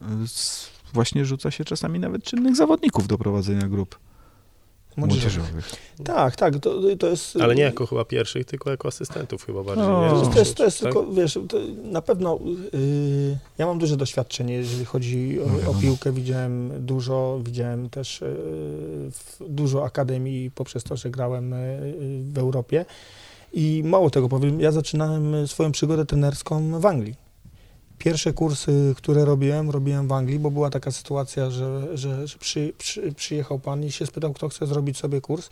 e, 0.02 0.04
Właśnie 0.92 1.24
rzuca 1.24 1.50
się 1.50 1.64
czasami 1.64 2.00
nawet 2.00 2.24
czynnych 2.24 2.56
zawodników 2.56 3.08
do 3.08 3.18
prowadzenia 3.18 3.68
grup 3.68 3.98
Młodzieżowych. 4.96 5.70
Tak, 6.04 6.36
tak, 6.36 6.58
to, 6.58 6.80
to 6.98 7.06
jest... 7.06 7.36
Ale 7.36 7.54
nie 7.54 7.62
jako 7.62 7.86
chyba 7.86 8.04
pierwszych, 8.04 8.44
tylko 8.44 8.70
jako 8.70 8.88
asystentów 8.88 9.46
chyba 9.46 9.62
bardziej. 9.64 9.86
No. 9.86 10.10
To 10.10 10.18
jest, 10.18 10.32
to 10.32 10.38
jest, 10.38 10.54
to 10.56 10.64
jest 10.64 10.80
Tak? 10.80 10.92
tylko, 10.92 11.12
wiesz, 11.12 11.38
to 11.48 11.58
na 11.82 12.02
pewno 12.02 12.38
y, 12.74 13.38
ja 13.58 13.66
mam 13.66 13.78
duże 13.78 13.96
doświadczenie, 13.96 14.54
jeżeli 14.54 14.84
chodzi 14.84 15.38
No 15.38 15.42
o, 15.44 15.46
o 15.46 15.58
wiadomo. 15.58 15.80
piłkę. 15.80 16.12
Widziałem 16.12 16.72
dużo, 16.86 17.40
widziałem 17.44 17.90
też 17.90 18.22
y, 18.22 18.26
w, 19.12 19.36
dużo 19.48 19.84
akademii 19.84 20.50
poprzez 20.50 20.84
to, 20.84 20.96
że 20.96 21.10
grałem 21.10 21.52
y, 21.52 21.56
w 22.32 22.38
Europie. 22.38 22.84
I 23.52 23.82
mało 23.84 24.10
tego 24.10 24.28
powiem, 24.28 24.60
ja 24.60 24.72
zaczynałem 24.72 25.48
swoją 25.48 25.72
przygodę 25.72 26.06
trenerską 26.06 26.80
w 26.80 26.86
Anglii. 26.86 27.14
Pierwsze 28.00 28.32
kursy, 28.32 28.94
które 28.96 29.24
robiłem, 29.24 29.70
robiłem 29.70 30.08
w 30.08 30.12
Anglii, 30.12 30.38
bo 30.38 30.50
była 30.50 30.70
taka 30.70 30.90
sytuacja, 30.90 31.50
że, 31.50 31.96
że, 31.98 32.26
że 32.26 32.38
przy, 32.38 32.72
przy, 32.78 33.12
przyjechał 33.12 33.58
pan 33.58 33.84
i 33.84 33.92
się 33.92 34.06
spytał, 34.06 34.32
kto 34.32 34.48
chce 34.48 34.66
zrobić 34.66 34.98
sobie 34.98 35.20
kurs. 35.20 35.50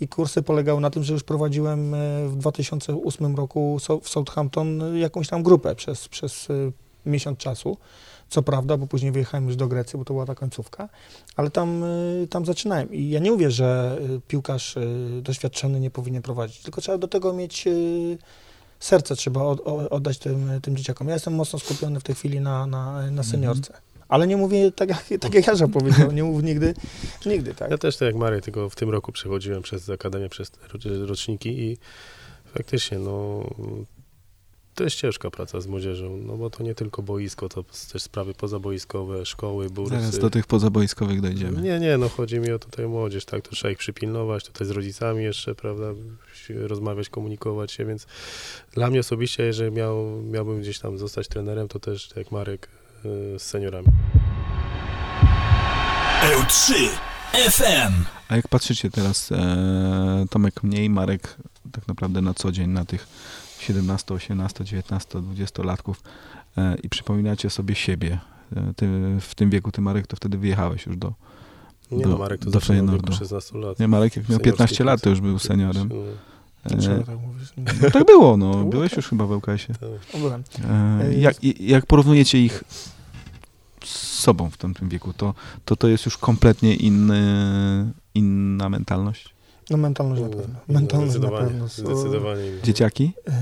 I 0.00 0.08
kursy 0.08 0.42
polegały 0.42 0.80
na 0.80 0.90
tym, 0.90 1.04
że 1.04 1.12
już 1.12 1.22
prowadziłem 1.22 1.94
e, 1.94 2.28
w 2.28 2.36
2008 2.36 3.36
roku 3.36 3.78
w 4.02 4.08
Southampton 4.08 4.96
jakąś 4.96 5.28
tam 5.28 5.42
grupę 5.42 5.74
przez, 5.74 6.08
przez 6.08 6.50
e, 6.50 6.54
miesiąc 7.06 7.38
czasu. 7.38 7.76
Co 8.28 8.42
prawda, 8.42 8.76
bo 8.76 8.86
później 8.86 9.12
wyjechałem 9.12 9.46
już 9.46 9.56
do 9.56 9.68
Grecji, 9.68 9.98
bo 9.98 10.04
to 10.04 10.14
była 10.14 10.26
ta 10.26 10.34
końcówka, 10.34 10.88
ale 11.36 11.50
tam, 11.50 11.84
e, 11.84 12.26
tam 12.26 12.46
zaczynałem. 12.46 12.92
I 12.92 13.10
ja 13.10 13.20
nie 13.20 13.30
mówię, 13.30 13.50
że 13.50 13.98
piłkarz 14.28 14.74
doświadczony 15.22 15.80
nie 15.80 15.90
powinien 15.90 16.22
prowadzić, 16.22 16.62
tylko 16.62 16.80
trzeba 16.80 16.98
do 16.98 17.08
tego 17.08 17.32
mieć 17.32 17.68
serce, 18.80 19.16
trzeba 19.16 19.42
od, 19.42 19.60
oddać 19.90 20.18
tym, 20.18 20.50
tym 20.62 20.76
dzieciakom. 20.76 21.08
Ja 21.08 21.14
jestem 21.14 21.34
mocno 21.34 21.58
skupiony 21.58 22.00
w 22.00 22.02
tej 22.02 22.14
chwili 22.14 22.40
na, 22.40 22.66
na, 22.66 23.10
na 23.10 23.22
seniorce. 23.22 23.80
Ale 24.08 24.26
nie 24.26 24.36
mówię 24.36 24.72
tak 24.72 24.88
jak, 24.88 25.20
tak 25.20 25.34
jak 25.34 25.46
Jarza 25.46 25.68
powiedział, 25.68 26.12
nie 26.12 26.24
mów 26.24 26.42
nigdy, 26.42 26.74
nigdy, 27.26 27.54
tak? 27.54 27.70
Ja 27.70 27.78
też 27.78 27.96
tak 27.96 28.06
jak 28.06 28.16
Marek, 28.16 28.44
tylko 28.44 28.70
w 28.70 28.74
tym 28.74 28.90
roku 28.90 29.12
przechodziłem 29.12 29.62
przez 29.62 29.90
Akademię, 29.90 30.28
przez 30.28 30.52
roczniki 31.06 31.48
i 31.48 31.78
faktycznie, 32.54 32.98
no, 32.98 33.44
to 34.78 34.84
jest 34.84 34.96
ciężka 34.96 35.30
praca 35.30 35.60
z 35.60 35.66
młodzieżą, 35.66 36.16
no 36.16 36.36
bo 36.36 36.50
to 36.50 36.62
nie 36.62 36.74
tylko 36.74 37.02
boisko, 37.02 37.48
to 37.48 37.64
też 37.92 38.02
sprawy 38.02 38.34
pozaboiskowe, 38.34 39.26
szkoły, 39.26 39.70
bursy. 39.70 40.00
Zaraz 40.00 40.18
do 40.18 40.30
tych 40.30 40.46
pozaboiskowych 40.46 41.20
dojdziemy. 41.20 41.62
Nie, 41.62 41.80
nie, 41.80 41.98
no 41.98 42.08
chodzi 42.08 42.40
mi 42.40 42.52
o 42.52 42.58
tutaj 42.58 42.86
młodzież, 42.86 43.24
tak, 43.24 43.42
to 43.42 43.50
trzeba 43.50 43.72
ich 43.72 43.78
przypilnować, 43.78 44.44
tutaj 44.44 44.66
z 44.66 44.70
rodzicami 44.70 45.24
jeszcze, 45.24 45.54
prawda, 45.54 45.84
rozmawiać, 46.48 47.08
komunikować 47.08 47.72
się, 47.72 47.84
więc 47.84 48.06
dla 48.72 48.90
mnie 48.90 49.00
osobiście, 49.00 49.42
jeżeli 49.42 49.72
miał, 49.72 50.22
miałbym 50.22 50.60
gdzieś 50.60 50.78
tam 50.78 50.98
zostać 50.98 51.28
trenerem, 51.28 51.68
to 51.68 51.80
też 51.80 52.08
tak 52.08 52.16
jak 52.16 52.32
Marek 52.32 52.68
y, 53.04 53.38
z 53.38 53.42
seniorami. 53.42 53.88
EU3 56.22 56.74
FM. 57.50 58.04
A 58.28 58.36
jak 58.36 58.48
patrzycie 58.48 58.90
teraz, 58.90 59.32
e, 59.32 60.26
Tomek 60.30 60.62
mniej, 60.62 60.90
Marek 60.90 61.36
tak 61.72 61.88
naprawdę 61.88 62.20
na 62.20 62.34
co 62.34 62.52
dzień 62.52 62.70
na 62.70 62.84
tych 62.84 63.06
17, 63.60 64.14
18, 64.14 64.64
19, 64.64 65.22
20 65.22 65.62
latków 65.62 66.02
e, 66.56 66.76
i 66.82 66.88
przypominacie 66.88 67.50
sobie 67.50 67.74
siebie. 67.74 68.18
E, 68.56 68.74
ty, 68.76 68.86
w 69.20 69.34
tym 69.34 69.50
wieku 69.50 69.72
ty, 69.72 69.80
Marek, 69.80 70.06
to 70.06 70.16
wtedy 70.16 70.38
wyjechałeś 70.38 70.86
już 70.86 70.96
do... 70.96 71.12
Nie 71.90 72.02
Do- 72.04 72.08
no, 72.10 72.18
Marek 72.18 72.40
to 72.40 72.44
do 72.44 72.50
zawsze 72.50 72.72
miał 72.72 72.82
w 72.82 72.86
Feyenoordu. 72.86 73.06
wieku 73.12 73.18
16 73.18 73.58
lat. 73.58 73.78
Nie, 73.78 73.88
Marek 73.88 74.16
jak 74.16 74.28
miał 74.28 74.38
Seniorskiej 74.38 74.52
15 74.52 74.84
lat, 74.84 75.00
to 75.02 75.10
już 75.10 75.20
był 75.20 75.38
seniorem. 75.38 75.88
Czemu 76.80 77.00
E, 77.00 77.04
tak 77.04 77.18
mówisz? 77.20 77.52
no 77.82 77.90
tak 77.90 78.06
było, 78.06 78.36
no. 78.36 78.50
było 78.50 78.64
Byłeś 78.64 78.90
tak. 78.90 78.96
już 78.96 79.08
chyba 79.08 79.26
w 79.26 79.32
LKS-ie. 79.32 79.78
tak. 79.78 80.20
Byłem. 80.20 80.42
Jak, 81.18 81.36
jak 81.60 81.86
porównujecie 81.86 82.44
ich 82.44 82.64
z 83.84 83.98
sobą 84.18 84.50
w 84.50 84.56
tamtym 84.56 84.88
wieku, 84.88 85.12
to 85.12 85.34
to, 85.64 85.76
to 85.76 85.88
jest 85.88 86.04
już 86.06 86.18
kompletnie 86.18 86.74
inny, 86.74 87.22
inna 88.14 88.68
mentalność? 88.68 89.34
No 89.70 89.76
mentalność 89.76 90.22
na 90.22 90.28
No, 90.28 90.36
pewno. 90.36 90.54
no, 90.68 90.74
Mentalność 90.74 91.14
na 91.14 91.18
zdecydowanie, 91.18 91.46
pewno. 91.48 91.64
So- 91.68 91.86
Zdecydowanie. 91.96 92.42
Dzieciaki? 92.62 93.12
E, 93.28 93.32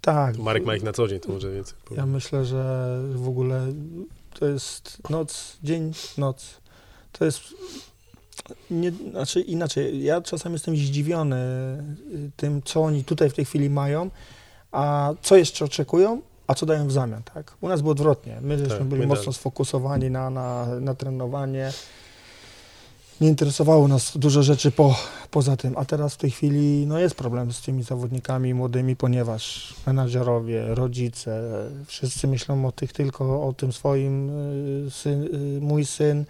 tak. 0.00 0.38
Marek 0.38 0.64
ma 0.66 0.76
ich 0.76 0.82
na 0.82 0.92
co 0.92 1.08
dzień, 1.08 1.20
to 1.20 1.28
może 1.32 1.52
więcej 1.52 1.74
Ja 1.82 1.88
powiem. 1.88 2.10
myślę, 2.10 2.44
że 2.44 3.00
w 3.14 3.28
ogóle 3.28 3.66
to 4.38 4.46
jest 4.46 4.98
noc, 5.10 5.56
dzień, 5.62 5.92
noc. 6.18 6.46
To 7.12 7.24
jest 7.24 7.40
nie, 8.70 8.92
znaczy 9.10 9.40
inaczej. 9.40 10.02
Ja 10.04 10.20
czasami 10.20 10.52
jestem 10.52 10.76
zdziwiony 10.76 11.36
y, 12.14 12.30
tym, 12.36 12.62
co 12.64 12.82
oni 12.82 13.04
tutaj 13.04 13.30
w 13.30 13.34
tej 13.34 13.44
chwili 13.44 13.70
mają, 13.70 14.10
a 14.72 15.12
co 15.22 15.36
jeszcze 15.36 15.64
oczekują, 15.64 16.22
a 16.46 16.54
co 16.54 16.66
dają 16.66 16.86
w 16.88 16.92
zamian, 16.92 17.22
tak? 17.34 17.54
U 17.60 17.68
nas 17.68 17.80
było 17.80 17.92
odwrotnie. 17.92 18.38
My 18.42 18.58
żeśmy 18.58 18.78
Tak, 18.78 18.86
byli 18.86 19.00
my 19.00 19.06
mocno 19.06 19.24
dali. 19.24 19.34
sfokusowani 19.34 20.10
na, 20.10 20.30
na, 20.30 20.66
na 20.80 20.94
trenowanie. 20.94 21.72
Nie 23.20 23.28
interesowało 23.28 23.88
nas 23.88 24.18
dużo 24.18 24.42
rzeczy 24.42 24.70
po, 24.70 24.96
poza 25.30 25.56
tym, 25.56 25.74
a 25.76 25.84
teraz 25.84 26.14
w 26.14 26.16
tej 26.16 26.30
chwili 26.30 26.86
no 26.86 26.98
jest 26.98 27.14
problem 27.14 27.52
z 27.52 27.60
tymi 27.60 27.82
zawodnikami 27.82 28.54
młodymi, 28.54 28.96
ponieważ 28.96 29.74
menadżerowie, 29.86 30.74
rodzice, 30.74 31.50
wszyscy 31.86 32.28
myślą 32.28 32.66
o 32.66 32.72
tych 32.72 32.92
tylko 32.92 33.46
o 33.46 33.52
tym 33.52 33.72
swoim, 33.72 34.30
y, 34.86 34.90
syn, 34.90 35.24
y, 35.56 35.60
mój 35.60 35.86
syn 35.86 36.24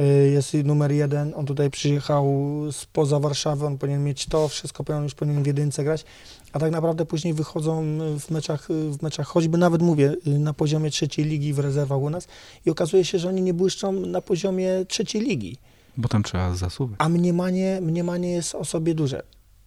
y, 0.00 0.30
jest 0.30 0.54
numer 0.64 0.92
jeden, 0.92 1.32
on 1.36 1.46
tutaj 1.46 1.70
przyjechał 1.70 2.34
spoza 2.72 3.20
Warszawy, 3.20 3.66
on 3.66 3.78
powinien 3.78 4.04
mieć 4.04 4.26
to, 4.26 4.48
wszystko 4.48 4.84
powinien, 4.84 5.04
już 5.04 5.14
powinien 5.14 5.42
w 5.42 5.46
jedynce 5.46 5.84
grać, 5.84 6.04
a 6.52 6.58
tak 6.58 6.72
naprawdę 6.72 7.06
później 7.06 7.34
wychodzą 7.34 7.98
w 8.18 8.30
meczach, 8.30 8.68
w 8.68 9.02
meczach 9.02 9.26
choćby 9.26 9.58
nawet 9.58 9.82
mówię, 9.82 10.14
na 10.26 10.52
poziomie 10.52 10.90
trzeciej 10.90 11.24
ligi 11.24 11.52
w 11.52 11.58
rezerwach 11.58 11.98
u 11.98 12.10
nas 12.10 12.28
i 12.66 12.70
okazuje 12.70 13.04
się, 13.04 13.18
że 13.18 13.28
oni 13.28 13.42
nie 13.42 13.54
błyszczą 13.54 13.92
na 13.92 14.20
poziomie 14.20 14.84
trzeciej 14.88 15.22
ligi. 15.22 15.56
Bo 15.96 16.08
tam 16.08 16.22
trzeba 16.22 16.54
zasuwać. 16.54 16.96
A 16.98 17.08
mniemanie, 17.08 17.78
mniemanie 17.82 18.32
jest 18.32 18.54
o 18.54 18.64
sobie 18.64 18.94
duże. 18.94 19.22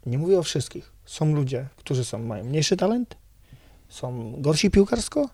Nie 0.05 0.17
mówię 0.17 0.39
o 0.39 0.43
wszystkich. 0.43 0.91
Są 1.05 1.36
ludzie, 1.36 1.67
którzy 1.78 2.05
są, 2.05 2.19
mają 2.19 2.43
mniejszy 2.43 2.78
talent, 2.78 3.17
są 3.89 4.36
gorsi 4.41 4.71
piłkarsko, 4.71 5.30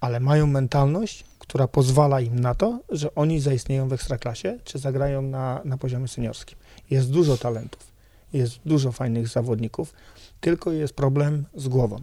ale 0.00 0.20
mają 0.20 0.46
mentalność, 0.46 1.24
która 1.38 1.68
pozwala 1.68 2.20
im 2.20 2.40
na 2.40 2.54
to, 2.54 2.80
że 2.88 3.14
oni 3.14 3.40
zaistnieją 3.40 3.88
w 3.88 3.92
ekstraklasie, 3.92 4.58
czy 4.64 4.78
zagrają 4.78 5.22
na, 5.22 5.60
na 5.64 5.78
poziomie 5.78 6.08
seniorskim. 6.08 6.58
Jest 6.90 7.10
dużo 7.10 7.36
talentów, 7.36 7.92
jest 8.32 8.58
dużo 8.66 8.92
fajnych 8.92 9.28
zawodników, 9.28 9.94
tylko 10.40 10.72
jest 10.72 10.94
problem 10.94 11.44
z 11.54 11.68
głową. 11.68 11.96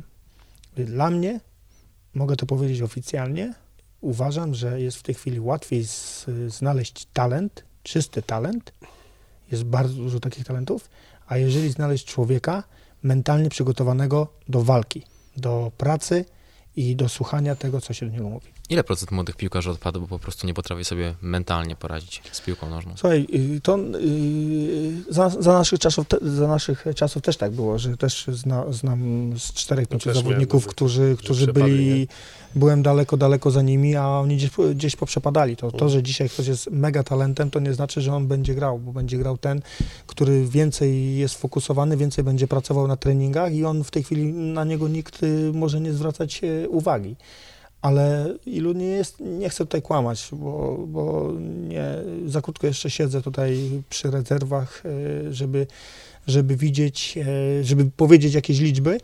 Dla 0.75 1.09
mnie, 1.09 1.39
mogę 2.13 2.36
to 2.36 2.45
powiedzieć 2.45 2.82
oficjalnie, 2.82 3.53
uważam, 4.01 4.53
że 4.53 4.82
jest 4.82 4.97
w 4.97 5.03
tej 5.03 5.15
chwili 5.15 5.39
łatwiej 5.39 5.88
z, 5.88 6.25
znaleźć 6.47 7.07
talent, 7.13 7.63
czysty 7.84 8.21
talent, 8.21 8.73
jest 9.51 9.63
bardzo 9.63 9.93
dużo 9.93 10.19
takich 10.19 10.45
talentów, 10.45 10.89
a 11.27 11.38
jeżeli 11.38 11.69
znaleźć 11.69 12.05
człowieka 12.05 12.63
mentalnie 13.03 13.49
przygotowanego 13.49 14.27
do 14.49 14.63
walki, 14.63 15.03
do 15.38 15.71
pracy 15.77 16.25
i 16.75 16.95
do 16.95 17.09
słuchania 17.09 17.55
tego, 17.55 17.82
co 17.82 17.93
się 17.93 18.05
do 18.05 18.11
niego 18.11 18.30
mówi. 18.30 18.59
Ile 18.70 18.84
procent 18.84 19.11
młodych 19.11 19.36
piłkarzy 19.36 19.72
odpada, 19.72 19.99
bo 19.99 20.07
po 20.07 20.20
prostu 20.20 20.47
nie 20.47 20.53
potrafi 20.53 20.86
sobie 20.86 21.13
mentalnie 21.22 21.76
poradzić 21.76 22.22
z 22.32 22.41
piłką 22.41 22.70
nożną? 22.70 22.91
Słuchaj, 22.97 23.28
y, 23.55 23.61
to 23.61 23.80
y, 23.80 25.03
za, 25.09 25.30
za, 25.30 25.53
naszych 25.53 25.80
czasów, 25.80 26.07
te, 26.07 26.17
za 26.22 26.47
naszych 26.47 26.86
czasów 26.95 27.22
też 27.22 27.38
tak 27.38 27.51
było, 27.51 27.80
że 27.80 27.97
też 27.97 28.26
zna, 28.28 28.72
znam 28.74 29.32
z 29.39 29.53
czterech, 29.53 29.86
No 29.86 29.91
pięciu 29.91 30.09
też 30.09 30.17
zawodników, 30.17 30.63
miałem, 30.63 30.72
którzy, 30.72 31.15
którzy 31.20 31.53
byli, 31.53 31.99
nie? 31.99 32.07
byłem 32.55 32.84
daleko, 32.84 33.17
daleko 33.17 33.51
za 33.51 33.61
nimi, 33.61 33.95
a 33.95 34.07
oni 34.07 34.38
gdzieś, 34.38 34.51
gdzieś 34.76 34.95
poprzepadali. 34.95 35.55
To, 35.55 35.72
to, 35.72 35.74
Mhm. 35.76 35.91
że 35.91 36.03
dzisiaj 36.03 36.30
ktoś 36.30 36.47
jest 36.47 36.72
mega 36.72 37.03
talentem, 37.03 37.51
to 37.51 37.59
nie 37.59 37.74
znaczy, 37.74 38.01
że 38.01 38.13
on 38.13 38.28
będzie 38.28 38.55
grał, 38.55 38.80
bo 38.80 38.91
będzie 38.93 39.17
grał 39.17 39.38
ten, 39.38 39.61
który 40.07 40.45
więcej 40.47 41.17
jest 41.17 41.36
fokusowany, 41.36 41.97
więcej 41.97 42.24
będzie 42.24 42.47
pracował 42.47 42.88
na 42.88 42.97
treningach 42.97 43.53
i 43.53 43.65
on 43.65 43.84
w 43.84 43.91
tej 43.91 44.03
chwili 44.03 44.24
na 44.34 44.63
niego 44.63 44.88
nikt 44.88 45.24
y, 45.24 45.51
może 45.53 45.82
nie 45.82 45.93
zwracać 45.93 46.41
e, 46.43 46.70
uwagi. 46.70 47.15
Ale 47.82 48.34
ilu 48.45 48.73
nie 48.73 48.86
jest, 48.86 49.19
nie 49.19 49.49
chcę 49.49 49.65
tutaj 49.65 49.82
kłamać, 49.82 50.30
bo, 50.32 50.77
bo 50.88 51.34
nie, 51.67 51.86
za 52.25 52.41
krótko 52.41 52.67
jeszcze 52.67 52.89
siedzę 52.89 53.21
tutaj 53.21 53.82
przy 53.89 54.11
rezerwach, 54.11 54.84
e, 54.86 55.34
żeby, 55.34 55.67
żeby 56.27 56.55
widzieć, 56.55 57.17
e, 57.17 57.63
żeby 57.63 57.86
powiedzieć 57.97 58.34
jakieś 58.34 58.59
liczby, 58.59 58.97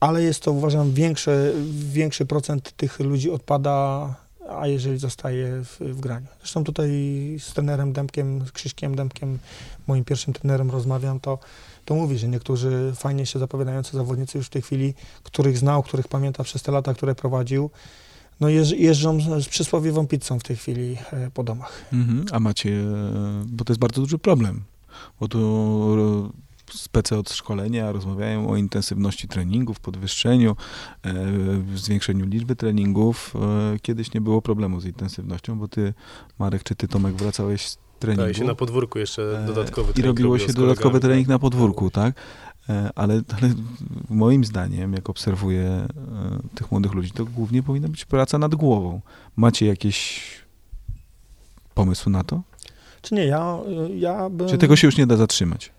ale 0.00 0.22
jest 0.22 0.40
to 0.40 0.52
uważam 0.52 0.92
większy, 0.92 1.52
większy 1.92 2.26
procent 2.26 2.72
tych 2.76 3.00
ludzi 3.00 3.30
odpada, 3.30 4.14
a 4.48 4.66
jeżeli 4.66 4.98
zostaje 4.98 5.64
w, 5.64 5.78
w 5.80 6.00
graniu. 6.00 6.26
Zresztą 6.38 6.64
tutaj 6.64 6.90
z 7.38 7.52
trenerem 7.52 7.92
Dębkiem, 7.92 8.46
z 8.46 8.52
Krzyśkiem 8.52 8.96
Dębkiem, 8.96 9.38
moim 9.86 10.04
pierwszym 10.04 10.34
trenerem 10.34 10.70
rozmawiam, 10.70 11.20
to, 11.20 11.38
to 11.84 11.94
mówi, 11.94 12.18
że 12.18 12.28
niektórzy 12.28 12.92
fajnie 12.96 13.26
się 13.26 13.38
zapowiadający 13.38 13.96
zawodnicy 13.96 14.38
już 14.38 14.46
w 14.46 14.50
tej 14.50 14.62
chwili, 14.62 14.94
których 15.22 15.58
znał, 15.58 15.82
których 15.82 16.08
pamięta 16.08 16.44
przez 16.44 16.62
te 16.62 16.72
lata, 16.72 16.94
które 16.94 17.14
prowadził, 17.14 17.70
no 18.40 18.48
jeż, 18.48 18.70
jeżdżą 18.70 19.40
z, 19.40 19.48
przysłowiową 19.48 20.06
pizzą 20.06 20.38
w 20.38 20.42
tej 20.42 20.56
chwili 20.56 20.96
e, 21.12 21.30
po 21.30 21.44
domach. 21.44 21.84
Mhm. 21.92 22.24
A 22.32 22.40
macie, 22.40 22.70
e, 22.70 23.44
bo 23.46 23.64
to 23.64 23.72
jest 23.72 23.80
bardzo 23.80 24.00
duży 24.00 24.18
problem, 24.18 24.64
bo 25.20 25.26
e, 25.26 26.45
spece 26.72 27.18
od 27.18 27.30
szkolenia 27.30 27.92
rozmawiają 27.92 28.50
o 28.50 28.56
intensywności 28.56 29.28
treningów, 29.28 29.80
podwyższeniu, 29.80 30.56
e, 31.04 31.14
zwiększeniu 31.74 32.26
liczby 32.26 32.56
treningów. 32.56 33.34
E, 33.74 33.78
kiedyś 33.78 34.14
nie 34.14 34.20
było 34.20 34.42
problemu 34.42 34.80
z 34.80 34.84
intensywnością, 34.84 35.58
bo 35.58 35.68
ty, 35.68 35.94
Marek, 36.38 36.62
czy 36.62 36.74
ty, 36.74 36.88
Tomek, 36.88 37.14
wracałeś 37.14 37.66
z 37.68 37.78
treningu. 37.98 38.26
Tak, 38.26 38.36
się 38.36 38.44
na 38.44 38.54
podwórku 38.54 38.98
jeszcze 38.98 39.42
E, 39.42 39.46
dodatkowy 39.46 39.90
I 39.90 39.94
trening 39.94 40.18
robiło 40.18 40.34
robiło 40.34 40.48
się 40.48 40.54
dodatkowy 40.54 41.00
trening 41.00 41.28
na 41.28 41.38
podwórku, 41.38 41.90
tak? 41.90 42.14
Ale, 42.94 43.22
ale 43.36 43.54
moim 44.10 44.44
zdaniem, 44.44 44.92
jak 44.92 45.10
obserwuję 45.10 45.88
tych 46.54 46.72
młodych 46.72 46.92
ludzi, 46.92 47.10
to 47.10 47.24
głównie 47.24 47.62
powinna 47.62 47.88
być 47.88 48.04
praca 48.04 48.38
nad 48.38 48.54
głową. 48.54 49.00
Macie 49.36 49.66
jakieś 49.66 50.22
pomysły 51.74 52.12
na 52.12 52.24
to? 52.24 52.42
Czy 53.02 53.14
nie, 53.14 53.24
ja, 53.24 53.58
ja 53.94 54.30
bym... 54.30 54.48
Czy 54.48 54.58
tego 54.58 54.76
się 54.76 54.88
już 54.88 54.96
nie 54.96 55.06
da 55.06 55.16
zatrzymać? 55.16 55.72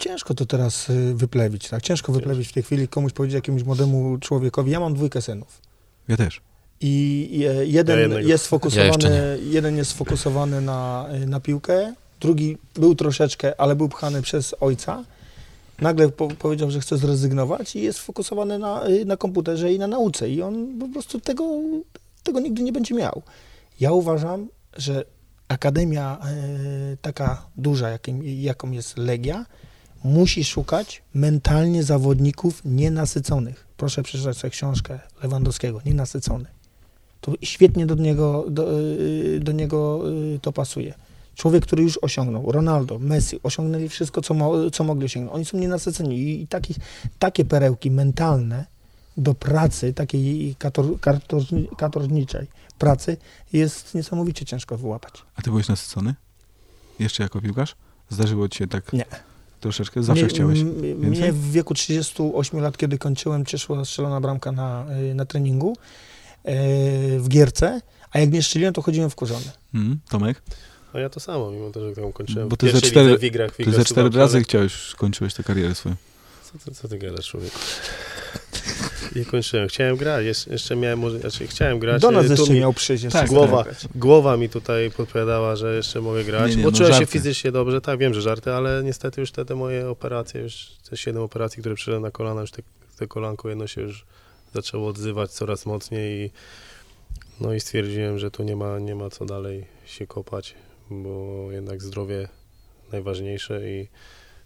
Ciężko 0.00 0.34
to 0.34 0.46
teraz 0.46 0.90
y, 0.90 1.14
wyplewić, 1.14 1.68
tak? 1.68 1.82
Ciężko 1.82 2.12
wyplewić 2.12 2.48
w 2.48 2.52
tej 2.52 2.62
chwili, 2.62 2.88
komuś 2.88 3.12
powiedzieć 3.12 3.34
jakiemuś 3.34 3.62
młodemu 3.62 4.18
człowiekowi, 4.18 4.70
ja 4.70 4.80
mam 4.80 4.94
dwójkę 4.94 5.22
synów. 5.22 5.60
Ja 6.08 6.16
też. 6.16 6.40
I 6.80 7.44
jeden 7.64 8.10
Ja 8.10 8.18
jest 8.18 8.28
Ja 8.28 8.38
sfokusowany, 8.38 8.88
jeszcze 8.88 9.38
jeden 9.42 9.76
jest 9.76 9.90
sfokusowany 9.90 10.60
na, 10.60 11.08
y, 11.22 11.26
na 11.26 11.40
piłkę, 11.40 11.94
drugi 12.20 12.58
był 12.74 12.94
troszeczkę, 12.94 13.60
ale 13.60 13.76
był 13.76 13.88
pchany 13.88 14.22
przez 14.22 14.54
ojca. 14.60 15.04
Nagle 15.80 16.08
po, 16.08 16.28
powiedział, 16.28 16.70
że 16.70 16.80
chce 16.80 16.98
zrezygnować 16.98 17.76
i 17.76 17.82
jest 17.82 17.98
sfokusowany 17.98 18.58
na, 18.58 18.88
y, 18.88 19.04
na 19.04 19.16
komputerze 19.16 19.72
i 19.72 19.78
na 19.78 19.86
nauce. 19.86 20.30
I 20.30 20.42
on 20.42 20.78
po 20.78 20.88
prostu 20.88 21.20
tego, 21.20 21.44
tego 22.22 22.40
nigdy 22.40 22.62
nie 22.62 22.72
będzie 22.72 22.94
miał. 22.94 23.22
Ja 23.80 23.92
uważam, 23.92 24.48
że 24.76 25.04
akademia 25.48 26.18
e, 26.18 26.96
taka 27.02 27.46
duża, 27.56 27.88
jakim, 27.88 28.22
jaką 28.24 28.70
jest 28.70 28.98
Legia, 28.98 29.46
musi 30.04 30.44
szukać 30.44 31.02
mentalnie 31.14 31.82
zawodników 31.82 32.62
nienasyconych. 32.64 33.66
Proszę 33.76 34.02
przeczytać 34.02 34.36
sobie 34.36 34.50
książkę 34.50 34.98
Lewandowskiego, 35.22 35.80
nienasycony. 35.84 36.46
To 37.20 37.32
świetnie 37.42 37.86
do 37.86 37.94
niego, 37.94 38.44
do, 38.50 38.80
y, 38.80 39.40
do 39.42 39.52
niego 39.52 40.02
y, 40.34 40.38
to 40.42 40.52
pasuje. 40.52 40.94
Człowiek, 41.34 41.66
który 41.66 41.82
już 41.82 41.98
osiągnął, 42.02 42.52
Ronaldo, 42.52 42.98
Messi, 42.98 43.40
osiągnęli 43.42 43.88
wszystko, 43.88 44.22
co, 44.22 44.34
mo, 44.34 44.70
co 44.70 44.84
mogli 44.84 45.04
osiągnąć. 45.04 45.34
Oni 45.34 45.44
są 45.44 45.58
nienasyceni 45.58 46.18
i, 46.18 46.42
i 46.42 46.46
takich, 46.46 46.76
takie 47.18 47.44
perełki 47.44 47.90
mentalne 47.90 48.66
do 49.16 49.34
pracy, 49.34 49.92
takiej 49.92 50.54
kator, 50.58 51.00
katorżni, 51.00 51.68
katorżniczej 51.76 52.46
pracy 52.80 53.16
jest 53.52 53.94
niesamowicie 53.94 54.44
ciężko 54.44 54.78
wyłapać. 54.78 55.12
A 55.34 55.42
ty 55.42 55.50
byłeś 55.50 55.68
nasycony? 55.68 56.14
Jeszcze 56.98 57.22
jako 57.22 57.40
piłkarz? 57.40 57.76
Zdarzyło 58.08 58.48
ci 58.48 58.58
się 58.58 58.66
tak 58.66 58.92
Nie. 58.92 59.04
Troszeczkę? 59.60 60.02
Zawsze 60.02 60.24
mnie, 60.24 60.34
chciałeś 60.34 60.62
więcej? 60.64 60.94
Mnie 60.94 61.32
w 61.32 61.50
wieku 61.52 61.74
38 61.74 62.60
lat, 62.60 62.76
kiedy 62.76 62.98
kończyłem, 62.98 63.46
cieszyła 63.46 63.84
strzelona 63.84 64.20
bramka 64.20 64.52
na, 64.52 64.86
y, 65.10 65.14
na 65.14 65.24
treningu 65.24 65.72
y, 65.72 65.76
w 67.20 67.24
gierce, 67.28 67.80
a 68.12 68.18
jak 68.18 68.32
nie 68.32 68.42
strzeliłem, 68.42 68.74
to 68.74 68.82
chodziłem 68.82 69.10
wkurzony. 69.10 69.44
Mhm. 69.74 70.00
Tomek? 70.08 70.42
No 70.94 71.00
ja 71.00 71.08
to 71.10 71.20
samo, 71.20 71.50
mimo 71.50 71.70
to, 71.70 71.88
że 71.88 71.94
tam 72.02 72.12
kończyłem 72.12 72.48
Bo 72.48 72.56
ty 72.56 72.66
pierwszej 72.66 72.90
cztery- 72.90 73.18
w 73.18 73.24
igrach. 73.24 73.52
w 73.54 73.56
Ty 73.56 73.72
ze 73.72 73.84
cztery 73.84 74.10
razy 74.10 74.36
ale- 74.36 74.44
chciałeś, 74.44 74.72
skończyłeś 74.74 75.34
tę 75.34 75.42
karierę 75.42 75.74
swoją. 75.74 75.94
Co, 76.52 76.58
ty- 76.64 76.74
co 76.76 76.88
ty 76.88 76.98
gadasz, 76.98 77.28
człowieku? 77.28 77.58
Nie 79.16 79.24
kończyłem. 79.24 79.68
Chciałem 79.68 79.96
grać, 79.96 80.46
jeszcze, 80.50 80.76
miałem, 80.76 81.20
znaczy 81.20 81.46
chciałem 81.46 81.78
grać. 81.78 82.02
Do 82.02 82.10
nas 82.10 82.26
e, 82.26 82.28
jeszcze 82.28 82.52
mi 82.52 82.60
miał 82.60 82.72
przyjść. 82.72 83.04
jeszcze 83.04 83.18
Tak, 83.18 83.28
głowa, 83.28 83.62
grać. 83.62 83.88
głowa 83.94 84.36
mi 84.36 84.48
tutaj 84.48 84.90
podpowiadała, 84.90 85.56
że 85.56 85.76
jeszcze 85.76 86.00
mogę 86.00 86.24
grać. 86.24 86.50
Nie, 86.50 86.56
nie, 86.56 86.62
bo 86.62 86.70
no 86.70 86.76
czułem 86.78 86.94
się 86.94 87.06
fizycznie 87.06 87.52
dobrze, 87.52 87.80
tak, 87.80 87.98
wiem, 87.98 88.14
że 88.14 88.22
żarty, 88.22 88.52
ale 88.52 88.82
niestety 88.84 89.20
już 89.20 89.32
te, 89.32 89.44
te 89.44 89.54
moje 89.54 89.88
operacje, 89.88 90.40
już 90.40 90.66
te 90.90 90.96
siedem 90.96 91.22
operacji, 91.22 91.60
które 91.60 91.74
przyszedłem 91.74 92.02
na 92.02 92.10
kolana, 92.10 92.40
już 92.40 92.50
te, 92.50 92.62
te 92.98 93.06
kolanko 93.06 93.48
jedno 93.48 93.66
się 93.66 93.80
już 93.80 94.04
zaczęło 94.54 94.88
odzywać 94.88 95.30
coraz 95.30 95.66
mocniej 95.66 96.26
i 96.26 96.30
no 97.40 97.54
i 97.54 97.60
stwierdziłem, 97.60 98.18
że 98.18 98.30
tu 98.30 98.42
nie 98.42 98.56
ma, 98.56 98.78
nie 98.78 98.94
ma 98.94 99.10
co 99.10 99.24
dalej 99.24 99.66
się 99.86 100.06
kopać, 100.06 100.54
bo 100.90 101.46
jednak 101.50 101.82
zdrowie 101.82 102.28
najważniejsze 102.92 103.70
i, 103.70 103.88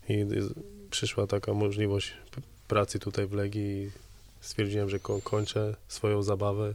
i 0.09 0.27
przyszła 0.91 1.27
taka 1.27 1.55
możliwość 1.55 2.13
pracy 2.69 2.99
tutaj 2.99 3.27
w 3.27 3.33
Legii 3.33 3.83
i 3.83 3.91
stwierdziłem, 4.45 4.91
że 4.91 4.99
ko- 4.99 5.21
kończę 5.25 5.77
swoją 5.89 6.23
zabawę, 6.23 6.75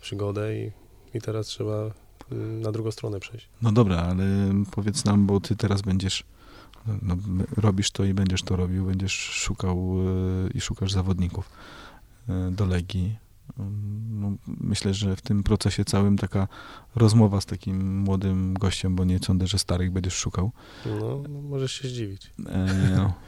przygodę 0.00 0.56
i, 0.58 0.70
i 1.14 1.20
teraz 1.20 1.46
trzeba 1.46 1.90
mm, 2.32 2.60
na 2.60 2.72
drugą 2.72 2.90
stronę 2.90 3.20
przejść. 3.20 3.48
No 3.62 3.72
dobra, 3.72 3.96
ale 3.96 4.24
powiedz 4.70 5.04
nam, 5.04 5.26
bo 5.26 5.40
ty 5.40 5.56
teraz 5.56 5.82
będziesz, 5.82 6.24
no, 7.02 7.16
robisz 7.56 7.90
to 7.90 8.04
i 8.04 8.14
będziesz 8.14 8.42
to 8.42 8.56
robił, 8.56 8.84
będziesz 8.86 9.12
szukał 9.12 9.96
e, 10.48 10.50
i 10.50 10.60
szukasz 10.60 10.92
zawodników 10.92 11.50
e, 12.28 12.50
do 12.50 12.66
Legii. 12.66 13.16
No, 14.10 14.32
myślę, 14.46 14.94
że 14.94 15.16
w 15.16 15.22
tym 15.22 15.42
procesie 15.42 15.84
całym 15.84 16.18
taka 16.18 16.48
rozmowa 16.96 17.40
z 17.40 17.46
takim 17.46 17.98
młodym 17.98 18.54
gościem, 18.54 18.96
bo 18.96 19.04
nie 19.04 19.18
sądzę, 19.18 19.46
że 19.46 19.58
starych 19.58 19.92
będziesz 19.92 20.14
szukał. 20.14 20.50
No, 21.00 21.22
no 21.28 21.40
możesz 21.42 21.72
się 21.72 21.88
zdziwić. 21.88 22.30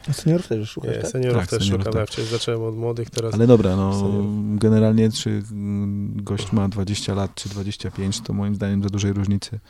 E, 0.09 0.13
Seniorów 0.13 0.49
też 0.49 0.71
szukasz, 0.71 0.91
Nie, 0.97 1.03
tak? 1.03 1.11
seniorów 1.11 1.39
Tak, 1.39 1.51
też 1.51 1.59
seniorów, 1.63 1.81
szukam. 1.85 1.93
tak. 1.93 2.01
Ja 2.01 2.07
wcześniej 2.07 2.27
zacząłem 2.39 2.63
od 2.63 2.77
młodych, 2.77 3.11
teraz 3.11 3.35
ale 3.35 3.47
dobra, 3.47 3.77
no 3.77 3.93
Seniorów. 4.01 4.59
generalnie 4.59 5.11
czy 5.11 5.31
mm, 5.51 6.23
gość 6.25 6.53
ma 6.53 6.69
20 6.69 7.15
lat, 7.15 7.35
czy 7.35 7.49
25, 7.49 8.21
to 8.21 8.33
moim 8.33 8.55
zdaniem 8.55 8.83
za 8.83 8.89
dużej 8.89 9.13
różnicy 9.13 9.61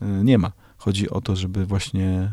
e, 0.00 0.06
nie 0.24 0.38
ma. 0.38 0.52
Chodzi 0.76 1.10
o 1.10 1.20
to, 1.20 1.36
żeby 1.36 1.66
właśnie 1.66 2.32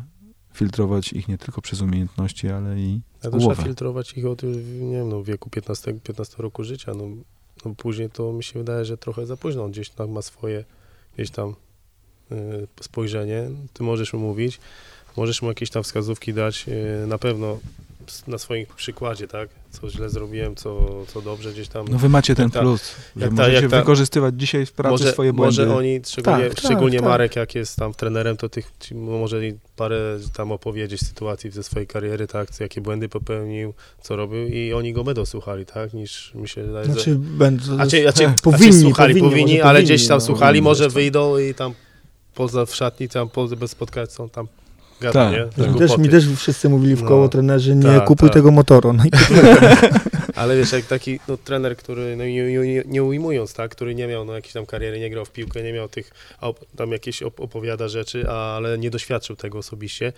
filtrować 0.54 1.14
ich 1.14 1.28
nie 1.28 1.38
tylko 1.38 1.62
przez 1.62 1.82
umiejętności, 1.82 2.50
ale 2.50 2.80
i 2.80 2.94
Ja 2.94 3.02
to 3.22 3.38
trzeba 3.38 3.38
głowę. 3.38 3.64
filtrować 3.64 4.14
ich 4.18 4.26
od, 4.26 4.44
nie 4.82 4.98
wiem, 4.98 5.10
no, 5.10 5.24
wieku 5.24 5.50
15, 5.50 5.94
15 5.94 6.36
roku 6.40 6.64
życia. 6.64 6.92
No, 6.98 7.04
no, 7.66 7.76
później 7.76 8.10
to 8.10 8.34
mi 8.34 8.44
się 8.44 8.60
wydaje, 8.60 8.86
że 8.86 8.98
trochę 8.98 9.26
za 9.26 9.38
późno. 9.38 9.70
Gdzieś 9.70 9.90
tam 9.90 10.12
ma 10.12 10.22
swoje 10.22 10.64
gdzieś 11.16 11.32
tam 11.32 11.56
y, 12.32 12.68
spojrzenie. 12.82 13.50
Ty 13.74 13.84
możesz 13.84 14.14
mu 14.14 14.20
mówić, 14.20 14.60
możesz 15.18 15.42
mu 15.42 15.48
jakieś 15.48 15.70
tam 15.70 15.84
wskazówki 15.84 16.34
dać. 16.34 16.66
Y, 16.68 17.08
na 17.08 17.18
pewno 17.18 17.60
na 18.28 18.38
swoim 18.38 18.66
przykładzie, 18.76 19.28
tak? 19.28 19.50
Co 19.72 19.90
źle 19.90 20.10
zrobiłem, 20.10 20.56
co, 20.56 20.88
co 21.08 21.22
dobrze 21.22 21.52
gdzieś 21.52 21.68
tam. 21.68 21.88
No 21.88 21.98
wy 21.98 22.10
macie 22.10 22.36
ten 22.36 22.52
ta- 22.52 22.60
plus, 22.60 22.96
że 23.16 23.26
jak 23.26 23.30
ta- 23.30 23.36
możecie 23.36 23.62
jak 23.62 23.72
ta- 23.72 23.80
wykorzystywać 23.80 24.36
dzisiaj 24.38 24.66
w 24.66 24.72
pracy 24.72 24.92
może, 24.92 25.12
swoje 25.12 25.34
błędy. 25.34 25.62
może 25.66 25.76
oni, 25.76 26.02
szczególnie, 26.08 26.44
Tak, 26.44 26.54
tak, 26.56 26.60
szczególnie 26.66 26.98
tak. 27.00 27.08
Marek, 27.08 27.36
jak 27.36 27.56
jest 27.56 27.76
tam 27.76 27.94
trenerem, 27.94 28.38
to 28.38 28.50
tych, 28.50 28.72
może 28.92 29.42
parę 29.76 30.20
tam 30.34 30.52
opowiedzieć 30.52 31.02
sytuacji 31.02 31.52
ze 31.52 31.64
swojej 31.64 31.88
kariery, 31.88 32.28
tak, 32.28 32.60
jakie 32.60 32.82
błędy 32.82 33.10
popełnił, 33.10 33.74
co 34.02 34.16
robił 34.16 34.48
i 34.48 34.74
oni 34.74 34.94
go 34.94 35.04
będą 35.04 35.26
słuchali, 35.26 35.66
tak, 35.66 35.94
niż 35.94 36.32
mi 36.36 36.50
się 36.50 36.64
wydaje, 36.64 36.86
że... 36.86 36.94
Znaczy, 36.94 37.16
będą, 37.16 37.80
A 37.80 37.88
czy, 37.88 38.10
a 38.10 38.14
czy, 38.14 38.34
powinni, 38.44 38.82
słuchali, 38.82 39.14
powinni, 39.14 39.30
powinni, 39.32 39.62
ale 39.62 39.80
powinni, 39.80 39.96
gdzieś 39.96 40.08
tam 40.08 40.18
no. 40.18 40.26
słuchali, 40.26 40.62
może 40.62 40.90
wyjdą 40.90 41.38
i 41.38 41.54
tam 41.54 41.74
poza 42.36 42.66
w 42.66 42.76
szatni, 42.76 43.10
tam 43.10 43.30
poza 43.30 43.56
bez 43.56 43.72
spotkania 43.72 44.08
są 44.08 44.30
tam 44.30 44.48
gada, 45.02 45.32
Tak, 45.32 45.34
nie? 45.58 45.64
tak. 45.66 45.74
Mi 45.74 45.80
też, 45.80 45.98
mi 45.98 46.10
też 46.10 46.28
wszyscy 46.38 46.70
mówili 46.70 46.96
w 46.96 47.04
koło 47.04 47.22
No. 47.24 47.30
trenerzy, 47.30 47.76
nie 47.76 47.84
Tak, 47.84 48.06
kupuj 48.06 48.30
tak. 48.30 48.34
tego 48.34 48.52
motoru. 48.52 48.94
No 48.94 49.04
Ale 50.36 50.58
wiesz, 50.58 50.72
jak 50.72 50.86
taki 50.86 51.20
no, 51.28 51.38
trener, 51.38 51.78
który, 51.78 52.16
no, 52.16 52.24
nie, 52.26 52.44
nie, 52.68 52.84
nie 52.86 53.04
ujmując, 53.04 53.54
tak, 53.54 53.72
który 53.72 53.96
nie 53.96 54.08
miał 54.08 54.26
no, 54.26 54.34
jakiejś 54.34 54.54
tam 54.54 54.66
kariery, 54.66 55.00
nie 55.00 55.10
grał 55.10 55.26
w 55.26 55.32
piłkę, 55.32 55.64
nie 55.64 55.74
miał 55.74 55.90
tych, 55.90 56.12
op, 56.42 56.66
tam 56.76 56.92
jakieś 56.92 57.24
op, 57.24 57.40
opowiada 57.40 57.88
rzeczy, 57.88 58.30
ale 58.30 58.78
nie 58.78 58.90
doświadczył 58.90 59.36
tego 59.36 59.58
osobiście, 59.58 60.14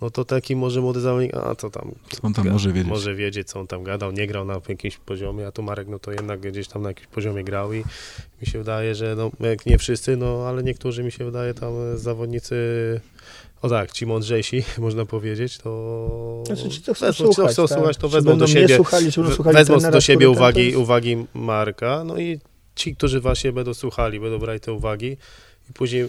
no 0.00 0.10
to 0.10 0.24
taki 0.24 0.56
może 0.56 0.80
młody 0.80 1.00
zawodnik, 1.00 1.34
a 1.34 1.54
co 1.54 1.70
tam, 1.70 1.92
Co 2.10 2.22
on 2.22 2.34
tam 2.34 2.48
może 2.48 2.72
wiedzieć? 2.72 2.88
może 2.90 3.14
wiedzieć, 3.14 3.48
co 3.48 3.60
on 3.60 3.66
tam 3.66 3.84
gadał, 3.84 4.12
nie 4.12 4.26
grał 4.26 4.44
na 4.44 4.60
jakimś 4.68 4.96
poziomie, 4.96 5.46
a 5.46 5.52
tu 5.52 5.62
Marek, 5.62 5.88
no 5.88 5.98
to 5.98 6.12
jednak 6.12 6.40
gdzieś 6.40 6.68
tam 6.68 6.82
na 6.82 6.88
jakimś 6.88 7.06
poziomie 7.06 7.44
grał 7.44 7.72
i 7.72 7.78
mi 8.40 8.46
się 8.46 8.58
wydaje, 8.58 8.94
że 8.94 9.14
no, 9.16 9.30
jak 9.40 9.66
nie 9.66 9.78
wszyscy, 9.78 10.16
no 10.16 10.44
ale 10.48 10.62
niektórzy 10.62 11.02
mi 11.04 11.12
się 11.12 11.24
wydaje 11.24 11.54
tam 11.54 11.72
zawodnicy, 11.98 12.56
o 13.64 13.68
tak, 13.68 13.92
ci 13.92 14.06
mądrzejsi, 14.06 14.64
można 14.78 15.04
powiedzieć, 15.06 15.58
to 15.58 16.42
Znaczy, 16.46 16.68
ci, 16.68 16.82
co 16.82 16.94
chcą 16.94 17.06
wezmą, 17.06 17.28
ci, 17.28 17.28
co 17.28 17.34
słuchać, 17.34 17.52
chcą 17.52 17.68
tak? 17.68 17.78
słuchać, 17.78 17.96
to 17.96 18.08
Czy 18.08 18.14
wezmą 18.14 18.38
do 18.38 18.46
siebie, 18.46 18.76
słuchali, 18.76 19.12
słuchali 19.12 19.56
wezmą 19.56 19.74
trenera, 19.74 19.92
do 19.92 20.00
siebie 20.00 20.26
to 20.26 20.32
uwagi, 20.32 20.64
jest- 20.66 20.76
uwagi 20.76 21.26
Marka, 21.34 22.04
no 22.04 22.18
i 22.18 22.40
ci, 22.74 22.96
którzy 22.96 23.20
właśnie 23.20 23.52
będą 23.52 23.74
słuchali, 23.74 24.20
będą 24.20 24.38
brali 24.38 24.60
te 24.60 24.72
uwagi 24.72 25.16
i 25.70 25.72
później 25.72 26.08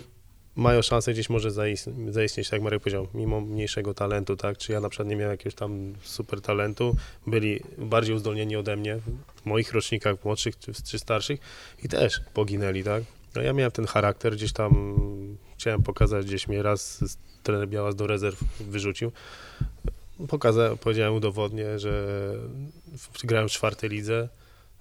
mają 0.55 0.81
szansę 0.81 1.13
gdzieś 1.13 1.29
może 1.29 1.51
zaistnieć, 1.51 2.13
zaistnieć, 2.13 2.49
tak 2.49 2.53
jak 2.53 2.63
Marek 2.63 2.83
powiedział, 2.83 3.07
mimo 3.13 3.41
mniejszego 3.41 3.93
talentu, 3.93 4.35
tak, 4.35 4.57
czy 4.57 4.71
ja 4.71 4.79
na 4.79 4.89
przykład 4.89 5.07
nie 5.07 5.15
miałem 5.15 5.31
jakiegoś 5.31 5.55
tam 5.55 5.93
super 6.03 6.41
talentu, 6.41 6.95
byli 7.27 7.59
bardziej 7.77 8.15
uzdolnieni 8.15 8.55
ode 8.55 8.75
mnie, 8.75 8.99
w 9.35 9.45
moich 9.45 9.73
rocznikach 9.73 10.25
młodszych 10.25 10.59
czy, 10.59 10.71
czy 10.83 10.99
starszych 10.99 11.39
i 11.83 11.89
też 11.89 12.21
poginęli, 12.33 12.83
tak. 12.83 13.03
No 13.35 13.41
ja 13.41 13.53
miałem 13.53 13.71
ten 13.71 13.85
charakter, 13.85 14.33
gdzieś 14.33 14.53
tam 14.53 14.97
chciałem 15.65 15.83
pokazać, 15.83 16.25
gdzieś 16.25 16.47
mnie 16.47 16.63
raz 16.63 17.03
trener 17.43 17.67
Białas 17.67 17.95
do 17.95 18.07
rezerw 18.07 18.43
wyrzucił. 18.59 19.11
Pokazałem, 20.27 20.77
powiedziałem, 20.77 21.13
udowodnię, 21.13 21.79
że 21.79 22.07
grałem 23.23 23.49
w 23.49 23.51
czwartej 23.51 23.89
lidze, 23.89 24.29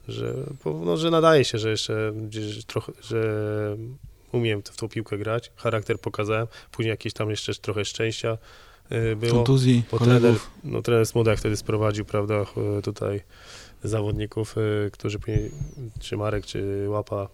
że, 0.08 0.34
no, 0.64 0.96
że 0.96 1.10
nadaje 1.10 1.44
się, 1.44 1.58
że 1.58 1.70
jeszcze 1.70 2.12
gdzieś 2.28 2.64
trochę, 2.64 2.92
że 3.02 3.22
umiem 4.32 4.62
w 4.62 4.76
tą 4.76 4.88
piłkę 4.88 5.18
grać, 5.18 5.52
charakter 5.56 5.98
pokazałem, 6.00 6.46
później 6.70 6.90
jakieś 6.90 7.12
tam 7.12 7.30
jeszcze 7.30 7.54
trochę 7.54 7.84
szczęścia 7.84 8.38
y, 8.92 9.16
było. 9.16 9.34
Kontuzji, 9.34 9.82
Bo 9.90 9.98
trener, 9.98 10.34
no, 10.64 10.82
trener 10.82 11.06
Smudek 11.06 11.38
wtedy 11.38 11.56
sprowadził, 11.56 12.04
prawda, 12.04 12.44
tutaj 12.82 13.20
zawodników, 13.84 14.58
y, 14.58 14.90
którzy, 14.90 15.18
czy 16.00 16.16
Marek, 16.16 16.46
czy 16.46 16.86
Łapa 16.88 17.28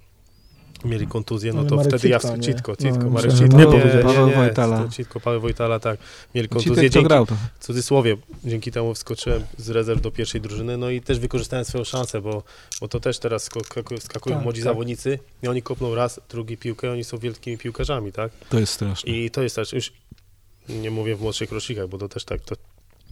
mieli 0.85 1.07
kontuzję, 1.07 1.53
no 1.53 1.65
to 1.65 1.77
Marek 1.77 1.93
wtedy 1.93 2.09
ja, 2.09 2.19
Citko, 2.19 2.37
nie? 2.37 2.43
Citko, 2.43 3.05
No, 3.05 3.11
Marek 3.11 3.33
Citko, 3.33 3.57
nie 3.59 3.65
nie, 3.67 3.95
nie, 3.97 4.03
Paweł 4.03 4.29
nie, 4.29 4.35
Wojtala. 4.35 4.85
to 4.85 4.89
Citko, 4.89 5.21
Paweł 5.21 5.41
Wojtala, 5.41 5.79
tak, 5.81 6.01
mieli 6.35 6.49
Citek 6.49 6.63
kontuzję, 6.63 6.89
to 6.91 6.95
dzięki, 6.95 7.09
grał 7.09 7.27
to. 7.27 7.35
w 7.61 7.65
cudzysłowie, 7.65 8.17
dzięki 8.45 8.73
temu 8.73 8.95
wskoczyłem 8.95 9.43
z 9.59 9.71
rezerw 9.71 10.01
do 10.01 10.11
pierwszej 10.11 10.41
drużyny, 10.41 10.77
no 10.77 10.91
i 10.91 11.01
też 11.01 11.19
wykorzystałem 11.19 11.65
swoją 11.65 11.85
szansę, 11.85 12.21
bo, 12.21 12.43
bo 12.81 12.89
to 12.89 13.01
też 13.01 13.19
teraz 13.19 13.43
skakują, 13.43 14.01
skakują 14.01 14.37
Tak, 14.37 14.45
młodzi 14.45 14.61
tak. 14.61 14.65
zawodnicy 14.65 15.19
i 15.43 15.49
oni 15.49 15.63
kopną 15.63 15.95
raz, 15.95 16.21
drugi 16.29 16.57
piłkę, 16.57 16.93
oni 16.93 17.05
są 17.05 17.19
wielkimi 17.19 17.59
piłkarzami, 17.59 18.13
tak? 18.13 18.33
To 18.49 18.59
jest 18.59 18.73
straszne. 18.73 19.13
I 19.13 19.31
to 19.31 19.43
jest 19.43 19.57
też, 19.57 19.73
już 19.73 19.93
nie 20.69 20.91
mówię 20.91 21.17
w 21.17 21.21
młodszych 21.21 21.53
rocznikach, 21.53 21.89
bo 21.89 21.99
to 21.99 22.09
też 22.09 22.25
tak, 22.25 22.41
to, 22.41 22.55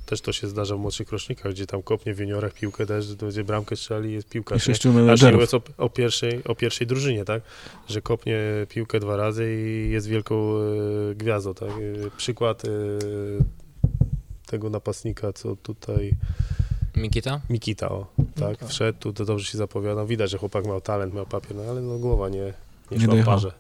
też 0.09 0.21
to 0.21 0.33
się 0.33 0.49
zdarza 0.49 0.77
w 0.77 0.79
młodszych 0.79 1.13
rocznikach, 1.13 1.53
gdzie 1.53 1.67
tam 1.67 1.83
kopnie 1.83 2.15
w 2.15 2.19
juniorach 2.19 2.53
piłkę 2.55 2.87
też, 2.87 3.07
to 3.19 3.27
będzie 3.27 3.45
bramkę 3.45 3.77
strzeli, 3.77 4.13
jest 4.13 4.29
I 4.29 4.31
piłkarz. 4.31 4.69
nie? 4.69 4.75
sześciu 4.75 4.89
Aż 4.89 4.95
nie 4.95 5.01
menedżerów. 5.01 5.35
mówiąc 5.35 5.55
o, 5.55 5.61
o, 5.85 5.89
pierwszej, 5.91 6.45
o 6.45 6.55
pierwszej 6.55 6.87
drużynie, 6.87 7.25
tak? 7.25 7.43
Że 7.89 8.03
kopnie 8.03 8.39
piłkę 8.69 9.01
dwa 9.01 9.17
razy 9.17 9.55
i 9.55 9.91
jest 9.91 10.07
wielką 10.07 10.35
e, 11.11 11.15
gwiazdą, 11.15 11.55
tak? 11.55 11.69
E, 11.71 12.11
przykład 12.17 12.65
e, 12.65 12.69
tego 14.47 14.71
napastnika, 14.71 15.33
co 15.33 15.57
tutaj 15.57 16.13
Mikita? 16.97 17.41
Mikita, 17.51 17.89
o, 17.89 18.07
tak, 18.41 18.57
tak. 18.57 18.69
wszedł, 18.69 18.99
tu 18.99 19.13
to 19.13 19.25
dobrze 19.25 19.47
się 19.47 19.59
zapowiadał. 19.59 20.07
Widać, 20.07 20.31
że 20.31 20.39
chłopak 20.39 20.67
miał 20.67 20.81
talent, 20.81 21.15
miał 21.15 21.27
papier, 21.27 21.57
no 21.57 21.63
ale 21.63 21.81
no 21.81 21.99
głowa 21.99 22.29
nie, 22.29 22.53
nie, 22.91 22.99
Nie 22.99 23.05
szła 23.05 23.15
w 23.15 23.25
parze. 23.25 23.53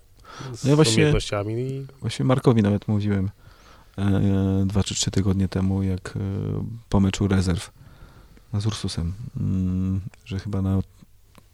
Z 0.52 0.64
No 0.64 0.70
ja 0.70 0.76
właśnie- 0.76 1.12
i 1.46 1.86
Właśnie 2.00 2.24
Markowi 2.24 2.62
nawet 2.62 2.88
mówiłem 2.88 3.30
dwa 4.66 4.82
czy 4.82 4.94
trzy 4.94 5.10
tygodnie 5.10 5.48
temu, 5.48 5.82
jak 5.82 6.16
e, 6.16 6.20
po 6.88 7.00
meczu 7.00 7.28
rezerw 7.28 7.70
z 8.54 8.66
Ursusem, 8.66 9.12
mm, 9.36 10.00
że 10.24 10.38
chyba 10.38 10.62
na 10.62 10.78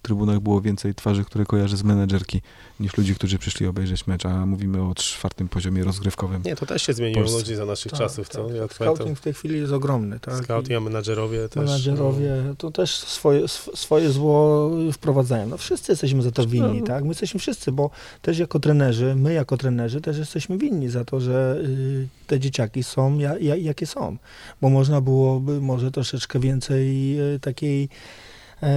trybunach 0.04 0.40
było 0.40 0.60
więcej 0.60 0.94
twarzy, 0.94 1.24
które 1.24 1.44
kojarzę 1.46 1.76
z 1.76 1.82
menedżerki, 1.82 2.40
niż 2.80 2.96
ludzi, 2.96 3.14
którzy 3.14 3.38
przyszli 3.38 3.66
obejrzeć 3.66 4.06
mecz, 4.06 4.26
a 4.26 4.46
mówimy 4.46 4.82
o 4.82 4.94
czwartym 4.94 5.48
poziomie 5.48 5.84
rozgrywkowym. 5.84 6.42
Nie, 6.44 6.56
to 6.56 6.66
też 6.66 6.82
się 6.82 6.92
zmieniło 6.92 7.20
Polsce. 7.22 7.38
ludzi 7.38 7.54
za 7.54 7.66
naszych 7.66 7.92
Tak, 7.92 8.00
czasów, 8.00 8.28
tak, 8.28 8.36
co? 8.36 8.44
pamiętam, 8.48 8.68
Scouting 8.68 9.18
w 9.18 9.20
tej 9.20 9.32
chwili 9.34 9.58
jest 9.58 9.72
ogromny, 9.72 10.20
tak? 10.20 10.44
scouting, 10.44 10.76
a 10.76 10.80
menadżerowie 10.80 11.48
też. 11.48 11.64
Menadżerowie 11.64 12.44
to 12.58 12.70
też 12.70 12.94
swoje, 12.96 13.44
sw- 13.44 13.76
swoje 13.76 14.10
zło 14.10 14.70
wprowadzają. 14.92 15.46
No 15.48 15.56
wszyscy 15.56 15.92
jesteśmy 15.92 16.22
za 16.22 16.30
to 16.30 16.46
winni, 16.46 16.82
tak? 16.82 17.02
My 17.02 17.08
jesteśmy 17.08 17.40
wszyscy, 17.40 17.72
bo 17.72 17.90
też 18.22 18.38
jako 18.38 18.60
trenerzy, 18.60 19.14
my 19.14 19.32
jako 19.32 19.56
trenerzy 19.56 20.00
też 20.00 20.18
jesteśmy 20.18 20.58
winni 20.58 20.88
za 20.88 21.04
to, 21.04 21.20
że 21.20 21.58
y, 21.64 22.08
te 22.26 22.40
dzieciaki 22.40 22.82
są 22.82 23.18
ja, 23.18 23.38
ja, 23.38 23.56
jakie 23.56 23.86
są. 23.86 24.16
Bo 24.60 24.68
można 24.68 25.00
byłoby 25.00 25.60
może 25.60 25.90
troszeczkę 25.90 26.40
więcej 26.40 27.18
y, 27.34 27.40
takiej 27.40 27.88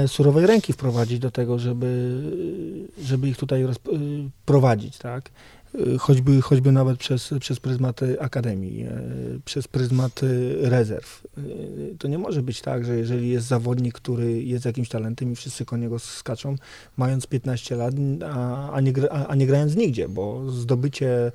surowej 0.08 0.48
ręki 0.48 0.74
wprowadzić 0.74 1.20
do 1.20 1.32
tego, 1.32 1.60
żeby, 1.60 2.22
żeby 3.02 3.30
ich 3.30 3.38
tutaj 3.38 3.64
y, 3.64 3.68
prowadzić, 4.46 4.98
tak? 4.98 5.30
Y, 5.76 5.98
Choćby, 5.98 6.42
choćby 6.42 6.72
nawet 6.72 6.98
przez, 6.98 7.34
przez 7.40 7.60
pryzmat 7.60 8.00
akademii, 8.20 8.84
e, 8.84 8.90
przez 9.46 9.68
pryzmat 9.68 10.22
rezerw. 10.62 11.28
To 12.00 12.08
nie 12.08 12.18
może 12.18 12.42
być 12.42 12.62
tak, 12.62 12.86
że 12.86 12.98
jeżeli 12.98 13.30
jest 13.30 13.48
zawodnik, 13.48 13.94
który 13.94 14.44
jest 14.44 14.66
jakimś 14.66 14.90
talentem 14.90 15.32
i 15.32 15.36
wszyscy 15.36 15.66
koło 15.66 15.82
niego 15.82 16.00
skaczą, 16.00 16.56
mając 16.98 17.28
15 17.28 17.76
lat, 17.76 17.94
a, 18.26 18.72
a, 18.72 18.82
nie, 18.82 18.94
a, 19.12 19.36
nie 19.36 19.48
grając 19.48 19.76
nigdzie, 19.76 20.10
bo 20.10 20.52
zdobycie 20.52 21.32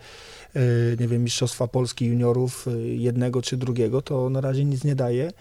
nie 1.00 1.08
wiem, 1.08 1.24
Mistrzostwa 1.24 1.68
Polski 1.68 2.06
juniorów 2.06 2.66
jednego 2.96 3.42
czy 3.42 3.56
drugiego, 3.56 4.02
to 4.02 4.30
na 4.30 4.40
razie 4.40 4.64
nic 4.64 4.84
nie 4.84 4.94
daje. 4.94 5.32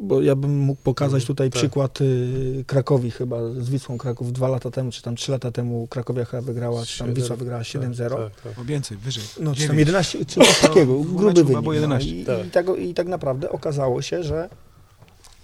Bo 0.00 0.22
ja 0.22 0.36
bym 0.36 0.58
mógł 0.58 0.82
pokazać 0.82 1.22
Mhm, 1.22 1.26
tutaj 1.26 1.50
tak. 1.50 1.58
przykład 1.60 2.00
y, 2.00 2.64
Krakowi 2.66 3.10
chyba, 3.10 3.36
z 3.58 3.68
Wisłą 3.70 3.98
Kraków 3.98 4.32
dwa 4.32 4.48
lata 4.48 4.70
temu, 4.70 4.90
czy 4.92 5.02
tam 5.02 5.16
trzy 5.16 5.32
lata 5.32 5.50
temu 5.50 5.86
Krakowia 5.90 6.24
chyba 6.24 6.42
wygrała, 6.42 6.84
czy 6.84 6.98
tam 6.98 7.14
Wisła 7.14 7.36
wygrała 7.36 7.62
7-0. 7.62 8.08
Tak, 8.16 8.40
tak. 8.40 8.58
O 8.58 8.64
więcej, 8.64 8.96
wyżej. 8.98 9.22
No, 9.24 9.34
czy 9.36 9.42
tam 9.44 9.54
Dziewięć. 9.54 9.78
11, 9.78 10.18
czy 10.24 10.34
coś 10.34 10.60
takiego, 10.60 10.98
w 10.98 11.14
gruby 11.16 11.44
wynik. 11.44 11.60
było 11.60 11.62
No, 11.62 11.72
11. 11.72 12.10
i, 12.10 12.24
Tak. 12.24 12.46
i, 12.46 12.50
tak, 12.50 12.66
I 12.78 12.94
tak 12.94 13.06
naprawdę 13.06 13.50
okazało 13.50 14.02
się, 14.02 14.22
że, 14.22 14.48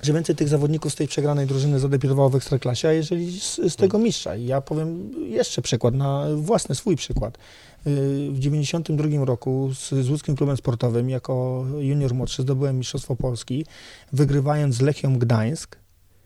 że 0.02 0.12
więcej 0.12 0.36
tych 0.36 0.48
zawodników 0.48 0.92
z 0.92 0.96
tej 0.96 1.08
przegranej 1.08 1.46
drużyny 1.46 1.78
zadebiutowało 1.80 2.30
w 2.30 2.36
Ekstraklasie, 2.36 2.88
a 2.88 2.92
jeżeli 2.92 3.40
z, 3.40 3.56
z 3.72 3.76
tego 3.76 3.98
mistrza. 3.98 4.36
I 4.36 4.46
ja 4.46 4.60
powiem 4.60 5.10
jeszcze 5.28 5.62
przykład, 5.62 5.94
na 5.94 6.26
własny 6.36 6.74
swój 6.74 6.96
przykład. 6.96 7.38
W 7.86 8.36
92 8.38 9.24
roku 9.24 9.70
z, 9.74 9.90
z 10.06 10.10
łódzkim 10.10 10.36
klubem 10.36 10.56
sportowym 10.56 11.10
jako 11.10 11.64
junior 11.78 12.14
młodszy 12.14 12.42
zdobyłem 12.42 12.78
Mistrzostwo 12.78 13.16
Polski, 13.16 13.66
wygrywając 14.12 14.74
z 14.74 14.80
Lechią 14.80 15.18
Gdańsk, 15.18 15.76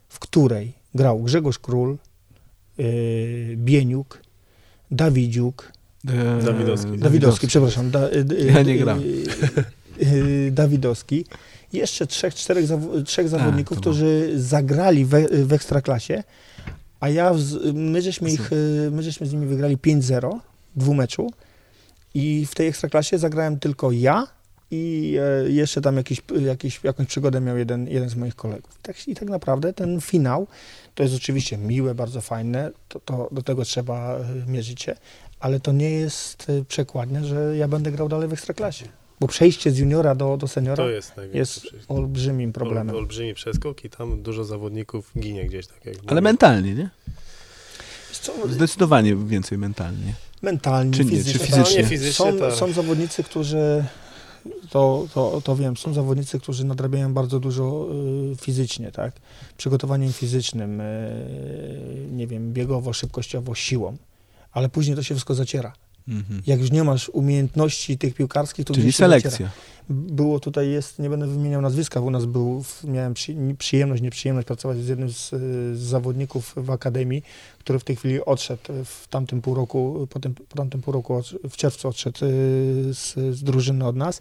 w 0.08 0.18
której 0.18 0.72
grał 0.94 1.22
Grzegorz 1.22 1.58
Król, 1.58 1.96
y, 2.80 3.54
Bieniuk, 3.58 4.22
Dawidziuk, 4.90 5.72
E, 6.08 6.42
Dawidowski. 6.42 6.98
Dawidowski, 6.98 7.46
przepraszam. 7.46 7.90
Da, 7.90 8.08
y, 8.08 8.26
y, 8.32 8.46
Ja 8.46 8.62
nie 8.62 8.78
gram. 8.78 9.00
y, 9.00 10.06
y, 10.06 10.50
Dawidowski. 10.52 11.24
Jeszcze 11.72 12.06
trzech, 12.06 12.34
czterech 12.34 12.66
zawo- 12.66 13.02
trzech 13.02 13.28
zawodników, 13.28 13.80
było. 13.80 13.80
którzy 13.80 14.32
zagrali 14.36 15.04
we, 15.04 15.44
w 15.44 15.52
Ekstraklasie, 15.52 16.22
a 17.00 17.08
ja, 17.08 17.34
z, 17.34 17.74
my, 17.74 18.02
żeśmy 18.02 18.30
ich, 18.30 18.50
my 18.90 19.02
żeśmy 19.02 19.26
z 19.26 19.32
nimi 19.32 19.46
wygrali 19.46 19.76
5-0 19.76 20.38
w 20.54 20.55
dwumeczu 20.76 21.30
i 22.14 22.46
w 22.46 22.54
tej 22.54 22.68
Ekstraklasie 22.68 23.18
zagrałem 23.18 23.58
tylko 23.58 23.92
ja 23.92 24.26
i 24.70 25.16
e, 25.46 25.50
jeszcze 25.50 25.80
tam 25.80 25.96
jakiś, 25.96 26.22
jakiś, 26.46 26.80
jakąś 26.84 27.06
przygodę 27.06 27.40
miał 27.40 27.56
jeden, 27.58 27.88
jeden 27.88 28.08
z 28.08 28.16
moich 28.16 28.34
kolegów. 28.36 28.70
I 28.78 28.82
tak, 28.82 29.08
I 29.08 29.14
tak 29.14 29.28
naprawdę 29.28 29.72
ten 29.72 30.00
finał, 30.00 30.46
to 30.94 31.02
jest 31.02 31.14
oczywiście 31.14 31.58
miłe, 31.58 31.94
bardzo 31.94 32.20
fajne, 32.20 32.70
to, 32.88 33.00
to 33.00 33.28
do 33.32 33.42
tego 33.42 33.64
trzeba 33.64 34.16
e, 34.16 34.24
mierzyć 34.50 34.82
się, 34.82 34.96
ale 35.40 35.60
to 35.60 35.72
nie 35.72 35.90
jest 35.90 36.46
e, 36.50 36.64
przekładnia, 36.64 37.24
że 37.24 37.56
ja 37.56 37.68
będę 37.68 37.92
grał 37.92 38.08
dalej 38.08 38.28
w 38.28 38.32
Ekstraklasie. 38.32 38.84
Bo 39.20 39.26
przejście 39.28 39.70
z 39.70 39.78
juniora 39.78 40.14
do, 40.14 40.36
do 40.36 40.48
seniora 40.48 40.76
To 40.76 40.90
jest 40.90 41.16
największy 41.16 41.66
jest 41.76 41.90
olbrzymim 41.90 42.48
Ol, 42.48 42.52
problemem. 42.52 42.96
olbrzymi 42.96 43.34
przeskok 43.34 43.84
i 43.84 43.90
tam 43.90 44.22
dużo 44.22 44.44
zawodników 44.44 45.12
ginie 45.18 45.44
gdzieś, 45.46 45.66
tak 45.66 45.86
jak 45.86 45.94
Ale 45.96 46.04
mówię. 46.06 46.20
mentalnie, 46.20 46.74
nie? 46.74 46.90
Co, 48.12 48.48
Zdecydowanie 48.48 49.16
więcej 49.16 49.58
mentalnie. 49.58 50.14
Mentalnie, 50.46 50.92
Czy 50.92 51.04
nie, 51.04 51.10
czy 51.10 51.16
fizycznie. 51.16 51.46
fizycznie? 51.46 51.82
Nie, 51.82 51.88
fizycznie 51.88 52.32
Są, 52.32 52.38
tak. 52.38 52.52
są 52.54 52.72
zawodnicy, 52.72 53.22
którzy, 53.22 53.84
to, 54.70 55.06
to, 55.14 55.40
to 55.44 55.56
wiem, 55.56 55.76
są 55.76 55.94
zawodnicy, 55.94 56.40
którzy 56.40 56.64
nadrabiają 56.64 57.14
bardzo 57.14 57.40
dużo 57.40 57.86
y, 58.32 58.36
fizycznie, 58.36 58.92
tak? 58.92 59.12
Przygotowaniem 59.56 60.12
fizycznym, 60.12 60.80
y, 60.80 62.08
nie 62.12 62.26
wiem, 62.26 62.52
biegowo, 62.52 62.92
szybkościowo, 62.92 63.54
siłą, 63.54 63.96
ale 64.52 64.68
później 64.68 64.96
to 64.96 65.02
się 65.02 65.14
wszystko 65.14 65.34
zaciera. 65.34 65.72
Mhm. 66.08 66.42
Jak 66.46 66.60
już 66.60 66.70
nie 66.70 66.84
masz 66.84 67.08
umiejętności 67.08 67.98
tych 67.98 68.14
piłkarskich, 68.14 68.64
to 68.64 68.74
Czyli 68.74 68.92
selekcja. 68.92 69.50
Było 69.90 70.40
tutaj, 70.40 70.70
jest, 70.70 70.98
nie 70.98 71.10
będę 71.10 71.26
wymieniał 71.26 71.62
nazwiska, 71.62 72.00
u 72.00 72.10
nas 72.10 72.24
był, 72.24 72.64
miałem 72.84 73.14
przy, 73.14 73.36
przyjemność, 73.58 74.02
nieprzyjemność 74.02 74.46
pracować 74.46 74.78
z 74.78 74.88
jednym 74.88 75.10
z, 75.10 75.30
z 75.74 75.78
zawodników 75.78 76.54
w 76.56 76.70
Akademii, 76.70 77.22
który 77.58 77.78
w 77.78 77.84
tej 77.84 77.96
chwili 77.96 78.24
odszedł 78.24 78.62
w 78.84 79.08
tamtym 79.08 79.42
pół 79.42 79.54
roku, 79.54 80.06
po, 80.10 80.20
tym, 80.20 80.34
po 80.34 80.56
tamtym 80.56 80.82
pół 80.82 80.92
roku, 80.92 81.22
w 81.50 81.56
czerwcu 81.56 81.88
odszedł 81.88 82.24
y, 82.24 82.28
z, 82.94 83.14
z 83.14 83.42
drużyny 83.42 83.86
od 83.86 83.96
nas, 83.96 84.20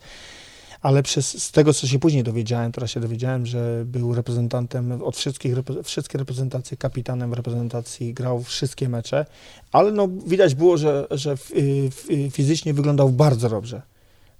ale 0.85 1.03
przez, 1.03 1.43
z 1.43 1.51
tego, 1.51 1.73
co 1.73 1.87
się 1.87 1.99
później 1.99 2.23
dowiedziałem, 2.23 2.71
teraz 2.71 2.91
się 2.91 2.99
dowiedziałem, 2.99 3.45
że 3.45 3.83
był 3.85 4.15
reprezentantem 4.15 5.01
od 5.01 5.17
wszystkich, 5.17 5.55
wszystkie 5.83 6.17
reprezentacje, 6.17 6.77
kapitanem 6.77 7.29
w 7.29 7.33
reprezentacji, 7.33 8.13
grał 8.13 8.43
wszystkie 8.43 8.89
mecze, 8.89 9.25
ale 9.71 9.91
no, 9.91 10.07
widać 10.27 10.55
było, 10.55 10.77
że, 10.77 11.07
że 11.11 11.35
y, 11.57 11.89
y, 12.11 12.29
fizycznie 12.31 12.73
wyglądał 12.73 13.09
bardzo 13.09 13.49
dobrze. 13.49 13.81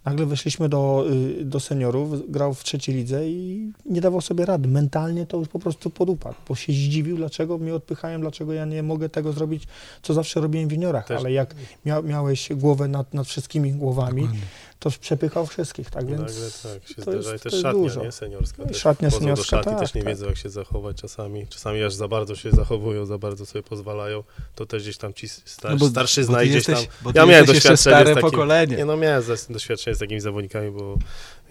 Nagle 0.06 0.26
weszliśmy 0.26 0.70
do, 0.70 1.06
y, 1.40 1.46
do 1.46 1.60
seniorów, 1.60 2.32
grał 2.32 2.54
w 2.54 2.64
trzeciej 2.64 2.96
lidze 2.96 3.30
i 3.30 3.72
nie 3.86 4.02
dawał 4.02 4.22
sobie 4.22 4.46
rady. 4.46 4.68
Mentalnie 4.68 5.26
to 5.26 5.38
już 5.38 5.48
po 5.48 5.60
prostu 5.60 5.90
podupadł, 5.90 6.36
bo 6.50 6.56
się 6.56 6.74
zdziwił, 6.74 7.18
dlaczego 7.18 7.58
mnie 7.58 7.76
odpychają, 7.76 8.22
dlaczego 8.22 8.54
ja 8.54 8.66
nie 8.66 8.84
mogę 8.84 9.10
tego 9.10 9.34
zrobić, 9.34 9.64
co 10.02 10.14
zawsze 10.14 10.42
robiłem 10.42 10.68
w 10.68 10.72
juniorach. 10.72 11.08
Też. 11.08 11.20
Ale 11.20 11.32
jak 11.32 11.56
mia, 11.86 12.02
miałeś 12.02 12.50
głowę 12.56 12.88
nad, 12.88 13.14
nad 13.14 13.28
wszystkimi 13.28 13.74
głowami, 13.74 14.22
Dokładnie. 14.22 14.46
To 14.80 14.90
przepychał 15.00 15.46
wszystkich, 15.46 15.90
tak 15.90 16.06
więc 16.06 16.22
Nagle 16.22 16.52
tak, 16.80 16.88
się 16.90 16.96
to 16.96 17.02
zdarza 17.02 17.32
jest- 17.34 17.46
i 17.46 17.50
też 17.50 17.62
szatnia, 17.62 17.82
dużo. 17.82 18.04
nie? 18.04 18.12
Seniorska 18.12 18.56
No 18.58 18.66
i 18.66 18.68
też. 18.68 18.78
szatnia 18.78 19.12
seniorska, 19.12 19.64
tak, 19.64 19.80
też 19.80 19.94
nie 19.94 20.02
tak. 20.04 20.10
wiedzą 20.10 20.26
jak 20.26 20.38
się 20.38 20.50
zachować 20.50 20.98
czasami. 21.02 21.48
Czasami 21.48 21.84
aż 21.84 21.94
za 21.94 22.08
bardzo 22.08 22.36
się 22.36 22.52
zachowują, 22.52 23.06
za 23.06 23.18
bardzo 23.18 23.46
sobie 23.46 23.64
pozwalają, 23.64 24.24
to 24.56 24.66
też 24.66 24.84
gdzieś 24.84 24.98
tam 24.98 25.14
ci 25.14 25.30
star, 25.30 25.72
No 25.72 25.78
bo- 25.78 25.88
starszy 25.90 26.26
bo 26.26 26.42
jesteś, 26.42 26.76
tam. 26.76 26.86
Bo 27.02 27.12
Ja 27.16 27.26
miałem 27.26 27.46
doświadczenie 27.46 27.78
stare 27.78 28.12
z 28.12 28.16
takim- 28.16 28.32
pokolenie. 28.32 28.78
Nie 28.78 28.86
no, 28.86 28.98
miałem 28.98 29.24
doświadczenie 29.50 29.96
z 29.96 30.00
takimi 30.00 30.20
zawodnikami, 30.22 30.72
bo 30.72 30.98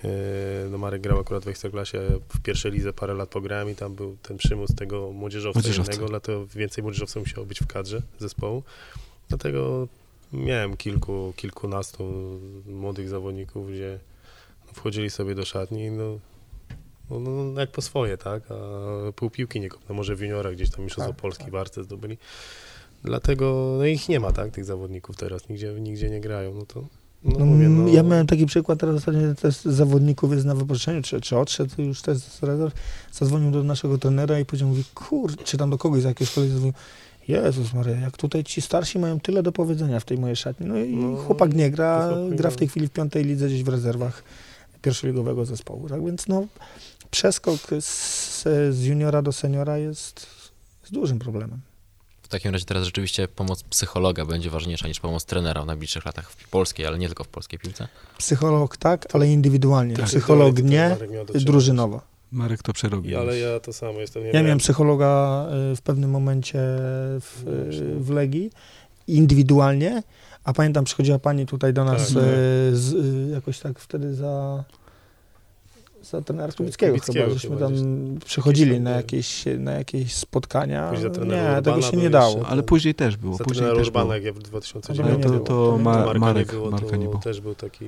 e, 0.05 0.09
no 0.71 0.79
Marek 0.79 1.03
grał 1.03 1.21
akurat 1.21 1.45
w 1.45 1.49
Ekstraklasie, 1.49 1.99
w 2.29 2.41
pierwszej 2.43 2.73
lidze 2.73 2.93
parę 2.93 3.15
lat 3.15 3.29
pograłem 3.29 3.71
i 3.71 3.75
tam 3.75 3.95
był 3.95 4.17
ten 4.23 4.37
przymus 4.37 4.75
tego 4.75 5.13
młodzieżowca, 5.13 5.59
Młodzieżowca. 5.61 5.93
jednego, 5.93 6.09
dlatego 6.11 6.47
więcej 6.47 6.83
młodzieżowców 6.85 7.23
musiało 7.23 7.47
być 7.47 7.61
w 7.61 7.67
kadrze 7.67 8.03
zespołu. 8.19 8.63
Dlatego 9.29 9.89
miałem 10.35 10.77
kilku, 10.77 11.33
kilkunastu 11.37 12.05
młodych 12.67 13.09
zawodników, 13.09 13.71
gdzie 13.71 13.99
no, 14.67 14.73
wchodzili 14.73 15.11
sobie 15.11 15.35
do 15.35 15.45
szatni, 15.45 15.91
no, 15.91 16.19
no, 17.11 17.19
no, 17.19 17.31
no 17.45 17.61
jak 17.61 17.71
po 17.71 17.83
swoje, 17.83 18.17
tak, 18.17 18.43
a 18.51 19.13
pół 19.13 19.31
piłki 19.31 19.61
nie 19.61 19.69
kopną, 19.69 19.95
może 19.95 20.17
w 20.17 20.21
juniorach 20.21 20.55
gdzieś 20.55 20.71
tam 20.71 20.85
Mistrzostwo 20.85 21.13
Tak, 21.13 21.23
Polski 21.23 21.45
tak. 21.45 21.53
w 21.53 21.57
Arce 21.57 21.85
zdobyli. 21.85 22.19
Dlatego 23.05 23.75
no 23.79 23.87
ich 23.87 24.09
nie 24.09 24.21
ma, 24.21 24.33
tak, 24.33 24.51
tych 24.51 24.65
zawodników 24.65 25.17
teraz, 25.17 25.49
nigdzie, 25.49 25.73
nigdzie 25.73 26.11
nie 26.11 26.21
grają, 26.21 26.55
no 26.55 26.67
to 26.67 26.85
no, 27.25 27.39
No, 27.39 27.45
mówię, 27.47 27.69
no, 27.69 27.89
Ja 27.89 28.03
miałem 28.03 28.27
taki 28.27 28.47
przykład, 28.47 28.81
teraz 28.81 28.97
ostatnio 28.97 29.35
też 29.35 29.57
zawodników 29.57 30.33
jest 30.33 30.45
na 30.45 30.55
wypożyczeniu, 30.55 31.03
czy, 31.03 31.21
czy 31.21 31.39
odszedł 31.39 31.83
już 31.83 32.03
też 32.03 32.19
z 32.19 32.43
rezerw, 32.43 32.75
zadzwonił 33.13 33.51
do 33.51 33.63
naszego 33.63 33.99
trenera 33.99 34.39
i 34.39 34.45
powiedział, 34.45 34.69
mówi, 34.69 34.85
kur, 34.95 35.37
czy 35.45 35.57
tam 35.57 35.71
do 35.71 35.79
kogoś 35.79 36.03
z 36.03 36.05
jakiegoś 36.05 36.35
kolegi 36.35 36.53
zadzwonił, 36.53 36.75
Jezus 37.29 37.73
Maria, 37.73 37.97
jak 37.97 38.17
tutaj 38.17 38.45
ci 38.45 38.63
starsi 38.63 38.99
mają 38.99 39.21
tyle 39.21 39.43
do 39.43 39.53
powiedzenia 39.53 40.01
w 40.01 40.05
tej 40.05 40.19
mojej 40.19 40.37
szatni. 40.37 40.67
No 40.67 40.79
i 40.79 40.97
No, 40.97 41.17
chłopak 41.17 41.55
nie 41.55 41.71
gra, 41.71 42.11
gra 42.31 42.51
w 42.51 42.57
tej 42.57 42.69
chwili 42.69 42.89
w 42.89 42.91
piątej 42.91 43.25
lidze 43.25 43.47
gdzieś 43.47 43.63
w 43.63 43.69
rezerwach 43.69 44.23
pierwszoligowego 44.83 45.45
zespołu. 45.45 45.89
Tak 45.89 46.05
więc 46.05 46.29
no, 46.29 46.47
przeskok 47.11 47.61
z, 47.81 48.43
z 48.71 48.85
juniora 48.85 49.23
do 49.23 49.33
seniora 49.33 49.79
jest, 49.79 50.27
jest 50.83 50.93
dużym 50.93 51.19
problemem. 51.19 51.61
W 52.23 52.29
takim 52.29 52.53
razie 52.53 52.65
teraz 52.65 52.85
rzeczywiście 52.85 53.29
pomoc 53.29 53.63
psychologa 53.63 54.25
będzie 54.25 54.51
ważniejsza 54.51 54.89
niż 54.89 55.01
pomoc 55.01 55.25
trenera 55.25 55.63
w 55.63 55.67
najbliższych 55.67 56.05
latach 56.05 56.31
w 56.31 56.49
polskiej, 56.49 56.87
ale 56.87 56.99
nie 56.99 57.07
tylko 57.07 57.25
w 57.25 57.29
polskiej 57.29 57.59
piłce. 57.59 57.89
Psycholog 58.19 58.77
tak, 58.77 59.15
ale 59.15 59.29
indywidualnie. 59.29 59.97
Tak. 59.97 60.07
Psycholog 60.07 60.63
nie, 60.63 60.97
drużynowo. 61.35 62.01
Marek 62.35 62.63
to 62.63 62.73
przerobił. 62.73 63.19
Ale 63.19 63.39
ja 63.39 63.61
to 63.61 63.73
samo 63.73 64.01
jestem. 64.01 64.23
Nie 64.25 64.31
Ja 64.31 64.43
miałem 64.43 64.59
psychologa 64.59 65.47
y, 65.73 65.77
w 65.77 65.83
pewnym 65.83 66.11
momencie 66.11 66.59
w, 67.21 67.43
No 67.47 67.53
y, 67.87 68.01
w 68.01 68.11
Legii, 68.11 68.51
indywidualnie, 69.09 70.03
a 70.45 70.53
pamiętam, 70.53 70.85
przychodziła 70.85 71.19
pani 71.19 71.47
tutaj 71.47 71.73
do 71.73 71.85
nas 71.85 72.09
Tak. 72.09 72.17
y, 72.17 72.21
z, 72.77 72.93
y, 72.93 73.31
jakoś 73.33 73.59
tak 73.59 73.79
wtedy 73.79 74.15
za, 74.15 74.65
za 76.03 76.21
trenera 76.23 76.53
Kubickiego 76.53 76.93
Kubickiego 76.93 77.25
chyba, 77.25 77.35
żeśmy 77.39 77.57
tam 77.57 77.73
gdzieś. 77.73 78.25
przychodzili 78.25 78.71
Jakieś 78.71 78.85
na 78.85 78.91
jakieś, 78.91 79.45
na 79.59 79.73
jakieś 79.73 80.15
spotkania. 80.15 80.89
Później 80.91 81.03
za 81.03 81.09
Nie, 81.09 81.15
tego 81.25 81.59
Urbana 81.59 81.83
się 81.83 81.97
nie 81.97 82.11
dało. 82.11 82.35
jeszcze. 82.37 82.51
Ale 82.51 82.63
później 82.63 82.95
też 82.95 83.17
było. 83.17 83.37
Za 83.37 83.45
Później 83.45 83.65
też 83.67 83.75
było. 83.75 83.87
Urbana, 83.87 84.15
jak 84.15 84.25
ja 84.25 84.33
w 84.33 84.37
No 84.37 84.43
2009 84.43 85.23
to- 85.23 85.29
nie 85.29 85.39
to 85.41 85.45
było. 85.45 85.79
Ma- 85.79 86.05
Marka 86.05 86.19
Marek- 86.21 86.39
nie 86.39 86.45
było, 86.53 86.71
Marka 86.71 86.87
to 86.91 86.97
nie 86.97 87.05
było. 87.09 87.19
też 87.19 87.41
był 87.41 87.55
taki 87.55 87.85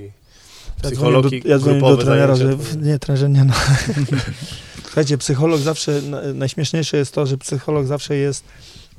Ja 0.85 0.91
psycholog 0.91 1.27
dzwonię 1.27 1.41
do, 1.43 1.49
ja 1.49 1.59
dzwonię 1.59 1.81
do 1.81 1.97
trenera, 1.97 2.35
że 2.37 2.45
zajęcia, 2.45 2.75
to- 2.75 2.81
nie, 2.81 2.99
trenerze 2.99 3.29
nie 3.29 3.45
no. 3.45 3.55
Słuchajcie, 4.85 5.19
psycholog 5.19 5.61
zawsze, 5.61 6.03
na- 6.03 6.33
najśmieszniejsze 6.35 6.97
jest 6.97 7.15
to, 7.15 7.27
że 7.27 7.39
psycholog 7.39 7.87
zawsze 7.87 8.17
jest, 8.17 8.45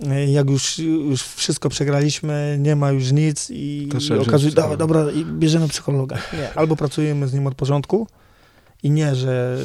e, 0.08 0.32
jak 0.32 0.50
już, 0.50 0.80
już 0.80 1.24
wszystko 1.24 1.70
przegraliśmy, 1.70 2.58
nie 2.62 2.76
ma 2.76 2.92
już 2.92 3.12
nic 3.12 3.50
i, 3.50 3.56
i 3.84 3.90
okazuje, 3.90 4.20
wziąć 4.20 4.54
dobra, 4.54 4.76
psychologa. 4.76 4.78
dobra, 4.78 5.12
i 5.12 5.26
bierzemy 5.26 5.68
psychologa. 5.68 6.18
Nie, 6.34 6.54
albo 6.54 6.76
pracujemy 6.76 7.28
z 7.28 7.34
nim 7.34 7.48
od 7.48 7.56
początku 7.56 8.08
i 8.84 8.92
nie, 8.92 9.16
że 9.16 9.58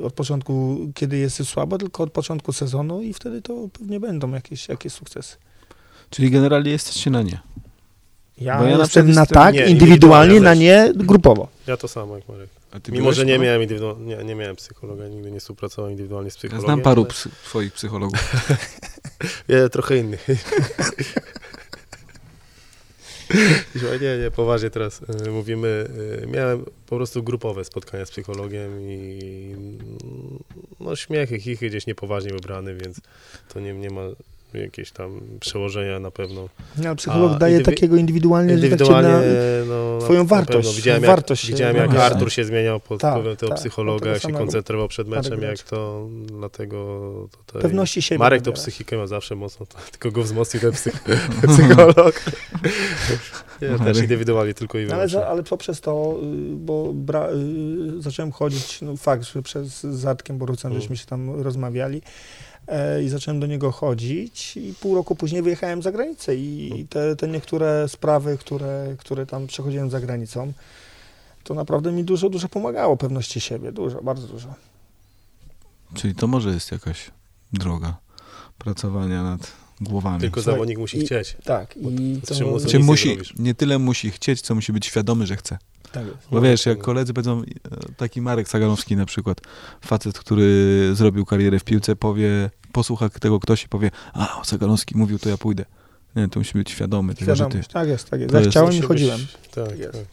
y, 0.00 0.04
od 0.04 0.12
początku, 0.12 0.78
kiedy 0.94 1.18
jest 1.18 1.44
słabo, 1.44 1.78
tylko 1.78 2.02
od 2.02 2.12
początku 2.12 2.52
sezonu 2.52 3.02
i 3.02 3.12
wtedy 3.14 3.42
to 3.42 3.68
pewnie 3.78 4.00
będą 4.00 4.30
jakieś, 4.30 4.68
jakieś 4.68 4.92
sukcesy. 4.92 5.36
Czyli 6.10 6.30
generalnie 6.30 6.70
jesteście 6.70 7.10
na 7.10 7.22
nie. 7.22 7.38
Ja, 8.38 8.58
Bo 8.58 8.64
ja 8.64 8.76
na 8.76 8.82
jestem 8.82 9.10
na 9.10 9.26
tak, 9.26 9.54
nie, 9.54 9.66
indywidualnie, 9.66 10.40
na 10.40 10.54
nie, 10.54 10.92
grupowo. 10.94 11.48
Ja 11.66 11.76
to 11.76 11.88
samo 11.88 12.16
jak 12.16 12.28
Marek. 12.28 12.48
A 12.72 12.80
ty 12.80 12.92
Mimo, 12.92 13.12
że 13.12 13.24
nie 13.26 13.38
miałem 13.38 13.62
indywidualnie, 13.62 14.16
nie, 14.16 14.24
nie 14.24 14.34
miałem 14.34 14.56
psychologa, 14.56 15.08
nigdy 15.08 15.30
nie 15.30 15.40
współpracowałem 15.40 15.92
indywidualnie 15.92 16.30
z 16.30 16.34
Ja 16.34 16.38
psychologiem. 16.38 16.66
znam 16.66 16.80
paru 16.80 17.02
ale- 17.02 17.10
psy, 17.10 17.30
twoich 17.44 17.72
psychologów. 17.72 18.18
Ja 19.48 19.68
trochę 19.68 19.96
innych. 19.98 20.26
Nie, 24.00 24.18
nie, 24.18 24.30
poważnie 24.30 24.70
teraz 24.70 25.00
y, 25.26 25.30
mówimy. 25.30 25.86
Y, 26.22 26.26
miałem 26.26 26.64
po 26.86 26.96
prostu 26.96 27.22
grupowe 27.22 27.64
spotkania 27.64 28.06
z 28.06 28.10
psychologiem 28.10 28.80
i 28.80 29.20
mm, 29.56 29.78
no 30.80 30.96
śmiechy, 30.96 31.40
chichy 31.40 31.68
gdzieś 31.68 31.86
niepoważnie 31.86 32.30
wybrany, 32.32 32.74
więc 32.74 33.00
to 33.48 33.60
nie, 33.60 33.72
nie 33.74 33.90
ma 33.90 34.02
jakieś 34.54 34.90
tam 34.92 35.20
przełożenia 35.40 36.00
na 36.00 36.10
pewno. 36.10 36.48
Ale 36.84 36.96
psycholog 36.96 37.32
A, 37.32 37.38
daje 37.38 37.58
indywi- 37.60 37.64
takiego 37.64 37.96
indywidualnie, 37.96 38.54
Indywidualnie, 38.54 39.08
tak 39.08 39.68
na, 39.68 39.74
no, 39.74 39.94
na- 39.98 40.00
twoją 40.04 40.18
na 40.18 40.28
wartość, 40.28 40.56
pewno. 40.58 40.72
Widziałem, 40.72 41.02
wartość 41.02 41.42
jak, 41.44 41.48
się 41.48 41.52
widziałem 41.54 41.76
jak 41.76 41.86
nabija. 41.86 42.04
Artur 42.04 42.32
się 42.32 42.44
zmieniał 42.44 42.80
pod 42.80 43.00
Tak, 43.00 43.12
wpływem 43.14 43.36
tego 43.36 43.50
tak, 43.50 43.58
psychologa, 43.58 43.98
tego 44.00 44.12
jak 44.12 44.22
się 44.22 44.32
koncentrował 44.32 44.88
przed 44.88 45.08
meczem, 45.08 45.42
jak 45.42 45.58
to, 45.62 46.08
dlatego 46.26 47.28
tutaj... 47.46 47.62
pewności 47.62 48.02
siebie. 48.02 48.18
Marek 48.18 48.42
to 48.42 48.52
psychikę 48.52 48.96
ma 48.96 49.06
zawsze 49.06 49.36
mocno, 49.36 49.66
to, 49.66 49.78
tylko 49.90 50.10
go 50.10 50.22
wzmocnił 50.22 50.60
ten 50.60 50.72
psych 50.72 51.04
psycholog. 51.54 52.24
Ja 53.60 53.78
też 53.78 53.98
indywidualnie 53.98 54.54
tylko 54.54 54.78
i 54.78 54.82
No, 54.86 54.86
Ale, 54.86 54.96
wyłącznie. 54.96 55.18
za, 55.20 55.26
ale 55.28 55.42
poprzez 55.42 55.80
to, 55.80 56.16
y, 56.22 56.56
bo 56.56 56.92
bra, 56.92 57.28
y, 57.98 58.02
zacząłem 58.02 58.32
chodzić, 58.32 58.78
no 58.82 58.96
fakt, 58.96 59.24
że 59.24 59.42
przez 59.42 59.68
z 59.80 59.94
Zatkiem 59.94 60.38
Borucem 60.38 60.70
Mm. 60.72 60.80
żeśmy 60.82 60.96
się 60.96 61.06
tam 61.06 61.42
rozmawiali, 61.42 62.02
i 63.04 63.08
zacząłem 63.08 63.40
do 63.40 63.46
niego 63.46 63.72
chodzić 63.72 64.56
i 64.56 64.74
pół 64.80 64.94
roku 64.94 65.16
później 65.16 65.42
wyjechałem 65.42 65.82
za 65.82 65.92
granicę 65.92 66.36
i 66.36 66.86
te, 66.90 67.16
te 67.16 67.28
niektóre 67.28 67.88
sprawy, 67.88 68.38
które, 68.38 68.94
które 68.98 69.26
tam 69.26 69.46
przechodziłem 69.46 69.90
za 69.90 70.00
granicą, 70.00 70.52
to 71.44 71.54
naprawdę 71.54 71.92
mi 71.92 72.04
dużo, 72.04 72.28
dużo 72.30 72.48
pomagało 72.48 72.96
pewności 72.96 73.40
siebie, 73.40 73.72
dużo, 73.72 74.02
bardzo 74.02 74.26
dużo. 74.26 74.54
Czyli 75.94 76.14
to 76.14 76.26
może 76.26 76.50
jest 76.50 76.72
jakaś 76.72 77.10
droga 77.52 77.96
pracowania 78.58 79.22
nad 79.22 79.52
głowami. 79.80 80.20
Tylko 80.20 80.40
Słuchaj, 80.40 80.54
zawodnik 80.54 80.78
musi 80.78 80.98
i- 80.98 81.06
chcieć. 81.06 81.36
Tak, 81.44 81.76
i 81.76 82.20
to, 82.26 82.34
Czy 82.34 82.44
nic 82.44 82.72
nie 82.72 82.78
musi, 82.78 83.18
nie 83.38 83.54
tyle 83.54 83.78
musi 83.78 84.10
chcieć, 84.10 84.40
co 84.40 84.54
musi 84.54 84.72
być 84.72 84.86
świadomy, 84.86 85.26
że 85.26 85.36
chce. 85.36 85.58
Tak 85.94 86.06
jest. 86.06 86.18
Bo 86.30 86.40
wiesz, 86.40 86.66
jak 86.66 86.76
tak. 86.76 86.84
koledzy 86.84 87.12
będą, 87.12 87.42
e, 87.42 87.44
taki 87.96 88.20
Marek 88.20 88.48
Saganowski 88.48 88.96
na 88.96 89.06
przykład, 89.06 89.40
facet, 89.80 90.18
który 90.18 90.90
zrobił 90.94 91.24
karierę 91.24 91.58
w 91.58 91.64
piłce, 91.64 91.96
powie, 91.96 92.50
posłucha 92.72 93.08
tego 93.08 93.40
ktoś 93.40 93.64
i 93.64 93.68
powie, 93.68 93.90
a 94.12 94.40
Saganowski 94.44 94.96
mówił, 94.96 95.18
to 95.18 95.28
ja 95.28 95.36
pójdę. 95.36 95.64
Nie, 96.16 96.28
to 96.28 96.40
musi 96.40 96.52
być 96.52 96.70
świadomy 96.70 97.12
że 97.12 97.16
ty. 97.16 97.24
Świadomość, 97.24 97.68
tak 97.68 97.88
jest, 97.88 98.10
tak 98.10 98.20
jest. 98.20 98.32
To 98.32 98.64
Ja 98.64 98.72
i 98.72 98.80
chodziłem. 98.80 99.20
Być, 99.20 99.54
tak, 99.54 99.78
jest. 99.78 99.92
tak. 99.92 100.04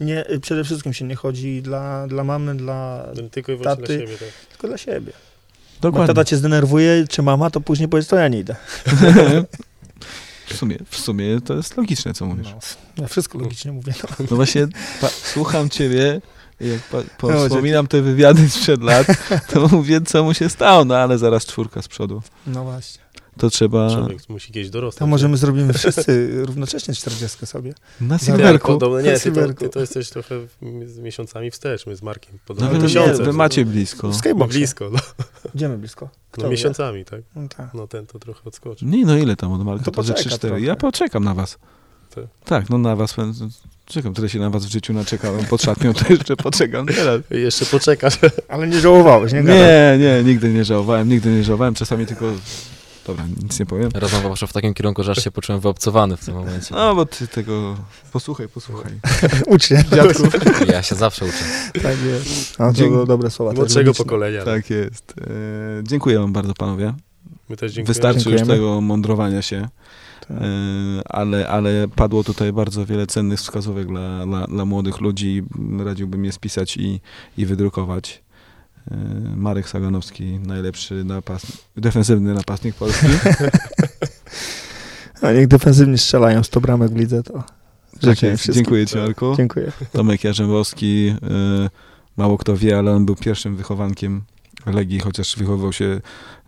Nie, 0.00 0.24
przede 0.42 0.64
wszystkim 0.64 0.92
się 0.92 1.04
nie 1.04 1.16
chodzi 1.16 1.62
dla, 1.62 2.06
dla 2.06 2.24
mamy, 2.24 2.54
dla, 2.54 3.06
Tylko 3.30 3.52
i 3.52 3.58
Taty. 3.58 3.82
dla 3.82 3.96
siebie. 3.96 4.16
Tak. 4.18 4.28
tylko 4.50 4.68
dla 4.68 4.78
siebie. 4.78 5.12
Jak 5.12 5.80
Dokładnie. 5.80 6.14
tata 6.14 6.24
cię 6.24 6.36
zdenerwuje, 6.36 7.04
czy 7.08 7.22
mama, 7.22 7.50
to 7.50 7.60
później 7.60 7.88
powiedz, 7.88 8.06
to 8.06 8.16
ja 8.16 8.28
nie 8.28 8.38
idę. 8.38 8.56
w, 10.46 10.56
sumie, 10.56 10.78
w 10.90 10.98
sumie 10.98 11.40
to 11.40 11.54
jest 11.54 11.76
logiczne, 11.76 12.14
co 12.14 12.26
mówisz. 12.26 12.48
No, 12.50 13.02
ja 13.02 13.08
wszystko 13.08 13.38
logicznie 13.38 13.72
mówię. 13.72 13.92
No. 14.02 14.26
No 14.30 14.36
właśnie, 14.36 14.68
pa, 15.00 15.08
słucham 15.08 15.70
ciebie 15.70 16.20
i 16.60 16.68
jak 16.68 16.80
pa, 16.80 16.98
No, 17.28 17.44
wspominam 17.48 17.86
te 17.86 18.02
wywiady 18.02 18.48
sprzed 18.50 18.82
lat, 18.82 19.06
to 19.52 19.68
mówię, 19.68 20.00
co 20.00 20.24
mu 20.24 20.34
się 20.34 20.48
stało, 20.48 20.84
no 20.84 20.96
ale 20.96 21.18
zaraz 21.18 21.46
czwórka 21.46 21.82
z 21.82 21.88
przodu. 21.88 22.22
no 22.46 22.64
właśnie. 22.64 23.02
To 23.38 23.50
trzeba 23.50 23.90
Człowiek 23.90 24.28
musi 24.28 24.52
kiedyś 24.52 24.70
dorosnąć. 24.70 24.98
To 24.98 25.06
możemy 25.06 25.36
zrobimy 25.36 25.72
wszyscy 25.72 26.32
równocześnie 26.46 26.94
40 26.94 27.46
sobie. 27.46 27.74
na 28.00 28.18
silverku. 28.18 28.72
podobno, 28.72 29.00
nie, 29.00 29.18
ty 29.18 29.32
to, 29.32 29.54
ty 29.54 29.68
to 29.68 29.80
jesteś 29.80 30.10
trochę 30.10 30.34
z 30.86 30.98
miesiącami 30.98 31.50
wstecz, 31.50 31.86
my 31.86 31.96
z 31.96 32.02
Markiem. 32.02 32.32
No 32.34 32.38
Podobno 32.46 32.70
wy, 32.70 32.76
to 32.76 32.82
miesiące. 32.82 33.18
nie, 33.18 33.24
wy 33.24 33.32
macie 33.32 33.64
blisko. 33.64 34.12
W 34.12 34.20
No, 34.36 34.46
blisko, 34.46 34.90
no, 34.92 34.98
Idziemy 35.54 35.78
blisko. 35.78 36.08
Kto 36.30 36.42
no 36.42 36.48
miesiącami, 36.48 37.04
tak. 37.04 37.20
No, 37.36 37.48
tak. 37.56 37.74
No 37.74 37.86
ten 37.86 38.06
to 38.06 38.18
trochę 38.18 38.40
odskoczy. 38.44 38.84
Nie, 38.84 39.06
no 39.06 39.16
ile 39.16 39.36
tam 39.36 39.52
od 39.52 39.64
Marka? 39.64 39.84
To 39.84 39.90
To, 39.90 40.02
że 40.02 40.12
poczeka 40.14 40.36
3-4. 40.36 40.38
trochę. 40.38 40.60
Ja 40.60 40.76
poczekam 40.76 41.24
na 41.24 41.34
was. 41.34 41.58
Tak. 42.14 42.24
Tak, 42.44 42.70
no 42.70 42.78
na 42.78 42.96
was. 42.96 43.14
Czekam, 43.86 44.14
tyle 44.14 44.28
się 44.28 44.38
na 44.38 44.50
was 44.50 44.66
w 44.66 44.70
życiu 44.70 44.92
naczekałem 44.92 45.44
pod 45.44 45.62
szatnią, 45.62 45.94
to 45.94 46.12
jeszcze 46.12 46.36
poczekam 46.36 46.86
teraz. 46.86 47.20
Jeszcze 47.30 47.66
poczekasz. 47.66 48.14
Ale 48.48 48.68
nie 48.68 48.80
żałowałeś, 48.80 49.32
nie? 49.32 49.42
Gadaj. 49.42 49.98
Nie, 49.98 50.04
nie, 50.06 50.24
nigdy 50.24 50.52
nie 50.52 50.64
żałowałem, 50.64 51.08
nigdy 51.08 51.30
nie 51.30 51.44
żałowałem, 51.44 51.74
czasami 51.74 52.06
tylko... 52.06 52.32
Dobra, 53.06 53.24
nic 53.42 53.60
nie 53.60 53.66
powiem. 53.66 53.90
Rozmowa 53.94 54.28
poszła 54.28 54.48
w 54.48 54.52
takim 54.52 54.74
kierunku, 54.74 55.02
że 55.02 55.12
aż 55.12 55.24
się 55.24 55.30
poczułem 55.30 55.60
wyobcowany 55.60 56.16
w 56.16 56.24
tym 56.24 56.34
momencie. 56.34 56.74
No, 56.74 56.94
bo 56.94 57.06
ty 57.06 57.28
tego... 57.28 57.76
Posłuchaj, 58.12 58.48
posłuchaj. 58.48 58.92
Ucz 59.46 59.64
się. 59.66 59.84
Dziadku. 59.94 60.22
Ja 60.68 60.82
się 60.82 60.94
zawsze 60.94 61.24
uczę. 61.24 61.44
Tak 61.82 61.96
jest. 62.06 62.54
A 62.60 62.66
to 62.68 62.72
Dzięki. 62.72 62.92
było 62.92 63.06
dobre 63.06 63.30
słowa. 63.30 63.50
też 63.50 63.58
Młodszego 63.58 63.94
pokolenia. 63.94 64.44
Tak. 64.44 64.54
Tak 64.54 64.70
jest. 64.70 65.14
E, 65.20 65.24
dziękuję 65.82 66.18
wam 66.18 66.32
bardzo, 66.32 66.54
panowie. 66.54 66.94
My 67.48 67.56
też 67.56 67.72
dziękujemy. 67.72 67.86
Wystarczy 67.94 68.30
już 68.30 68.42
tego 68.48 68.80
mądrowania 68.80 69.42
się, 69.42 69.68
Tak. 70.20 70.30
e, 70.30 70.42
ale, 71.08 71.48
ale 71.48 71.88
padło 71.88 72.24
tutaj 72.24 72.52
bardzo 72.52 72.86
wiele 72.86 73.06
cennych 73.06 73.38
wskazówek 73.38 73.86
dla, 73.86 74.26
dla, 74.26 74.46
dla 74.46 74.64
młodych 74.64 75.00
ludzi. 75.00 75.42
Radziłbym 75.84 76.24
je 76.24 76.32
spisać 76.32 76.76
i, 76.76 77.00
i 77.38 77.46
wydrukować. 77.46 78.22
E, 78.90 78.96
Marek 79.36 79.68
Saganowski, 79.68 80.38
najlepszy 80.46 81.04
napas, 81.04 81.42
defensywny 81.76 82.34
napastnik 82.34 82.74
Polski. 82.74 83.06
A 85.22 85.32
niech 85.32 85.48
defensywnie 85.48 85.98
strzelają 85.98 86.42
100 86.42 86.60
bramek 86.60 86.90
w 86.90 86.96
lidze, 86.96 87.22
to 87.22 87.32
Tak 87.32 88.00
życzę. 88.00 88.36
Dziękuję 88.52 88.86
Ci, 88.86 88.98
Marku. 88.98 89.34
Dziękuję. 89.36 89.72
Tomek 89.92 90.24
Jarzębowski, 90.24 91.14
e, 91.22 91.70
mało 92.16 92.38
kto 92.38 92.56
wie, 92.56 92.78
ale 92.78 92.92
on 92.92 93.06
był 93.06 93.16
pierwszym 93.16 93.56
wychowankiem 93.56 94.22
Legii, 94.66 95.00
chociaż 95.00 95.36
wychowywał 95.36 95.72
się 95.72 96.00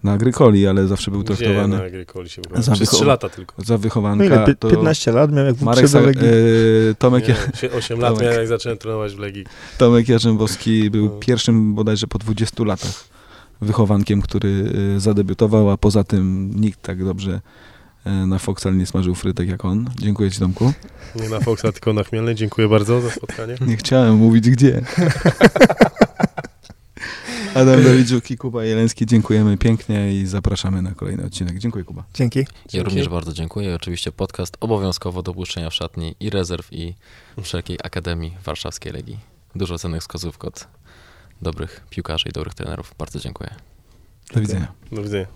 na 0.04 0.12
Agrykoli, 0.12 0.66
ale 0.66 0.86
zawsze 0.86 1.10
był 1.10 1.22
traktowany 1.24 1.76
na 1.78 1.84
Agrykoli 1.84 2.28
się? 2.30 2.42
Za 2.54 2.72
Przez 2.72 2.78
wychow- 2.88 2.96
3 2.98 3.04
lata 3.04 3.28
tylko. 3.28 3.54
za 3.64 3.74
No 3.74 3.78
wychowanka. 3.78 4.24
ile? 4.24 4.44
Pi- 4.46 4.56
to 4.56 4.68
15 4.70 5.12
lat 5.12 5.32
miałem, 5.32 5.46
jak 5.46 5.60
Marek 5.62 5.90
do 5.90 6.00
Legii. 6.00 6.22
e, 6.90 6.94
Tomek, 6.98 7.28
Nie, 7.28 7.70
8 7.72 8.00
lat 8.00 8.10
Tomek. 8.10 8.22
miałem, 8.24 8.38
jak 8.38 8.48
zacząłem 8.48 8.78
trenować 8.78 9.14
w 9.14 9.18
Legii. 9.18 9.44
Tomek 9.78 10.08
Jarzębowski 10.08 10.90
był 10.90 11.04
No. 11.04 11.10
pierwszym 11.10 11.74
bodajże 11.74 12.06
po 12.06 12.18
20 12.18 12.64
latach 12.64 13.04
wychowankiem, 13.60 14.22
który 14.22 14.72
e, 14.96 15.00
zadebiutował, 15.00 15.70
a 15.70 15.76
poza 15.76 16.04
tym 16.04 16.50
nikt 16.60 16.82
tak 16.82 17.04
dobrze 17.04 17.40
e, 18.04 18.10
na 18.26 18.38
Foxal 18.38 18.76
nie 18.76 18.86
smażył 18.86 19.14
frytek 19.14 19.48
jak 19.48 19.64
on. 19.64 19.90
Dziękuję 19.98 20.30
Ci, 20.30 20.40
Tomku. 20.40 20.72
Nie 21.22 21.28
na 21.28 21.40
Foxa, 21.40 21.72
tylko 21.72 21.92
na 21.92 22.04
Chmielnej. 22.04 22.34
Dziękuję 22.34 22.68
bardzo 22.68 23.00
za 23.00 23.10
spotkanie. 23.10 23.54
Nie 23.66 23.76
chciałem 23.76 24.16
mówić 24.16 24.50
gdzie. 24.50 24.80
Adam 27.58 27.84
Dawidziuk 27.84 28.30
i 28.30 28.36
Kuba 28.36 28.64
Jeleński, 28.64 29.06
dziękujemy 29.06 29.56
pięknie 29.56 30.14
i 30.14 30.26
zapraszamy 30.26 30.82
na 30.82 30.94
kolejny 30.94 31.24
odcinek. 31.24 31.58
Dziękuję, 31.58 31.84
Kuba. 31.84 32.04
Dzięki. 32.14 32.38
Ja 32.38 32.44
Dzięki. 32.68 32.84
również 32.84 33.08
bardzo 33.08 33.32
dziękuję. 33.32 33.74
Oczywiście 33.74 34.12
podcast 34.12 34.56
obowiązkowo 34.60 35.22
do 35.22 35.34
puszczenia 35.34 35.70
w 35.70 35.74
szatni 35.74 36.14
i 36.20 36.30
rezerw 36.30 36.72
i 36.72 36.94
wszelkiej 37.42 37.78
Akademii 37.84 38.34
Warszawskiej 38.44 38.92
Legii. 38.92 39.18
Dużo 39.54 39.78
cennych 39.78 40.00
wskazówek 40.00 40.44
od 40.44 40.68
dobrych 41.42 41.86
piłkarzy 41.90 42.28
i 42.28 42.32
dobrych 42.32 42.54
trenerów. 42.54 42.94
Bardzo 42.98 43.20
dziękuję. 43.20 43.50
Do 44.34 44.40
widzenia. 44.40 44.72
Do 44.92 45.02
widzenia. 45.02 45.26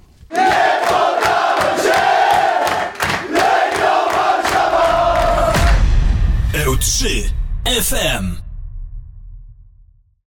L3 6.66 7.06
FM. 7.64 8.51